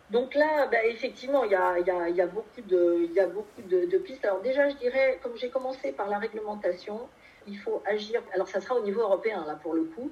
donc 0.09 0.33
là, 0.33 0.65
bah, 0.71 0.83
effectivement, 0.85 1.43
il 1.43 1.51
y 1.51 1.55
a, 1.55 2.25
beaucoup, 2.25 2.61
de, 2.67 3.07
y 3.13 3.19
a 3.19 3.27
beaucoup 3.27 3.61
de, 3.61 3.97
pistes. 3.99 4.25
Alors 4.25 4.41
déjà, 4.41 4.69
je 4.69 4.75
dirais, 4.77 5.19
comme 5.21 5.37
j'ai 5.37 5.49
commencé 5.49 5.91
par 5.91 6.09
la 6.09 6.17
réglementation, 6.17 6.99
il 7.47 7.57
faut 7.59 7.83
agir. 7.85 8.23
Alors 8.33 8.47
ça 8.47 8.59
sera 8.59 8.75
au 8.75 8.83
niveau 8.83 9.01
européen, 9.01 9.45
là, 9.45 9.53
pour 9.61 9.75
le 9.75 9.83
coup 9.83 10.11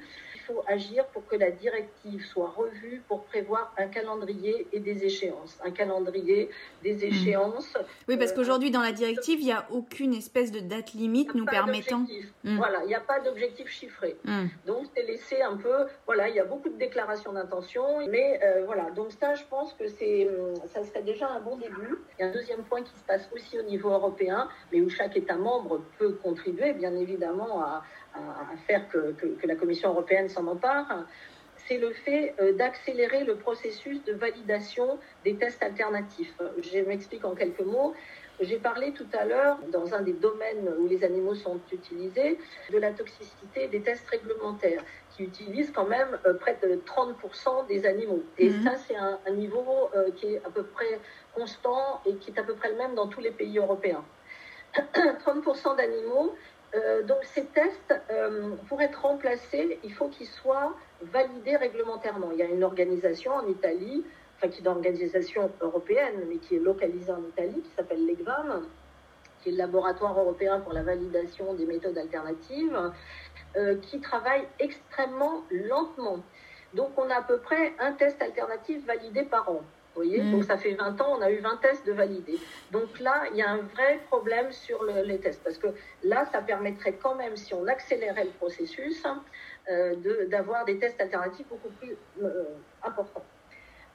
faut 0.50 0.64
agir 0.68 1.06
pour 1.08 1.26
que 1.28 1.36
la 1.36 1.52
directive 1.52 2.26
soit 2.26 2.50
revue 2.50 3.02
pour 3.08 3.24
prévoir 3.26 3.74
un 3.78 3.88
calendrier 3.88 4.68
et 4.74 4.80
des 4.80 5.06
échéances. 5.06 5.58
Un 5.64 5.72
calendrier, 5.72 6.50
des 6.84 6.96
hmm. 6.96 7.12
échéances. 7.12 7.78
Oui, 8.08 8.18
parce 8.18 8.32
euh, 8.32 8.36
qu'aujourd'hui, 8.36 8.72
dans 8.72 8.82
la 8.82 8.92
directive, 8.92 9.40
il 9.40 9.46
n'y 9.46 9.52
a 9.52 9.66
aucune 9.72 10.14
espèce 10.14 10.52
de 10.52 10.60
date 10.60 10.94
limite 10.94 11.36
nous 11.36 11.46
permettant. 11.46 12.06
Hmm. 12.44 12.58
Voilà, 12.58 12.80
il 12.84 12.88
n'y 12.88 12.96
a 12.96 13.00
pas 13.00 13.20
d'objectif 13.20 13.68
chiffré. 13.70 14.18
Hmm. 14.26 14.48
Donc, 14.66 14.86
c'est 14.96 15.04
laissé 15.04 15.42
un 15.42 15.58
peu. 15.58 15.86
Voilà, 16.06 16.30
il 16.30 16.36
y 16.36 16.40
a 16.40 16.46
beaucoup 16.46 16.70
de 16.70 16.78
déclarations 16.78 17.34
d'intention. 17.34 18.08
Mais 18.08 18.40
euh, 18.44 18.64
voilà, 18.66 18.90
donc 18.92 19.12
ça, 19.12 19.36
je 19.36 19.44
pense 19.50 19.74
que 19.74 19.88
c'est, 19.88 20.28
ça 20.74 20.84
serait 20.84 21.04
déjà 21.04 21.30
un 21.30 21.40
bon 21.40 21.58
début. 21.58 22.00
Il 22.18 22.22
y 22.22 22.26
a 22.26 22.30
un 22.30 22.34
deuxième 22.34 22.64
point 22.64 22.82
qui 22.82 22.98
se 22.98 23.04
passe 23.06 23.30
aussi 23.34 23.60
au 23.60 23.64
niveau 23.64 23.90
européen, 23.90 24.50
mais 24.72 24.82
où 24.82 24.90
chaque 24.90 25.16
État 25.16 25.36
membre 25.36 25.82
peut 25.98 26.14
contribuer, 26.24 26.74
bien 26.74 26.96
évidemment, 26.96 27.62
à 27.62 27.84
à, 28.14 28.58
faire 28.68 28.88
que, 28.90 29.16
la 29.44 29.56
Commission 29.56 29.90
européenne 29.90 30.30
s'en 30.30 30.48
empare, 30.48 31.06
c'est 31.68 31.78
le 31.78 31.92
fait 31.92 32.34
euh, 32.40 32.54
d'accélérer 32.54 33.24
le 33.24 33.36
processus 33.36 34.04
de 34.06 34.14
validation 34.14 34.98
des 35.24 35.36
tests 35.36 35.62
alternatifs. 35.62 36.34
Je 36.62 36.80
m'explique 36.80 37.26
en 37.26 37.36
quelques 37.36 37.62
mots. 37.62 37.94
J'ai 38.42 38.58
parlé 38.58 38.94
tout 38.94 39.08
à 39.14 39.26
l'heure, 39.26 39.58
dans 39.72 39.94
un 39.94 40.02
des 40.02 40.14
domaines 40.14 40.70
où 40.80 40.88
les 40.88 41.04
animaux 41.04 41.36
sont 41.36 41.60
utilisés, 41.74 42.40
de 42.72 42.78
la 42.78 42.92
toxicité 42.92 43.68
des 43.68 43.82
tests 43.82 44.08
réglementaires, 44.08 44.82
qui 45.12 45.24
utilisent 45.24 45.72
quand 45.72 45.86
même 45.86 46.18
euh, 46.26 46.34
près 46.36 46.58
de 46.64 46.80
30% 46.86 47.68
des 47.68 47.86
animaux. 47.86 48.24
Et 48.38 48.50
mhm. 48.50 48.64
ça, 48.64 48.76
c'est 48.78 48.96
un, 48.96 49.20
niveau 49.32 49.90
euh, 49.94 50.10
qui 50.16 50.34
est 50.34 50.42
à 50.46 50.50
peu 50.50 50.64
près 50.64 51.00
constant 51.36 52.02
et 52.06 52.16
qui 52.16 52.32
est 52.32 52.40
à 52.40 52.44
peu 52.44 52.56
près 52.56 52.70
le 52.70 52.78
même 52.78 52.96
dans 52.96 53.08
tous 53.08 53.20
les 53.20 53.32
pays 53.32 53.58
européens. 53.58 54.06
30% 54.76 55.76
d'animaux 55.76 56.36
euh, 56.76 57.04
donc 57.04 57.24
ces 57.24 57.46
tests, 57.46 57.96
euh, 58.12 58.56
pour 58.68 58.82
être 58.82 59.02
remplacés, 59.02 59.80
il 59.84 59.94
faut 59.94 60.08
qu'ils 60.08 60.28
soient 60.28 60.76
validés 61.02 61.56
réglementairement. 61.56 62.30
Il 62.32 62.38
y 62.38 62.44
a 62.44 62.46
une 62.46 62.64
organisation 62.64 63.34
en 63.34 63.48
Italie, 63.48 64.06
enfin 64.38 64.50
qui 64.50 64.58
est 64.58 64.62
une 64.62 64.68
organisation 64.68 65.52
européenne, 65.62 66.26
mais 66.28 66.38
qui 66.38 66.56
est 66.56 66.60
localisée 66.60 67.12
en 67.12 67.24
Italie, 67.24 67.62
qui 67.62 67.72
s'appelle 67.76 68.06
l'EGVAM, 68.06 68.68
qui 69.42 69.50
est 69.50 69.52
le 69.54 69.58
laboratoire 69.58 70.20
européen 70.20 70.60
pour 70.60 70.74
la 70.74 70.84
validation 70.84 71.54
des 71.56 71.66
méthodes 71.66 71.98
alternatives, 71.98 72.92
euh, 73.56 73.78
qui 73.78 74.00
travaille 74.00 74.48
extrêmement 74.60 75.44
lentement. 75.50 76.20
Donc 76.76 76.92
on 76.98 77.10
a 77.10 77.16
à 77.16 77.22
peu 77.24 77.40
près 77.40 77.74
un 77.80 77.94
test 77.94 78.22
alternatif 78.22 78.86
validé 78.86 79.24
par 79.24 79.50
an. 79.50 79.62
Mm. 79.98 80.32
Donc 80.32 80.44
ça 80.44 80.58
fait 80.58 80.74
20 80.74 81.02
ans, 81.02 81.18
on 81.18 81.22
a 81.22 81.32
eu 81.32 81.40
20 81.40 81.58
tests 81.58 81.86
de 81.86 81.94
validés. 81.94 82.40
Donc 82.72 83.00
là, 83.00 83.24
il 83.32 83.38
y 83.38 83.42
a 83.42 83.50
un 83.50 83.58
vrai 83.58 84.00
problème 84.08 84.52
sur 84.52 84.84
les 84.84 85.20
tests, 85.20 85.44
parce 85.44 85.58
que 85.58 85.68
là, 86.04 86.26
ça 86.32 86.42
permettrait 86.42 86.94
quand 86.94 87.16
même, 87.16 87.36
si 87.36 87.54
on 87.54 87.68
accélérait 87.68 88.26
le 88.26 88.32
processus, 88.32 89.04
euh, 89.70 90.26
d'avoir 90.28 90.66
des 90.66 90.80
tests 90.80 91.00
alternatifs 91.02 91.48
beaucoup 91.48 91.70
plus 91.80 91.96
euh, 92.24 92.44
importants. 92.84 93.26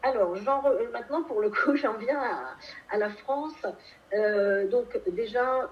Alors, 0.02 0.36
genre, 0.36 0.66
euh, 0.66 0.90
maintenant, 0.92 1.22
pour 1.22 1.40
le 1.40 1.48
coup, 1.48 1.74
j'en 1.76 1.94
viens 1.94 2.20
à, 2.90 2.98
la 2.98 3.08
France. 3.08 3.54
donc, 4.70 5.00
déjà, 5.08 5.70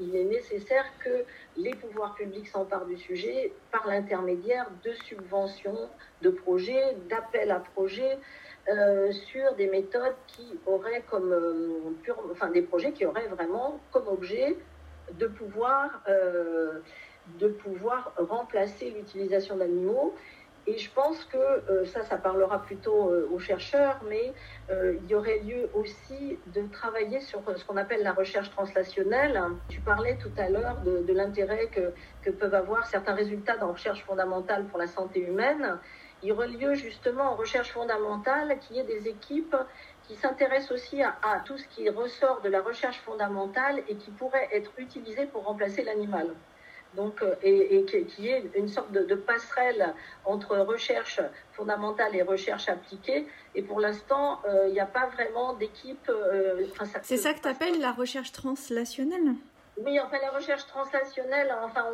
il 0.00 0.16
est 0.16 0.24
nécessaire 0.24 0.84
que 0.98 1.24
les 1.56 1.74
pouvoirs 1.76 2.14
publics 2.14 2.48
s'emparent 2.48 2.86
du 2.86 2.98
sujet 2.98 3.52
par 3.70 3.86
l'intermédiaire 3.86 4.68
de 4.84 4.92
subventions, 4.92 5.88
de 6.22 6.30
projets, 6.30 6.96
d'appels 7.08 7.52
à 7.52 7.60
projets. 7.60 8.18
Euh, 8.70 9.12
sur 9.12 9.54
des 9.54 9.66
méthodes 9.66 10.16
qui 10.26 10.46
auraient 10.66 11.02
comme 11.08 11.32
euh, 11.32 11.80
enfin 12.30 12.50
des 12.50 12.60
projets 12.60 12.92
qui 12.92 13.06
auraient 13.06 13.28
vraiment 13.28 13.80
comme 13.92 14.06
objet 14.08 14.58
de 15.18 15.26
pouvoir 15.26 16.02
euh, 16.06 16.80
de 17.38 17.48
pouvoir 17.48 18.12
remplacer 18.18 18.90
l'utilisation 18.90 19.56
d'animaux. 19.56 20.14
Et 20.66 20.76
je 20.76 20.90
pense 20.90 21.24
que 21.24 21.86
ça, 21.86 22.02
ça 22.02 22.18
parlera 22.18 22.60
plutôt 22.60 23.10
aux 23.32 23.38
chercheurs, 23.38 23.98
mais 24.06 24.34
il 24.70 25.08
y 25.08 25.14
aurait 25.14 25.38
lieu 25.38 25.70
aussi 25.72 26.38
de 26.54 26.60
travailler 26.70 27.20
sur 27.20 27.40
ce 27.56 27.64
qu'on 27.64 27.78
appelle 27.78 28.02
la 28.02 28.12
recherche 28.12 28.50
translationnelle. 28.50 29.42
Tu 29.70 29.80
parlais 29.80 30.18
tout 30.18 30.32
à 30.36 30.50
l'heure 30.50 30.76
de, 30.84 31.12
l'intérêt 31.14 31.68
que, 31.68 31.94
que 32.22 32.30
peuvent 32.30 32.54
avoir 32.54 32.86
certains 32.86 33.14
résultats 33.14 33.56
dans 33.56 33.72
recherche 33.72 34.04
fondamentale 34.04 34.64
pour 34.66 34.78
la 34.78 34.88
santé 34.88 35.20
humaine 35.20 35.78
il 36.22 36.28
y 36.28 36.32
aurait 36.32 36.48
lieu 36.48 36.74
justement 36.74 37.32
en 37.32 37.34
recherche 37.36 37.70
fondamentale 37.72 38.58
qu'il 38.60 38.76
y 38.76 38.80
ait 38.80 38.84
des 38.84 39.08
équipes 39.08 39.56
qui 40.06 40.16
s'intéressent 40.16 40.72
aussi 40.72 41.02
à, 41.02 41.14
tout 41.44 41.58
ce 41.58 41.66
qui 41.68 41.88
ressort 41.90 42.40
de 42.40 42.48
la 42.48 42.62
recherche 42.62 42.98
fondamentale 43.00 43.82
et 43.88 43.96
qui 43.96 44.10
pourrait 44.10 44.48
être 44.52 44.72
utilisé 44.78 45.26
pour 45.26 45.44
remplacer 45.44 45.82
l'animal. 45.82 46.34
Donc, 46.96 47.22
euh, 47.22 47.34
et, 47.42 47.76
et 47.76 47.84
qu'il 47.84 48.24
y 48.24 48.28
ait 48.28 48.50
une 48.56 48.68
sorte 48.68 48.90
de, 48.90 49.14
passerelle 49.14 49.94
entre 50.24 50.56
recherche 50.56 51.20
fondamentale 51.52 52.16
et 52.16 52.22
recherche 52.22 52.70
appliquée. 52.70 53.26
Et 53.54 53.60
pour 53.60 53.78
l'instant, 53.78 54.40
euh, 54.46 54.68
il 54.68 54.72
n'y 54.72 54.80
a 54.80 54.86
pas 54.86 55.06
vraiment 55.08 55.52
d'équipe. 55.52 56.08
Euh, 56.08 56.64
C'est 57.02 57.18
ça 57.18 57.34
que 57.34 57.42
tu 57.42 57.48
appelles 57.48 57.78
la 57.78 57.92
recherche 57.92 58.32
translationnelle? 58.32 59.34
Oui, 59.84 59.98
enfin 60.00 60.18
la 60.20 60.30
recherche 60.30 60.66
translationnelle, 60.66 61.54
enfin 61.62 61.86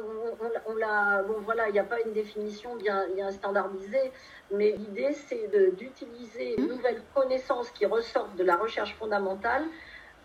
on, 0.67 0.75
l'a, 0.75 1.23
bon 1.23 1.37
voilà, 1.45 1.69
il 1.69 1.73
n'y 1.73 1.79
a 1.79 1.85
pas 1.85 2.01
une 2.01 2.13
définition 2.13 2.77
bien, 2.77 3.07
bien 3.15 3.31
standardisée, 3.31 4.13
mais 4.51 4.73
l'idée 4.73 5.13
c'est 5.13 5.51
d'utiliser 5.77 6.59
une 6.59 6.69
nouvelles 6.69 7.03
connaissances 7.15 7.71
qui 7.71 7.87
ressortent 7.87 8.37
de 8.37 8.45
la 8.45 8.57
recherche 8.57 8.95
fondamentale 8.95 9.65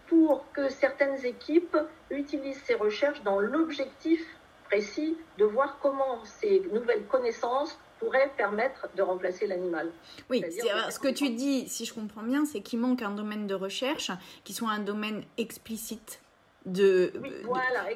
pour 0.07 0.51
que 0.53 0.69
certaines 0.69 1.23
équipes 1.25 1.77
utilisent 2.09 2.61
ces 2.63 2.75
recherches 2.75 3.21
dans 3.23 3.39
l'objectif 3.39 4.25
précis 4.65 5.17
de 5.37 5.45
voir 5.45 5.79
comment 5.81 6.23
ces 6.25 6.61
nouvelles 6.71 7.05
connaissances 7.05 7.77
pourraient 7.99 8.31
permettre 8.37 8.87
de 8.95 9.01
remplacer 9.01 9.45
l'animal. 9.45 9.91
Oui, 10.29 10.43
ce 10.89 10.99
que 10.99 11.09
tu 11.09 11.29
dis, 11.31 11.67
si 11.67 11.85
je 11.85 11.93
comprends 11.93 12.23
bien, 12.23 12.45
c'est 12.45 12.61
qu'il 12.61 12.79
manque 12.79 13.01
un 13.01 13.11
domaine 13.11 13.45
de 13.45 13.55
recherche 13.55 14.11
qui 14.43 14.53
soit 14.53 14.69
un 14.69 14.79
domaine 14.79 15.23
explicite 15.37 16.21
de, 16.65 17.13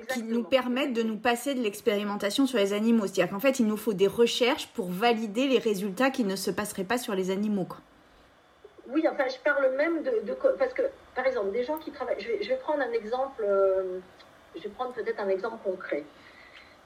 qui 0.09 0.23
nous 0.23 0.43
permettent 0.43 0.93
de 0.93 1.03
nous 1.03 1.17
passer 1.17 1.53
de 1.53 1.61
l'expérimentation 1.61 2.47
sur 2.47 2.57
les 2.57 2.73
animaux. 2.73 3.07
C'est-à-dire 3.07 3.29
qu'en 3.29 3.39
fait, 3.39 3.59
il 3.59 3.67
nous 3.67 3.77
faut 3.77 3.93
des 3.93 4.07
recherches 4.07 4.67
pour 4.67 4.89
valider 4.89 5.47
les 5.47 5.59
résultats 5.59 6.09
qui 6.09 6.23
ne 6.23 6.35
se 6.35 6.51
passeraient 6.51 6.83
pas 6.83 6.97
sur 6.97 7.15
les 7.15 7.29
animaux. 7.29 7.65
Quoi. 7.65 7.79
Oui, 8.89 9.05
enfin, 9.11 9.25
je 9.27 9.37
parle 9.43 9.75
même 9.75 10.03
de, 10.03 10.33
Parce 10.57 10.73
que, 10.73 10.83
par 11.15 11.25
exemple, 11.25 11.51
des 11.51 11.63
gens 11.63 11.77
qui 11.77 11.91
travaillent... 11.91 12.19
Je 12.19 12.27
vais, 12.27 12.43
je 12.43 12.49
vais 12.49 12.57
prendre 12.57 12.81
un 12.81 12.91
exemple... 12.91 13.43
Euh, 13.47 13.99
je 14.55 14.63
vais 14.63 14.69
prendre 14.69 14.93
peut-être 14.93 15.19
un 15.19 15.29
exemple 15.29 15.57
concret. 15.63 16.03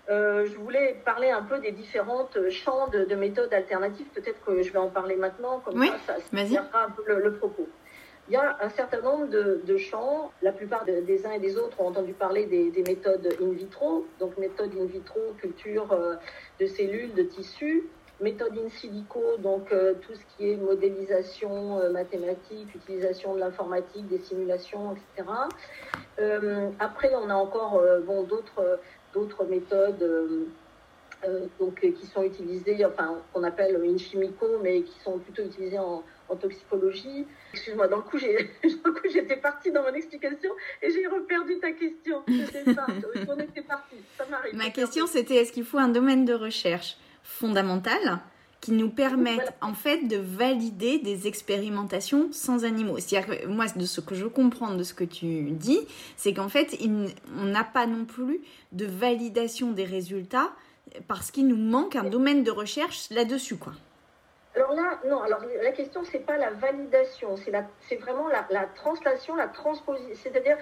Euh, 0.10 0.46
je 0.46 0.56
voulais 0.56 0.96
parler 1.04 1.32
un 1.32 1.42
peu 1.42 1.60
des 1.60 1.72
différentes 1.72 2.38
champs 2.50 2.88
de, 2.88 3.13
méthodes 3.16 3.54
alternatives. 3.54 4.08
Peut-être 4.16 4.44
que 4.46 4.63
je 4.63 4.72
vais 4.72 4.80
en 4.80 4.88
parler 4.88 5.16
maintenant, 5.16 5.60
comme 5.60 5.86
ça, 5.86 5.98
ça, 6.08 6.16
ça 6.32 6.86
un 6.86 6.92
peu 6.92 7.04
le 7.20 7.34
propos. 7.34 7.68
Il 8.30 8.34
y 8.34 8.36
a 8.36 8.58
un 8.62 8.70
certain 8.70 9.00
nombre 9.02 9.28
de, 9.28 9.78
champs. 9.78 10.32
La 10.42 10.52
plupart 10.52 10.84
des 10.86 11.26
uns 11.26 11.32
et 11.32 11.40
des 11.40 11.58
autres 11.58 11.80
ont 11.80 11.88
entendu 11.88 12.12
parler 12.12 12.46
des, 12.46 12.84
méthodes 12.84 13.28
in 13.42 13.52
vitro, 13.52 14.06
donc 14.20 14.38
méthode 14.38 14.72
in 14.78 14.86
vitro, 14.86 15.20
culture 15.40 15.92
euh, 15.94 16.16
de 16.60 16.66
cellules, 16.66 17.13
de 17.13 17.24
tissus, 17.24 17.86
méthode 18.19 18.58
in 18.58 18.69
silico, 18.69 19.21
donc 19.40 19.71
euh, 19.71 19.94
tout 20.02 20.13
ce 20.13 20.19
qui 20.36 20.52
est 20.52 20.58
modélisation 20.58 21.80
euh, 21.80 21.90
mathématique, 21.90 22.75
utilisation 22.75 23.34
de 23.34 23.40
l'informatique, 23.40 24.08
des 24.10 24.19
simulations, 24.19 24.94
etc. 24.94 25.30
après, 26.80 27.13
on 27.15 27.30
a 27.30 27.36
encore 27.36 27.82
bon, 28.06 28.23
d'autres, 28.23 28.80
d'autres 29.13 29.46
méthodes. 29.46 30.04
donc, 31.60 31.80
qui 31.80 32.06
sont 32.08 32.23
utilisées, 32.23 32.84
enfin, 32.86 33.15
qu'on 33.32 33.44
appelle 33.44 33.82
in 33.86 33.98
chimico, 33.98 34.48
mais 34.62 34.82
qui 34.82 35.00
sont 35.00 35.17
plutôt 35.17 35.44
utilisées 35.44 35.80
en, 35.80 36.04
en 36.30 36.36
toxicologie. 36.36 37.25
Excuse-moi, 37.54 37.88
dans 37.88 37.98
le 38.04 38.04
coup, 38.04 38.17
j'étais 39.12 39.38
partie 39.38 39.71
dans 39.71 39.84
mon 39.84 39.94
explication 39.94 40.52
et 40.82 40.92
j'ai 40.92 41.08
reperdu 41.08 41.60
ta 41.60 41.71
question. 41.71 42.23
Ça. 42.75 42.88
On 43.30 43.40
était 43.40 43.62
parti, 43.62 43.96
ça 44.17 44.25
m'arrive. 44.30 44.56
Ma 44.56 44.69
question, 44.69 45.08
c'était 45.08 45.36
est-ce 45.36 45.52
qu'il 45.52 45.65
faut 45.65 45.78
un 45.78 45.90
domaine 45.90 46.25
de 46.25 46.34
recherche 46.34 46.98
fondamental 47.23 48.19
qui 48.60 48.71
nous 48.71 48.90
permettent 48.90 49.54
en 49.62 49.73
fait 49.73 50.08
de 50.08 50.17
valider 50.17 51.00
des 51.00 51.28
expérimentations 51.28 52.30
sans 52.32 52.65
animaux? 52.65 52.98
C'est-à-dire 53.00 53.42
que 53.42 53.48
moi, 53.48 53.65
de 53.67 53.86
ce 53.86 54.02
que 54.02 54.15
je 54.15 54.25
comprends 54.25 54.73
de 54.73 54.84
ce 54.84 54.94
que 54.94 55.04
tu 55.04 55.52
dis, 55.52 55.80
c'est 56.15 56.34
qu'en 56.34 56.50
fait, 56.50 56.78
on 57.38 57.46
n'a 57.46 57.63
pas 57.63 57.86
non 57.86 58.06
plus 58.06 58.42
de 58.71 58.86
validation 58.86 59.71
des 59.71 59.86
résultats 59.86 60.52
parce 61.08 61.32
qu'il 61.32 61.48
nous 61.48 61.58
manque 61.58 61.96
un 61.96 62.06
domaine 62.06 62.44
de 62.44 62.52
recherche 62.52 63.10
là-dessus, 63.12 63.58
quoi. 63.58 63.73
Alors 64.58 64.74
là, 64.74 65.00
non, 65.08 65.22
alors 65.22 65.42
la 65.62 65.72
question, 65.72 66.02
c'est 66.04 66.26
pas 66.26 66.36
la 66.36 66.50
validation, 66.50 67.36
c'est 67.38 67.96
vraiment 67.98 68.28
la, 68.28 68.44
la, 68.50 68.66
translation, 68.66 69.36
la 69.36 69.48
transposition, 69.48 70.16
c'est-à-dire 70.16 70.58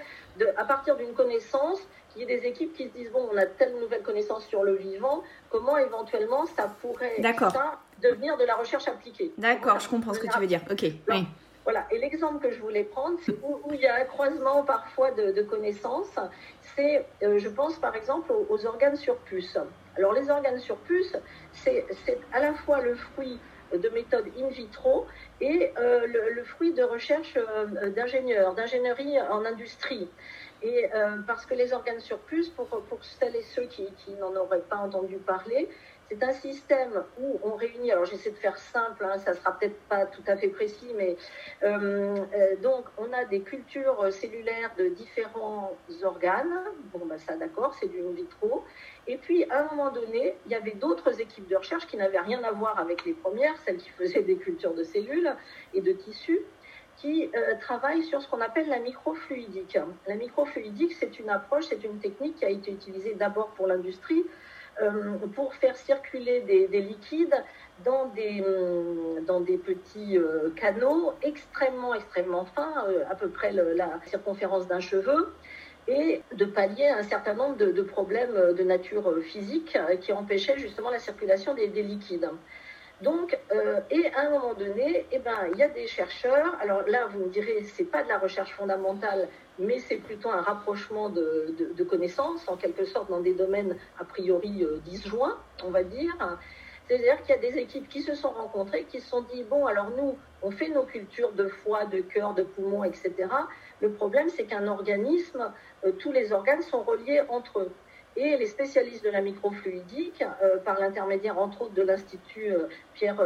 à 0.58 0.64
partir 0.66 0.96
d'une 0.96 1.14
connaissance, 1.14 1.80
qu'il 2.10 2.20
y 2.20 2.24
ait 2.24 2.38
des 2.38 2.46
équipes 2.46 2.74
qui 2.74 2.88
se 2.88 2.92
disent, 2.92 3.10
bon, 3.10 3.26
on 3.32 3.36
a 3.38 3.46
telle 3.46 3.74
nouvelle 3.80 4.02
connaissance 4.02 4.44
sur 4.44 4.64
le 4.64 4.74
vivant, 4.74 5.22
comment 5.48 5.78
éventuellement 5.78 6.44
ça 6.44 6.70
pourrait 6.82 7.22
ça, 7.22 7.80
devenir 8.02 8.36
de 8.36 8.44
la 8.44 8.56
recherche 8.56 8.86
appliquée. 8.86 9.32
D'accord, 9.38 9.80
je 9.80 9.88
comprends 9.88 10.12
ce 10.12 10.20
que 10.20 10.30
tu 10.30 10.38
veux 10.38 10.46
dire. 10.46 10.60
Ok, 10.70 10.84
oui. 11.08 11.26
Voilà, 11.64 11.86
et 11.90 11.98
l'exemple 11.98 12.46
que 12.46 12.52
je 12.52 12.60
voulais 12.60 12.84
prendre, 12.84 13.18
c'est 13.24 13.34
où, 13.42 13.60
il 13.72 13.80
y 13.80 13.86
a 13.86 13.96
un 13.96 14.04
croisement 14.04 14.62
parfois 14.62 15.10
de, 15.12 15.40
connaissances, 15.42 16.18
c'est, 16.76 17.06
euh, 17.22 17.38
je 17.38 17.48
pense 17.48 17.76
par 17.76 17.96
exemple 17.96 18.30
aux, 18.50 18.66
organes 18.66 18.96
sur 18.96 19.16
puce. 19.16 19.58
Alors 19.96 20.12
les 20.12 20.28
organes 20.28 20.58
sur 20.58 20.76
puce, 20.76 21.16
c'est 21.54 21.86
à 22.34 22.40
la 22.40 22.52
fois 22.52 22.82
le 22.82 22.94
fruit 22.94 23.40
de 23.72 23.88
méthodes 23.90 24.28
in 24.38 24.48
vitro 24.48 25.06
et 25.40 25.72
euh, 25.78 26.06
le, 26.06 26.44
fruit 26.44 26.72
de 26.72 26.82
recherche 26.82 27.36
euh, 27.36 27.90
d'ingénieurs, 27.90 28.54
d'ingénierie 28.54 29.20
en 29.20 29.44
industrie. 29.44 30.08
Et 30.62 30.88
euh, 30.94 31.18
parce 31.26 31.44
que 31.44 31.54
les 31.54 31.72
organes 31.72 32.00
sur 32.00 32.18
puce, 32.18 32.48
pour, 32.48 32.66
pour 32.66 33.04
celles 33.04 33.36
et 33.36 33.42
ceux 33.42 33.64
qui 33.64 33.86
n'en 34.20 34.34
auraient 34.36 34.60
pas 34.60 34.76
entendu 34.76 35.16
parler, 35.16 35.68
c'est 36.08 36.22
un 36.22 36.32
système 36.32 37.04
où 37.20 37.40
on 37.42 37.56
réunit, 37.56 37.92
alors 37.92 38.04
j'essaie 38.04 38.30
de 38.30 38.36
faire 38.36 38.56
simple, 38.58 39.04
hein, 39.04 39.18
ça 39.18 39.34
sera 39.34 39.58
peut-être 39.58 39.78
pas 39.88 40.06
tout 40.06 40.22
à 40.26 40.36
fait 40.36 40.48
précis, 40.48 40.90
mais 40.96 41.16
donc 42.62 42.84
on 42.98 43.12
a 43.12 43.24
des 43.24 43.40
cultures 43.40 44.12
cellulaires 44.12 44.72
de 44.78 44.88
différents 44.88 45.76
organes. 46.04 46.62
Bon, 46.92 47.04
bah 47.06 47.18
ça 47.18 47.36
d'accord, 47.36 47.74
c'est 47.74 47.88
du 47.88 48.00
in 48.00 48.12
vitro. 48.12 48.64
Et 49.06 49.18
puis, 49.18 49.44
à 49.50 49.60
un 49.60 49.74
moment 49.74 49.90
donné, 49.90 50.34
il 50.46 50.52
y 50.52 50.54
avait 50.54 50.72
d'autres 50.72 51.20
équipes 51.20 51.48
de 51.48 51.56
recherche 51.56 51.86
qui 51.86 51.96
n'avaient 51.96 52.20
rien 52.20 52.42
à 52.42 52.52
voir 52.52 52.78
avec 52.78 53.04
les 53.04 53.12
premières, 53.12 53.56
celles 53.64 53.76
qui 53.76 53.90
faisaient 53.90 54.22
des 54.22 54.36
cultures 54.36 54.74
de 54.74 54.82
cellules 54.82 55.34
et 55.74 55.80
de 55.80 55.92
tissus, 55.92 56.40
qui 56.96 57.30
euh, 57.34 57.54
travaillent 57.60 58.02
sur 58.02 58.20
ce 58.20 58.28
qu'on 58.28 58.40
appelle 58.40 58.68
la 58.68 58.80
microfluidique. 58.80 59.78
La 60.06 60.16
microfluidique, 60.16 60.94
c'est 60.94 61.18
une 61.20 61.30
approche, 61.30 61.66
c'est 61.66 61.84
une 61.84 61.98
technique 61.98 62.36
qui 62.36 62.44
a 62.44 62.50
été 62.50 62.72
utilisée 62.72 63.14
d'abord 63.14 63.48
pour 63.50 63.66
l'industrie, 63.66 64.24
euh, 64.24 64.55
pour 65.34 65.54
faire 65.54 65.76
circuler 65.76 66.40
des, 66.40 66.80
liquides 66.80 67.34
dans 67.84 68.06
des, 68.06 68.44
dans 69.26 69.40
des 69.40 69.56
petits 69.56 70.18
euh, 70.18 70.50
canaux 70.54 71.14
extrêmement, 71.22 71.94
extrêmement 71.94 72.44
fins, 72.44 72.86
à 73.10 73.14
peu 73.14 73.28
près 73.28 73.52
la 73.52 74.00
circonférence 74.06 74.66
d'un 74.66 74.80
cheveu 74.80 75.32
et 75.88 76.22
de 76.34 76.44
pallier 76.44 76.88
un 76.88 77.02
certain 77.02 77.34
nombre 77.34 77.56
de, 77.56 77.82
problèmes 77.82 78.54
de 78.54 78.62
nature 78.64 79.14
physique 79.22 79.78
qui 80.00 80.12
empêchaient 80.12 80.58
justement 80.58 80.90
la 80.90 80.98
circulation 80.98 81.54
des, 81.54 81.68
liquides. 81.68 82.28
Donc, 83.02 83.38
euh, 83.52 83.80
et 83.90 84.10
à 84.14 84.26
un 84.26 84.30
moment 84.30 84.54
donné, 84.54 85.06
eh 85.12 85.18
ben, 85.18 85.50
il 85.52 85.58
y 85.58 85.62
a 85.62 85.68
des 85.68 85.86
chercheurs. 85.86 86.56
Alors 86.60 86.82
là, 86.88 87.06
vous 87.12 87.26
me 87.26 87.28
direz, 87.28 87.62
c'est 87.62 87.84
pas 87.84 88.02
de 88.02 88.08
la 88.08 88.18
recherche 88.18 88.52
fondamentale, 88.52 89.28
mais 89.58 89.78
c'est 89.78 89.96
plutôt 89.96 90.30
un 90.30 90.40
rapprochement 90.40 91.08
de, 91.08 91.84
connaissances, 91.88 92.48
en 92.48 92.56
quelque 92.56 92.84
sorte, 92.84 93.10
dans 93.10 93.20
des 93.20 93.34
domaines 93.34 93.76
a 93.98 94.04
priori 94.04 94.62
euh, 94.64 94.78
disjoints, 94.84 95.38
on 95.64 95.70
va 95.70 95.82
dire. 95.82 96.14
C'est-à-dire 96.86 97.20
qu'il 97.22 97.34
y 97.34 97.38
a 97.38 97.50
des 97.50 97.58
équipes 97.58 97.88
qui 97.88 98.02
se 98.02 98.14
sont 98.14 98.30
rencontrées, 98.30 98.84
qui 98.84 99.00
se 99.00 99.08
sont 99.08 99.22
dit 99.22 99.42
bon, 99.42 99.66
alors 99.66 99.90
nous, 99.96 100.16
on 100.42 100.50
fait 100.50 100.68
nos 100.68 100.84
cultures 100.84 101.32
de 101.32 101.48
foie, 101.48 101.84
de 101.86 102.00
cœur, 102.00 102.34
de 102.34 102.44
poumon, 102.44 102.84
etc. 102.84 103.12
Le 103.80 103.90
problème, 103.90 104.28
c'est 104.28 104.44
qu'un 104.44 104.68
organisme, 104.68 105.52
euh, 105.84 105.92
tous 105.98 106.12
les 106.12 106.32
organes 106.32 106.62
sont 106.62 106.82
reliés 106.82 107.22
entre 107.28 107.60
eux. 107.60 107.70
Et 108.16 108.36
les 108.36 108.46
spécialistes 108.46 109.04
de 109.04 109.10
la 109.10 109.20
microfluidique, 109.20 110.24
euh, 110.42 110.56
par 110.58 110.80
l'intermédiaire 110.80 111.38
entre 111.38 111.62
autres 111.62 111.74
de 111.74 111.82
l'Institut 111.82 112.50
euh, 112.50 112.68
Pierre, 112.94 113.22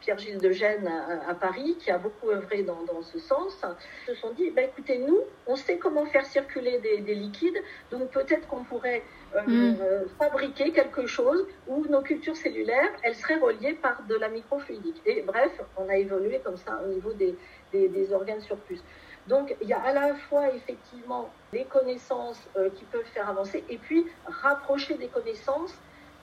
Pierre-Gilles 0.00 0.38
de 0.38 0.50
Gênes 0.50 0.90
à, 1.28 1.34
Paris, 1.34 1.76
qui 1.78 1.90
a 1.90 1.98
beaucoup 1.98 2.30
œuvré 2.30 2.62
dans, 2.62 3.02
ce 3.02 3.18
sens, 3.18 3.62
se 4.06 4.14
sont 4.14 4.30
dit, 4.32 4.50
bah, 4.50 4.62
écoutez, 4.62 4.98
nous, 4.98 5.20
on 5.46 5.56
sait 5.56 5.76
comment 5.76 6.06
faire 6.06 6.24
circuler 6.24 6.78
des, 6.78 7.14
liquides, 7.14 7.58
donc 7.90 8.10
peut-être 8.10 8.48
qu'on 8.48 8.64
pourrait 8.64 9.02
mm. 9.46 9.74
fabriquer 10.18 10.72
quelque 10.72 11.06
chose 11.06 11.46
où 11.66 11.84
nos 11.88 12.00
cultures 12.00 12.36
cellulaires, 12.36 12.90
elles 13.02 13.14
seraient 13.14 13.38
reliées 13.38 13.74
par 13.74 14.02
de 14.04 14.14
la 14.14 14.30
microfluidique. 14.30 15.02
Et 15.04 15.20
bref, 15.20 15.52
on 15.76 15.86
a 15.90 15.96
évolué 15.96 16.40
comme 16.42 16.56
ça 16.56 16.80
au 16.82 16.88
niveau 16.88 17.12
des, 17.12 17.36
des, 17.72 18.12
organes 18.12 18.40
sur 18.40 18.56
puce. 18.56 18.82
Donc 19.26 19.54
il 19.60 19.68
y 19.68 19.72
a 19.72 19.80
à 19.80 19.92
la 19.92 20.14
fois 20.14 20.48
effectivement 20.54 21.30
des 21.52 21.64
connaissances 21.64 22.40
euh, 22.56 22.70
qui 22.70 22.84
peuvent 22.84 23.04
faire 23.14 23.28
avancer 23.28 23.64
et 23.68 23.78
puis 23.78 24.06
rapprocher 24.26 24.94
des 24.94 25.08
connaissances 25.08 25.74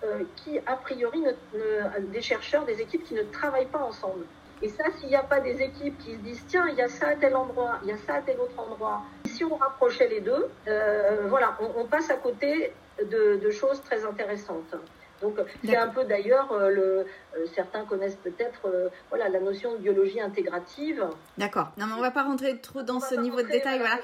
euh, 0.04 0.24
qui 0.38 0.60
a 0.66 0.76
priori 0.76 1.24
des 2.00 2.22
chercheurs, 2.22 2.66
des 2.66 2.82
équipes 2.82 3.04
qui 3.04 3.14
ne 3.14 3.24
travaillent 3.24 3.66
pas 3.66 3.84
ensemble. 3.84 4.26
Et 4.62 4.70
ça, 4.70 4.86
s'il 4.98 5.10
n'y 5.10 5.16
a 5.16 5.24
pas 5.24 5.40
des 5.40 5.62
équipes 5.62 5.98
qui 6.00 6.14
se 6.14 6.20
disent 6.20 6.44
tiens, 6.48 6.68
il 6.68 6.76
y 6.76 6.82
a 6.82 6.88
ça 6.88 7.10
à 7.10 7.16
tel 7.16 7.36
endroit, 7.36 7.80
il 7.84 7.90
y 7.90 7.92
a 7.92 7.98
ça 7.98 8.16
à 8.16 8.22
tel 8.22 8.40
autre 8.40 8.60
endroit, 8.60 9.04
si 9.26 9.44
on 9.44 9.56
rapprochait 9.56 10.08
les 10.08 10.22
deux, 10.22 10.50
euh, 10.68 11.28
voilà, 11.28 11.56
on, 11.76 11.86
passe 11.86 12.10
à 12.10 12.16
côté 12.16 12.74
de 13.00 13.50
choses 13.52 13.82
très 13.84 14.04
intéressantes. 14.04 14.76
Donc 15.22 15.38
c'est 15.64 15.76
un 15.76 15.88
peu 15.88 16.06
d'ailleurs, 16.06 16.52
euh, 16.52 16.70
euh, 16.70 17.04
certains 17.56 17.86
connaissent 17.86 18.18
peut-être 18.24 18.68
euh, 18.68 18.90
voilà, 19.10 19.30
la 19.30 19.40
notion 19.40 19.74
de 19.74 19.78
biologie 19.78 20.22
intégrative. 20.22 21.04
D'accord. 21.38 21.72
Non 21.78 21.88
mais 21.88 21.94
on 21.98 22.02
va 22.02 22.12
pas 22.12 22.24
rentrer 22.24 22.60
trop 22.60 22.84
dans 22.84 23.00
ce 23.00 23.16
niveau 23.16 23.42
de 23.42 23.48
détail. 23.48 23.80
Voilà. 23.80 24.00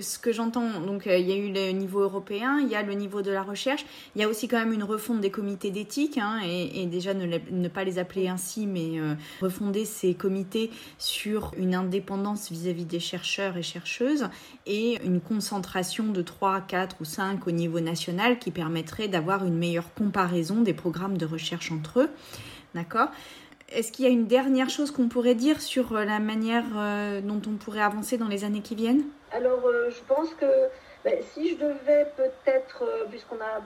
Ce 0.00 0.18
que 0.18 0.32
j'entends, 0.32 0.80
donc 0.80 1.06
il 1.06 1.28
y 1.28 1.32
a 1.32 1.36
eu 1.36 1.52
le 1.52 1.72
niveau 1.72 2.00
européen, 2.00 2.58
il 2.60 2.68
y 2.68 2.74
a 2.74 2.82
le 2.82 2.94
niveau 2.94 3.22
de 3.22 3.30
la 3.30 3.42
recherche, 3.42 3.84
il 4.14 4.22
y 4.22 4.24
a 4.24 4.28
aussi 4.28 4.48
quand 4.48 4.58
même 4.58 4.72
une 4.72 4.84
refonte 4.84 5.20
des 5.20 5.30
comités 5.30 5.70
d'éthique 5.70 6.18
hein, 6.18 6.40
et, 6.44 6.86
déjà 6.86 7.14
ne, 7.14 7.26
ne, 7.26 7.68
pas 7.68 7.84
les 7.84 7.98
appeler 7.98 8.28
ainsi, 8.28 8.66
mais 8.66 9.00
refonder 9.40 9.84
ces 9.84 10.14
comités 10.14 10.70
sur 10.98 11.52
une 11.56 11.74
indépendance 11.74 12.50
vis-à-vis 12.50 12.84
-vis 12.84 12.86
des 12.86 13.00
chercheurs 13.00 13.56
et 13.56 13.62
chercheuses 13.62 14.28
et 14.66 14.98
une 15.04 15.20
concentration 15.20 16.04
de 16.04 16.22
3, 16.22 16.62
4 16.62 16.96
ou 17.00 17.04
5 17.04 17.46
au 17.46 17.50
niveau 17.50 17.80
national 17.80 18.38
qui 18.38 18.50
permettrait 18.50 19.08
d'avoir 19.08 19.44
une 19.44 19.56
meilleure 19.56 19.92
comparaison 19.94 20.45
des 20.54 20.74
programmes 20.74 21.18
de 21.18 21.26
recherche 21.26 21.72
entre 21.72 22.00
eux. 22.00 22.10
D'accord? 22.74 23.08
Est-ce 23.68 23.90
qu'il 23.90 24.04
y 24.04 24.08
a 24.08 24.10
une 24.10 24.26
dernière 24.26 24.70
chose 24.70 24.92
qu'on 24.92 25.08
pourrait 25.08 25.34
dire 25.34 25.60
sur 25.60 25.92
euh, 25.92 26.04
la 26.04 26.20
manière 26.20 26.64
euh, 26.76 27.20
dont 27.20 27.42
on 27.48 27.56
pourrait 27.56 27.80
avancer 27.80 28.16
dans 28.16 28.28
les 28.28 28.44
années 28.44 28.60
qui 28.60 28.76
viennent? 28.76 29.02
Alors, 29.32 29.66
euh, 29.66 29.90
je 29.90 30.00
pense 30.06 30.32
que 30.34 30.46
ben, 31.04 31.18
si 31.34 31.50
je 31.50 31.56
devais 31.56 32.06
peut-être, 32.16 32.84
puisqu'on 33.10 33.36
a, 33.36 33.62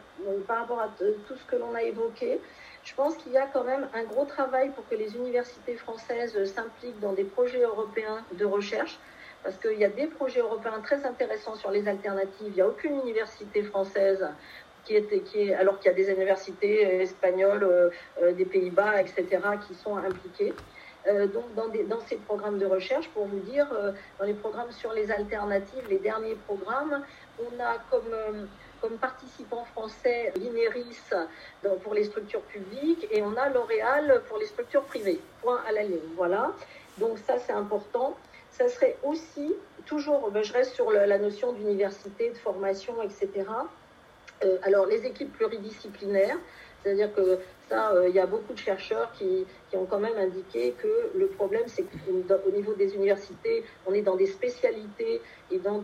par 0.46 0.60
rapport 0.60 0.80
à 0.80 0.88
tout 0.98 1.34
ce 1.36 1.44
que 1.50 1.56
l'on 1.56 1.74
a 1.74 1.82
évoqué, 1.82 2.40
je 2.82 2.94
pense 2.94 3.14
qu'il 3.16 3.32
y 3.32 3.36
a 3.36 3.46
quand 3.46 3.64
même 3.64 3.88
un 3.94 4.04
gros 4.04 4.24
travail 4.24 4.70
pour 4.70 4.88
que 4.88 4.94
les 4.94 5.14
universités 5.14 5.76
françaises 5.76 6.36
s'impliquent 6.54 7.00
dans 7.00 7.12
des 7.12 7.24
projets 7.24 7.62
européens 7.62 8.24
de 8.38 8.44
recherche 8.44 8.98
parce 9.42 9.56
qu'il 9.56 9.78
y 9.78 9.84
a 9.84 9.88
des 9.88 10.06
projets 10.06 10.40
européens 10.40 10.80
très 10.82 11.04
intéressants 11.04 11.54
sur 11.54 11.70
les 11.70 11.88
alternatives. 11.88 12.48
Il 12.48 12.52
n'y 12.52 12.60
a 12.60 12.68
aucune 12.68 13.00
université 13.00 13.62
française 13.62 14.26
alors 15.58 15.78
qu'il 15.78 15.90
y 15.90 15.94
a 15.94 15.96
des 15.96 16.10
universités 16.10 16.82
espagnoles, 17.00 17.64
euh, 17.64 17.90
euh, 18.22 18.32
des 18.32 18.44
Pays-Bas, 18.44 19.00
etc., 19.00 19.24
qui 19.66 19.74
sont 19.74 19.96
impliquées. 19.96 20.52
Euh, 21.06 21.26
donc 21.26 21.54
dans, 21.54 22.00
ces 22.00 22.16
programmes 22.16 22.58
de 22.58 22.66
recherche, 22.66 23.08
pour 23.08 23.24
vous 23.26 23.38
dire, 23.40 23.66
dans 24.18 24.26
les 24.26 24.34
programmes 24.34 24.70
sur 24.70 24.92
les 24.92 25.10
alternatives, 25.10 25.84
les 25.88 25.98
derniers 25.98 26.36
programmes, 26.46 27.02
on 27.38 27.60
a 27.60 27.78
comme, 27.90 28.48
comme 28.82 28.98
participants 28.98 29.64
français 29.72 30.32
l'INERIS 30.36 31.14
pour 31.82 31.94
les 31.94 32.04
structures 32.04 32.42
publiques 32.42 33.06
et 33.10 33.22
on 33.22 33.34
a 33.36 33.48
L'Oréal 33.48 34.22
pour 34.28 34.38
les 34.38 34.46
structures 34.46 34.82
privées. 34.82 35.20
Point 35.40 35.60
à 35.66 35.72
la 35.72 35.84
ligne. 35.84 36.10
Voilà. 36.16 36.52
Donc 36.98 37.18
ça, 37.18 37.38
c'est 37.38 37.52
important. 37.52 38.14
Ça 38.50 38.68
serait 38.68 38.98
aussi, 39.02 39.54
toujours, 39.86 40.30
ben, 40.30 40.42
je 40.42 40.52
reste 40.52 40.74
sur 40.74 40.90
la 40.90 41.16
notion 41.16 41.54
d'université, 41.54 42.28
de 42.28 42.36
formation, 42.36 43.00
etc. 43.02 43.46
Euh, 44.44 44.58
alors, 44.62 44.86
les 44.86 45.06
équipes 45.06 45.32
pluridisciplinaires, 45.32 46.38
c'est-à-dire 46.82 47.12
que 47.14 47.38
ça, 47.68 47.92
euh, 47.92 48.08
il 48.08 48.14
y 48.14 48.18
a 48.18 48.26
beaucoup 48.26 48.52
de 48.52 48.58
chercheurs 48.58 49.12
qui, 49.12 49.46
ont 49.74 49.84
quand 49.84 49.98
même 49.98 50.16
indiqué 50.16 50.74
que 50.78 51.10
le 51.14 51.26
problème, 51.28 51.62
c'est 51.66 51.84
qu'au 51.84 52.50
niveau 52.50 52.74
des 52.74 52.94
universités, 52.94 53.64
on 53.86 53.92
est 53.92 54.02
dans 54.02 54.16
des 54.16 54.26
spécialités 54.26 55.20
et 55.50 55.58
dans 55.58 55.82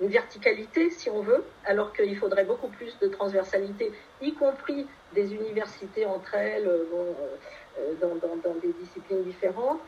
une 0.00 0.08
verticalité, 0.08 0.90
si 0.90 1.08
on 1.10 1.20
veut, 1.20 1.44
alors 1.64 1.92
qu'il 1.92 2.16
faudrait 2.16 2.44
beaucoup 2.44 2.68
plus 2.68 2.98
de 2.98 3.08
transversalité, 3.08 3.92
y 4.20 4.32
compris 4.34 4.86
des 5.14 5.32
universités 5.34 6.04
entre 6.06 6.34
elles, 6.34 6.66
euh, 6.66 7.94
dans, 8.00 8.54
des 8.60 8.72
disciplines 8.80 9.22
différentes. 9.22 9.80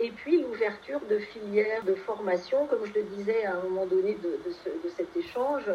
Et 0.00 0.10
puis 0.10 0.42
l'ouverture 0.42 1.00
de 1.08 1.18
filières 1.18 1.84
de 1.84 1.94
formation, 1.94 2.66
comme 2.66 2.84
je 2.86 2.94
le 2.94 3.02
disais 3.02 3.44
à 3.44 3.56
un 3.56 3.62
moment 3.62 3.86
donné 3.86 4.14
de, 4.14 4.40
de, 4.44 4.88
cet 4.96 5.16
échange, 5.16 5.70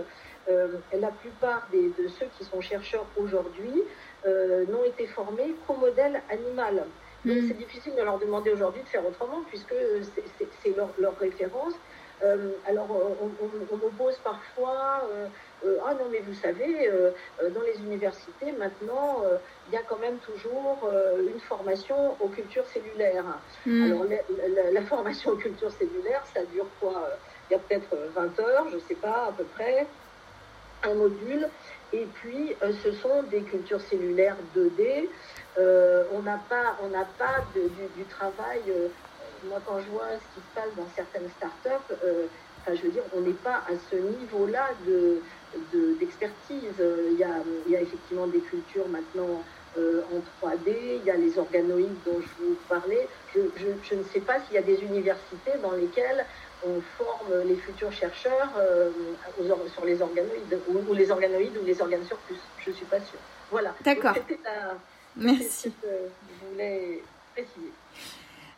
la 0.94 1.10
plupart 1.10 1.68
des, 1.72 1.90
de 1.90 2.08
ceux 2.08 2.28
qui 2.38 2.44
sont 2.44 2.62
chercheurs 2.62 3.06
aujourd'hui 3.18 3.84
euh, 4.26 4.66
n'ont 4.68 4.84
été 4.84 5.08
formés 5.08 5.56
qu'au 5.66 5.76
modèle 5.76 6.22
animal. 6.30 6.86
Donc 7.26 7.38
mm. 7.38 7.48
c'est 7.48 7.58
difficile 7.58 7.96
de 7.96 8.02
leur 8.02 8.18
demander 8.20 8.52
aujourd'hui 8.52 8.82
de 8.82 8.88
faire 8.88 9.06
autrement 9.06 9.44
puisque 9.48 9.76
c'est 10.62 10.76
leur, 10.76 10.90
leur, 10.98 11.18
référence. 11.18 11.74
Euh, 12.24 12.52
alors 12.68 12.88
on, 12.90 13.26
on, 13.26 13.76
on, 13.76 13.88
oppose 13.88 14.18
parfois 14.24 15.08
euh, 15.66 15.78
ah 15.86 15.94
non, 15.94 16.06
mais 16.12 16.20
vous 16.20 16.34
savez, 16.34 16.88
euh, 16.88 17.12
euh, 17.42 17.50
dans 17.50 17.62
les 17.62 17.78
universités, 17.80 18.52
maintenant, 18.54 19.24
il 19.68 19.74
y 19.74 19.78
a 19.78 19.82
quand 19.82 20.00
même 20.00 20.18
toujours 20.20 20.90
une 21.20 21.40
formation 21.42 22.16
aux 22.20 22.30
cultures 22.30 22.66
cellulaires. 22.68 23.26
Hmm. 23.66 23.84
Alors, 23.84 24.06
la, 24.74 24.82
formation 24.84 25.32
aux 25.32 25.36
cultures 25.36 25.72
cellulaires, 25.72 26.24
ça 26.34 26.42
dure 26.54 26.68
quoi? 26.80 27.10
Il 27.50 27.54
y 27.54 27.56
a 27.56 27.60
peut-être 27.60 27.96
20 28.16 28.40
heures, 28.40 28.68
je 28.70 28.76
ne 28.76 28.82
sais 28.82 28.96
pas, 28.96 29.28
à 29.28 29.32
peu 29.32 29.44
près, 29.44 29.86
un 30.84 30.94
module. 30.94 31.48
Et 31.92 32.06
puis, 32.14 32.56
ce 32.84 32.92
sont 32.92 33.24
des 33.24 33.42
cultures 33.42 33.82
cellulaires 33.82 34.38
2D. 34.56 35.08
on 35.58 36.22
n'a 36.22 36.40
pas, 36.50 36.78
on 36.84 36.90
pas 37.18 37.44
du, 37.56 38.04
travail. 38.06 38.62
moi, 39.46 39.60
quand 39.66 39.80
je 39.80 39.90
vois 39.90 40.08
ce 40.14 40.36
qui 40.36 40.48
se 40.48 40.56
passe 40.56 40.76
dans 40.78 40.88
certaines 40.96 41.30
startups, 41.38 41.94
enfin, 42.62 42.76
je 42.76 42.82
veux 42.84 42.92
dire, 42.92 43.04
on 43.16 43.22
n'est 43.22 43.32
pas 43.32 43.64
à 43.68 43.74
ce 43.90 43.96
niveau-là 43.96 44.70
de, 44.86 45.22
d'expertise. 46.00 46.76
il, 47.12 47.18
y 47.18 47.24
a, 47.24 47.42
il 47.66 47.72
y 47.72 47.76
a 47.76 47.82
effectivement 47.82 48.28
des 48.28 48.42
cultures 48.42 48.88
maintenant 48.88 49.44
euh, 49.78 50.02
en 50.12 50.48
3D, 50.48 50.74
il 51.00 51.06
y 51.06 51.12
a 51.12 51.16
les 51.16 51.38
organoïdes 51.38 51.96
dont 52.06 52.20
je 52.20 52.44
vous 52.44 52.58
parlais. 52.68 53.08
Je, 53.36 53.42
je, 53.84 53.96
ne 53.96 54.04
sais 54.04 54.20
pas 54.20 54.40
s'il 54.40 54.56
y 54.56 54.58
a 54.58 54.64
des 54.64 54.82
universités 54.84 55.52
dans 55.62 55.74
lesquelles 55.74 56.26
on 56.66 56.82
forme 56.98 57.48
les 57.48 57.56
futurs 57.56 57.92
chercheurs 57.92 58.52
euh, 58.58 58.90
sur 59.74 59.86
les 59.86 60.02
organoïdes, 60.02 60.60
ou, 60.68 60.94
les 60.94 61.12
organoïdes 61.12 61.58
ou 61.62 61.66
les 61.66 61.82
organes 61.82 62.06
surplus. 62.06 62.36
Je 62.60 62.70
ne 62.70 62.76
suis 62.76 62.86
pas 62.86 63.00
sûre. 63.00 63.20
Voilà. 63.52 63.74
D'accord. 63.84 64.16
Merci. 65.16 65.74
Ce 65.82 65.88
que 65.88 65.88
je 65.88 66.52
voulais 66.52 67.04
préciser. 67.34 67.72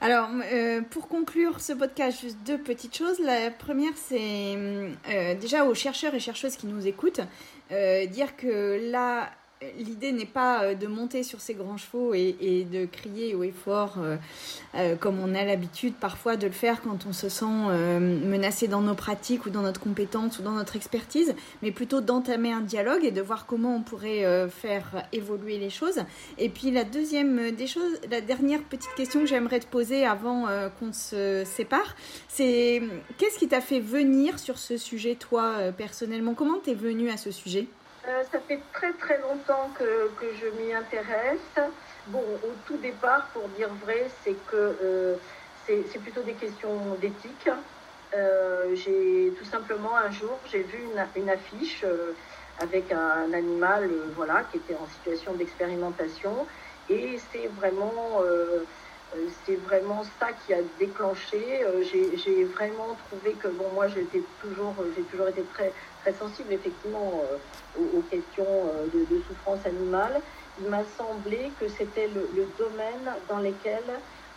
Alors, 0.04 0.30
euh, 0.52 0.82
pour 0.82 1.08
conclure 1.08 1.62
ce 1.62 1.74
podcast, 1.74 2.22
juste 2.22 2.39
deux 2.43 2.58
petites 2.58 2.97
choses. 2.97 3.20
La 3.20 3.52
première, 3.52 3.93
c'est 3.95 4.56
euh, 4.56 5.36
déjà 5.36 5.66
aux 5.66 5.76
chercheurs 5.76 6.16
et 6.16 6.20
chercheuses 6.20 6.56
qui 6.56 6.66
nous 6.66 6.88
écoutent, 6.88 7.22
euh, 7.72 8.08
dire 8.08 8.36
que 8.36 8.89
là, 8.91 9.30
l'idée 9.78 10.12
n'est 10.12 10.26
pas 10.26 10.64
euh, 10.64 10.76
de 10.76 10.88
monter 10.88 11.24
sur 11.24 11.41
ces 11.41 11.53
grands 11.53 11.78
chevaux 11.78 12.14
et, 12.14 12.68
de 12.72 12.86
crier 12.86 13.36
haut 13.36 13.43
et 13.43 13.51
fort 13.51 13.95
euh, 13.99 14.18
euh, 14.76 14.95
comme 14.95 15.20
on 15.20 15.36
a 15.36 15.43
l'habitude 15.43 15.93
parfois 15.93 16.36
de 16.36 16.47
le 16.47 16.53
faire 16.53 16.82
quand 16.82 17.05
on 17.07 17.14
se 17.14 17.30
sent 17.30 17.45
menacé 17.45 18.68
dans 18.68 18.82
nos 18.82 18.95
pratiques 18.95 19.45
ou 19.45 19.49
dans 19.49 19.62
notre 19.62 19.80
compétence 19.80 20.39
ou 20.39 20.41
dans 20.41 20.51
notre 20.51 20.76
expertise, 20.76 21.36
mais 21.62 21.72
plutôt 21.72 22.01
d'entamer 22.01 22.51
un 22.51 22.62
dialogue 22.62 23.03
et 23.03 23.12
de 23.12 23.22
voir 23.22 23.45
comment 23.45 23.76
on 23.76 23.82
pourrait 23.82 24.49
faire 24.49 25.05
évoluer 25.12 25.57
les 25.57 25.70
choses. 25.70 25.99
Et 26.38 26.49
puis 26.49 26.72
la 26.72 26.84
deuxième 26.84 27.51
des 27.51 27.68
choses, 27.68 27.99
la 28.09 28.22
dernière 28.22 28.62
petite 28.64 28.93
question 28.95 29.22
que 29.22 29.26
j'aimerais 29.26 29.59
te 29.59 29.68
poser 29.68 30.05
avant 30.05 30.47
qu'on 30.80 30.93
se 30.93 31.43
sépare, 31.45 31.95
c'est 32.28 32.82
qu'est-ce 33.18 33.38
qui 33.38 33.47
t'a 33.47 33.62
fait 33.62 33.80
venir 33.80 34.39
sur 34.39 34.57
ce 34.57 34.78
sujet 34.78 35.16
toi 35.16 35.72
personnellement? 35.78 36.34
Comment 36.34 36.59
t'es 36.59 36.76
venu 36.76 37.09
à 37.09 37.18
ce 37.18 37.32
sujet? 37.32 37.68
Euh, 38.08 38.24
ça 38.32 38.39
fait 38.39 38.60
très 38.74 38.93
très 38.93 39.20
longtemps 39.20 39.70
que, 39.78 40.10
que 40.20 40.34
je 40.34 40.47
m'y 40.60 40.74
intéresse. 40.74 41.60
Bon, 42.08 42.24
au 42.43 42.52
tout 42.66 42.78
départ, 42.78 43.28
pour 43.28 43.47
dire 43.49 43.70
vrai, 43.86 44.08
c'est 44.24 44.36
que 44.49 44.76
euh, 44.84 45.16
c'est 45.68 45.99
plutôt 46.02 46.24
des 46.24 46.34
questions 46.34 46.95
d'éthique. 46.99 47.49
Euh, 48.16 48.76
j'ai 48.76 49.32
tout 49.38 49.45
simplement 49.45 49.95
un 49.95 50.10
jour, 50.10 50.38
j'ai 50.52 50.64
vu 50.64 50.80
une, 51.16 51.30
affiche 51.30 51.86
avec 52.60 52.91
un 52.91 53.32
animal 53.34 53.89
voilà, 54.16 54.43
qui 54.52 54.58
était 54.58 54.76
en 54.76 54.88
situation 54.88 55.34
d'expérimentation. 55.34 56.47
Et 56.89 57.20
c'est 57.32 57.47
vraiment, 57.60 58.24
c'est 59.45 59.56
vraiment 59.56 60.04
ça 60.20 60.30
qui 60.45 60.54
a 60.54 60.62
déclenché. 60.80 61.64
j'ai 61.84 62.43
vraiment 62.45 62.97
trouvé 63.08 63.34
que, 63.34 63.47
bon, 63.47 63.70
moi, 63.76 63.88
j'ai 63.88 64.06
toujours, 64.41 64.76
j'ai 64.97 65.04
toujours 65.04 65.30
été 65.30 65.43
très 65.54 65.72
très 66.02 66.14
sensible 66.14 66.52
effectivement 66.54 67.24
euh, 67.32 67.97
aux, 67.97 68.02
questions 68.02 68.45
euh, 68.47 68.86
de, 68.93 69.22
souffrance 69.28 69.66
animale, 69.66 70.22
il 70.62 70.68
m'a 70.70 70.84
semblé 70.97 71.52
que 71.60 71.68
c'était 71.68 72.08
le, 72.08 72.47
domaine 72.58 73.14
dans 73.30 73.39
lequel 73.39 73.84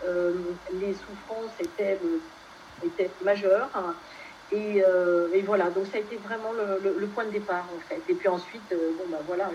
euh, 0.07 0.33
les 0.81 0.95
souffrances 0.95 1.53
étaient, 1.61 1.99
étaient 2.85 3.11
majeures. 3.25 3.71
Et, 4.53 4.83
voilà, 5.45 5.69
donc 5.71 5.87
ça 5.87 5.99
a 5.99 6.01
été 6.01 6.17
vraiment 6.17 6.53
le, 6.53 7.07
point 7.09 7.25
de 7.25 7.31
départ 7.31 7.67
en 7.75 7.81
fait. 7.89 8.01
Et 8.09 8.15
puis 8.15 8.29
ensuite, 8.29 8.71
bon 8.71 9.05
ben 9.09 9.19
voilà, 9.27 9.51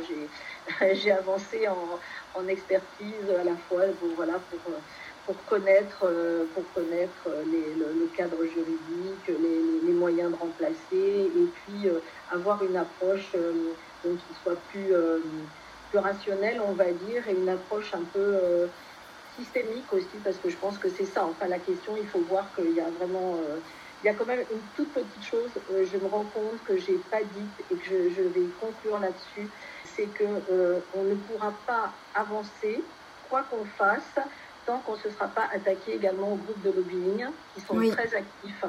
j'ai 0.93 1.11
avancé 1.11 1.67
en, 1.67 1.99
en, 2.39 2.47
expertise 2.47 3.29
à 3.39 3.43
la 3.43 3.55
fois, 3.55 3.85
bon, 4.01 4.09
voilà, 4.15 4.33
pour 4.33 4.73
pour 5.29 5.45
connaître, 5.45 6.05
euh, 6.05 6.45
pour 6.55 6.63
connaître 6.73 7.27
euh, 7.27 7.43
le, 7.45 8.07
cadre 8.17 8.43
juridique, 8.45 9.27
les, 9.27 9.93
moyens 9.93 10.31
de 10.31 10.35
remplacer 10.35 10.79
et 10.93 11.45
puis 11.53 11.87
euh, 11.87 11.99
avoir 12.31 12.63
une 12.63 12.75
approche 12.75 13.31
qui 14.03 14.33
soit 14.41 14.55
plus, 14.69 14.93
plus 15.89 15.99
rationnelle, 15.99 16.61
on 16.65 16.71
va 16.71 16.91
dire, 16.91 17.27
et 17.27 17.33
une 17.33 17.49
approche 17.49 17.93
un 17.93 18.03
peu 18.13 18.69
systémique 19.37 19.91
aussi, 19.91 20.17
parce 20.23 20.37
que 20.37 20.49
je 20.49 20.55
pense 20.57 20.77
que 20.77 20.89
c'est 20.89 21.05
ça. 21.05 21.25
Enfin, 21.25 21.47
la 21.47 21.59
question, 21.59 21.97
il 21.97 22.07
faut 22.07 22.21
voir 22.21 22.45
qu'il 22.55 22.71
y 22.71 22.79
a 22.79 22.89
vraiment. 22.89 23.35
il 24.01 24.07
y 24.07 24.09
a 24.09 24.13
quand 24.13 24.25
même 24.25 24.45
une 24.51 24.61
toute 24.73 24.93
petite 24.93 25.23
chose, 25.23 25.51
je 25.69 25.97
me 25.97 26.07
rends 26.07 26.29
compte 26.33 26.63
que 26.63 26.77
j'ai 26.77 26.97
pas 27.11 27.23
dit 27.23 27.49
et 27.69 27.75
que 27.75 28.09
je, 28.09 28.21
vais 28.21 28.47
conclure 28.61 28.99
là-dessus, 28.99 29.49
c'est 29.83 30.07
que 30.07 30.23
on 30.93 31.03
ne 31.03 31.15
pourra 31.15 31.53
pas 31.67 31.91
avancer, 32.15 32.81
quoi 33.29 33.43
qu'on 33.43 33.65
fasse, 33.65 34.15
qu'on 34.77 34.93
ne 34.93 34.97
se 34.97 35.09
sera 35.09 35.27
pas 35.27 35.47
attaqué 35.51 35.95
également 35.95 36.33
aux 36.33 36.37
groupes 36.37 36.61
de 36.61 36.71
lobbying 36.71 37.25
qui 37.53 37.61
sont 37.61 37.75
très 37.89 38.13
actifs. 38.15 38.63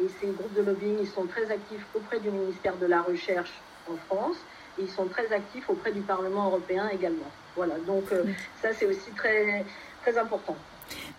Et 0.00 0.08
ces 0.08 0.28
groupes 0.28 0.54
de 0.54 0.62
lobbying, 0.62 0.98
ils 1.00 1.08
sont 1.08 1.26
très 1.26 1.50
actifs 1.50 1.86
auprès 1.94 2.20
du 2.20 2.30
ministère 2.30 2.76
de 2.78 2.86
la 2.86 3.02
Recherche 3.02 3.62
en 3.86 3.96
France 3.96 4.36
et 4.78 4.82
ils 4.82 4.90
sont 4.90 5.08
très 5.08 5.32
actifs 5.32 5.68
auprès 5.68 5.92
du 5.92 6.02
Parlement 6.02 6.46
européen 6.46 6.88
également. 6.88 7.30
Voilà, 7.56 7.78
donc 7.80 8.12
euh, 8.12 8.24
ça 8.62 8.72
c'est 8.72 8.86
aussi 8.86 9.12
très, 9.12 9.66
très 10.02 10.16
important. 10.16 10.56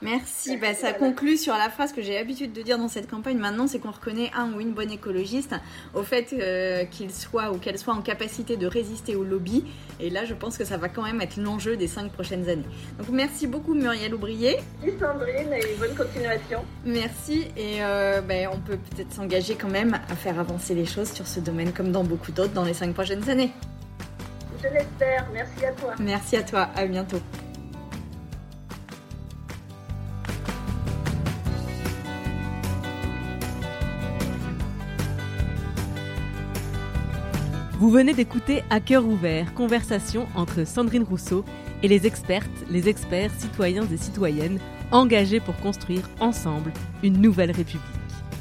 Merci. 0.02 0.58
Bah, 0.58 0.74
ça 0.74 0.94
conclut 0.94 1.38
sur 1.38 1.54
la 1.54 1.70
phrase 1.70 1.94
que 1.94 2.02
j'ai 2.02 2.16
l'habitude 2.16 2.54
de 2.54 2.62
dire 2.62 2.78
dans 2.78 2.88
cette 2.88 3.10
campagne 3.10 3.38
maintenant, 3.38 3.68
c'est 3.68 3.80
qu'on 3.80 3.92
reconnaît 3.92 4.32
un 4.36 4.54
ou 4.54 4.60
une 4.60 4.72
bonne 4.72 4.92
écologiste 4.92 5.56
au 5.94 6.04
fait 6.04 6.34
euh, 6.34 6.86
qu'il 6.86 7.12
soit 7.12 7.52
ou 7.52 7.58
qu'elle 7.58 7.78
soit 7.78 7.94
en 7.94 8.02
capacité 8.02 8.58
de 8.58 8.68
résister 8.68 9.16
au 9.16 9.24
lobby. 9.24 9.66
Et 10.00 10.10
là, 10.10 10.26
je 10.26 10.34
pense 10.34 10.58
que 10.58 10.66
ça 10.66 10.78
va 10.78 10.90
quand 10.90 11.04
même 11.04 11.22
être 11.22 11.38
l'enjeu 11.38 11.78
des 11.78 11.88
cinq 11.88 12.12
prochaines 12.12 12.50
années. 12.50 12.66
Donc 12.98 13.10
merci 13.10 13.48
beaucoup 13.48 13.74
Muriel 13.74 14.14
Oubrier. 14.14 14.58
Merci 14.82 15.00
Sandrine 15.00 15.54
et 15.54 15.76
bonne 15.80 15.96
continuation. 15.96 16.60
Merci 16.86 17.48
et 17.58 17.84
euh, 17.84 18.22
bah, 18.22 18.50
on 18.52 18.60
peut 18.60 18.78
peut-être 18.78 19.14
s'engager 19.14 19.56
quand 19.56 19.70
même 19.70 20.00
à 20.10 20.16
faire 20.16 20.40
avancer 20.40 20.74
les 20.74 20.86
choses 20.86 21.12
sur 21.12 21.28
ce 21.28 21.40
domaine 21.40 21.72
comme 21.74 21.92
dans 21.92 22.04
beaucoup 22.04 22.32
d'autres 22.32 22.54
dans 22.54 22.66
les 22.66 22.74
cinq 22.74 22.94
prochaines 22.94 23.30
années. 23.30 23.52
Je 24.62 24.68
l'espère. 24.68 25.28
Merci 25.34 25.66
à 25.66 25.72
toi. 25.72 25.94
Merci 26.00 26.38
à 26.38 26.44
toi. 26.44 26.70
À 26.76 26.86
bientôt. 26.86 27.20
Vous 37.82 37.90
venez 37.90 38.14
d'écouter 38.14 38.62
À 38.70 38.80
cœur 38.80 39.08
ouvert, 39.08 39.56
conversation 39.56 40.28
entre 40.36 40.68
Sandrine 40.68 41.02
Rousseau 41.02 41.44
et 41.82 41.88
les 41.88 42.06
expertes, 42.06 42.48
les 42.70 42.88
experts, 42.88 43.32
citoyens 43.40 43.88
et 43.92 43.98
citoyennes 43.98 44.60
engagés 44.92 45.40
pour 45.40 45.58
construire 45.58 46.08
ensemble 46.20 46.72
une 47.02 47.20
nouvelle 47.20 47.50
République. 47.50 47.82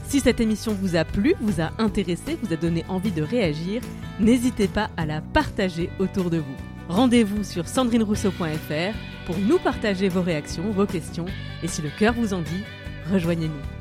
Si 0.07 0.21
cette 0.21 0.41
émission 0.41 0.75
vous 0.75 0.95
a 0.95 1.07
plu, 1.07 1.33
vous 1.41 1.63
a 1.63 1.71
intéressé, 1.79 2.37
vous 2.43 2.53
a 2.53 2.57
donné 2.57 2.85
envie 2.91 3.13
de 3.13 3.23
réagir, 3.23 3.81
n'hésitez 4.21 4.69
pas 4.69 4.91
à 4.99 5.07
la 5.07 5.23
partager 5.23 5.89
autour 5.99 6.29
de 6.29 6.37
vous. 6.37 6.57
Rendez-vous 6.91 7.43
sur 7.43 7.67
sandrinerousseau.fr 7.67 8.95
pour 9.25 9.39
nous 9.39 9.59
partager 9.59 10.11
vos 10.11 10.21
réactions, 10.21 10.71
vos 10.71 10.85
questions 10.85 11.25
et 11.63 11.67
si 11.67 11.81
le 11.81 11.89
cœur 11.99 12.13
vous 12.13 12.35
en 12.35 12.43
dit, 12.43 12.63
rejoignez-nous. 13.11 13.80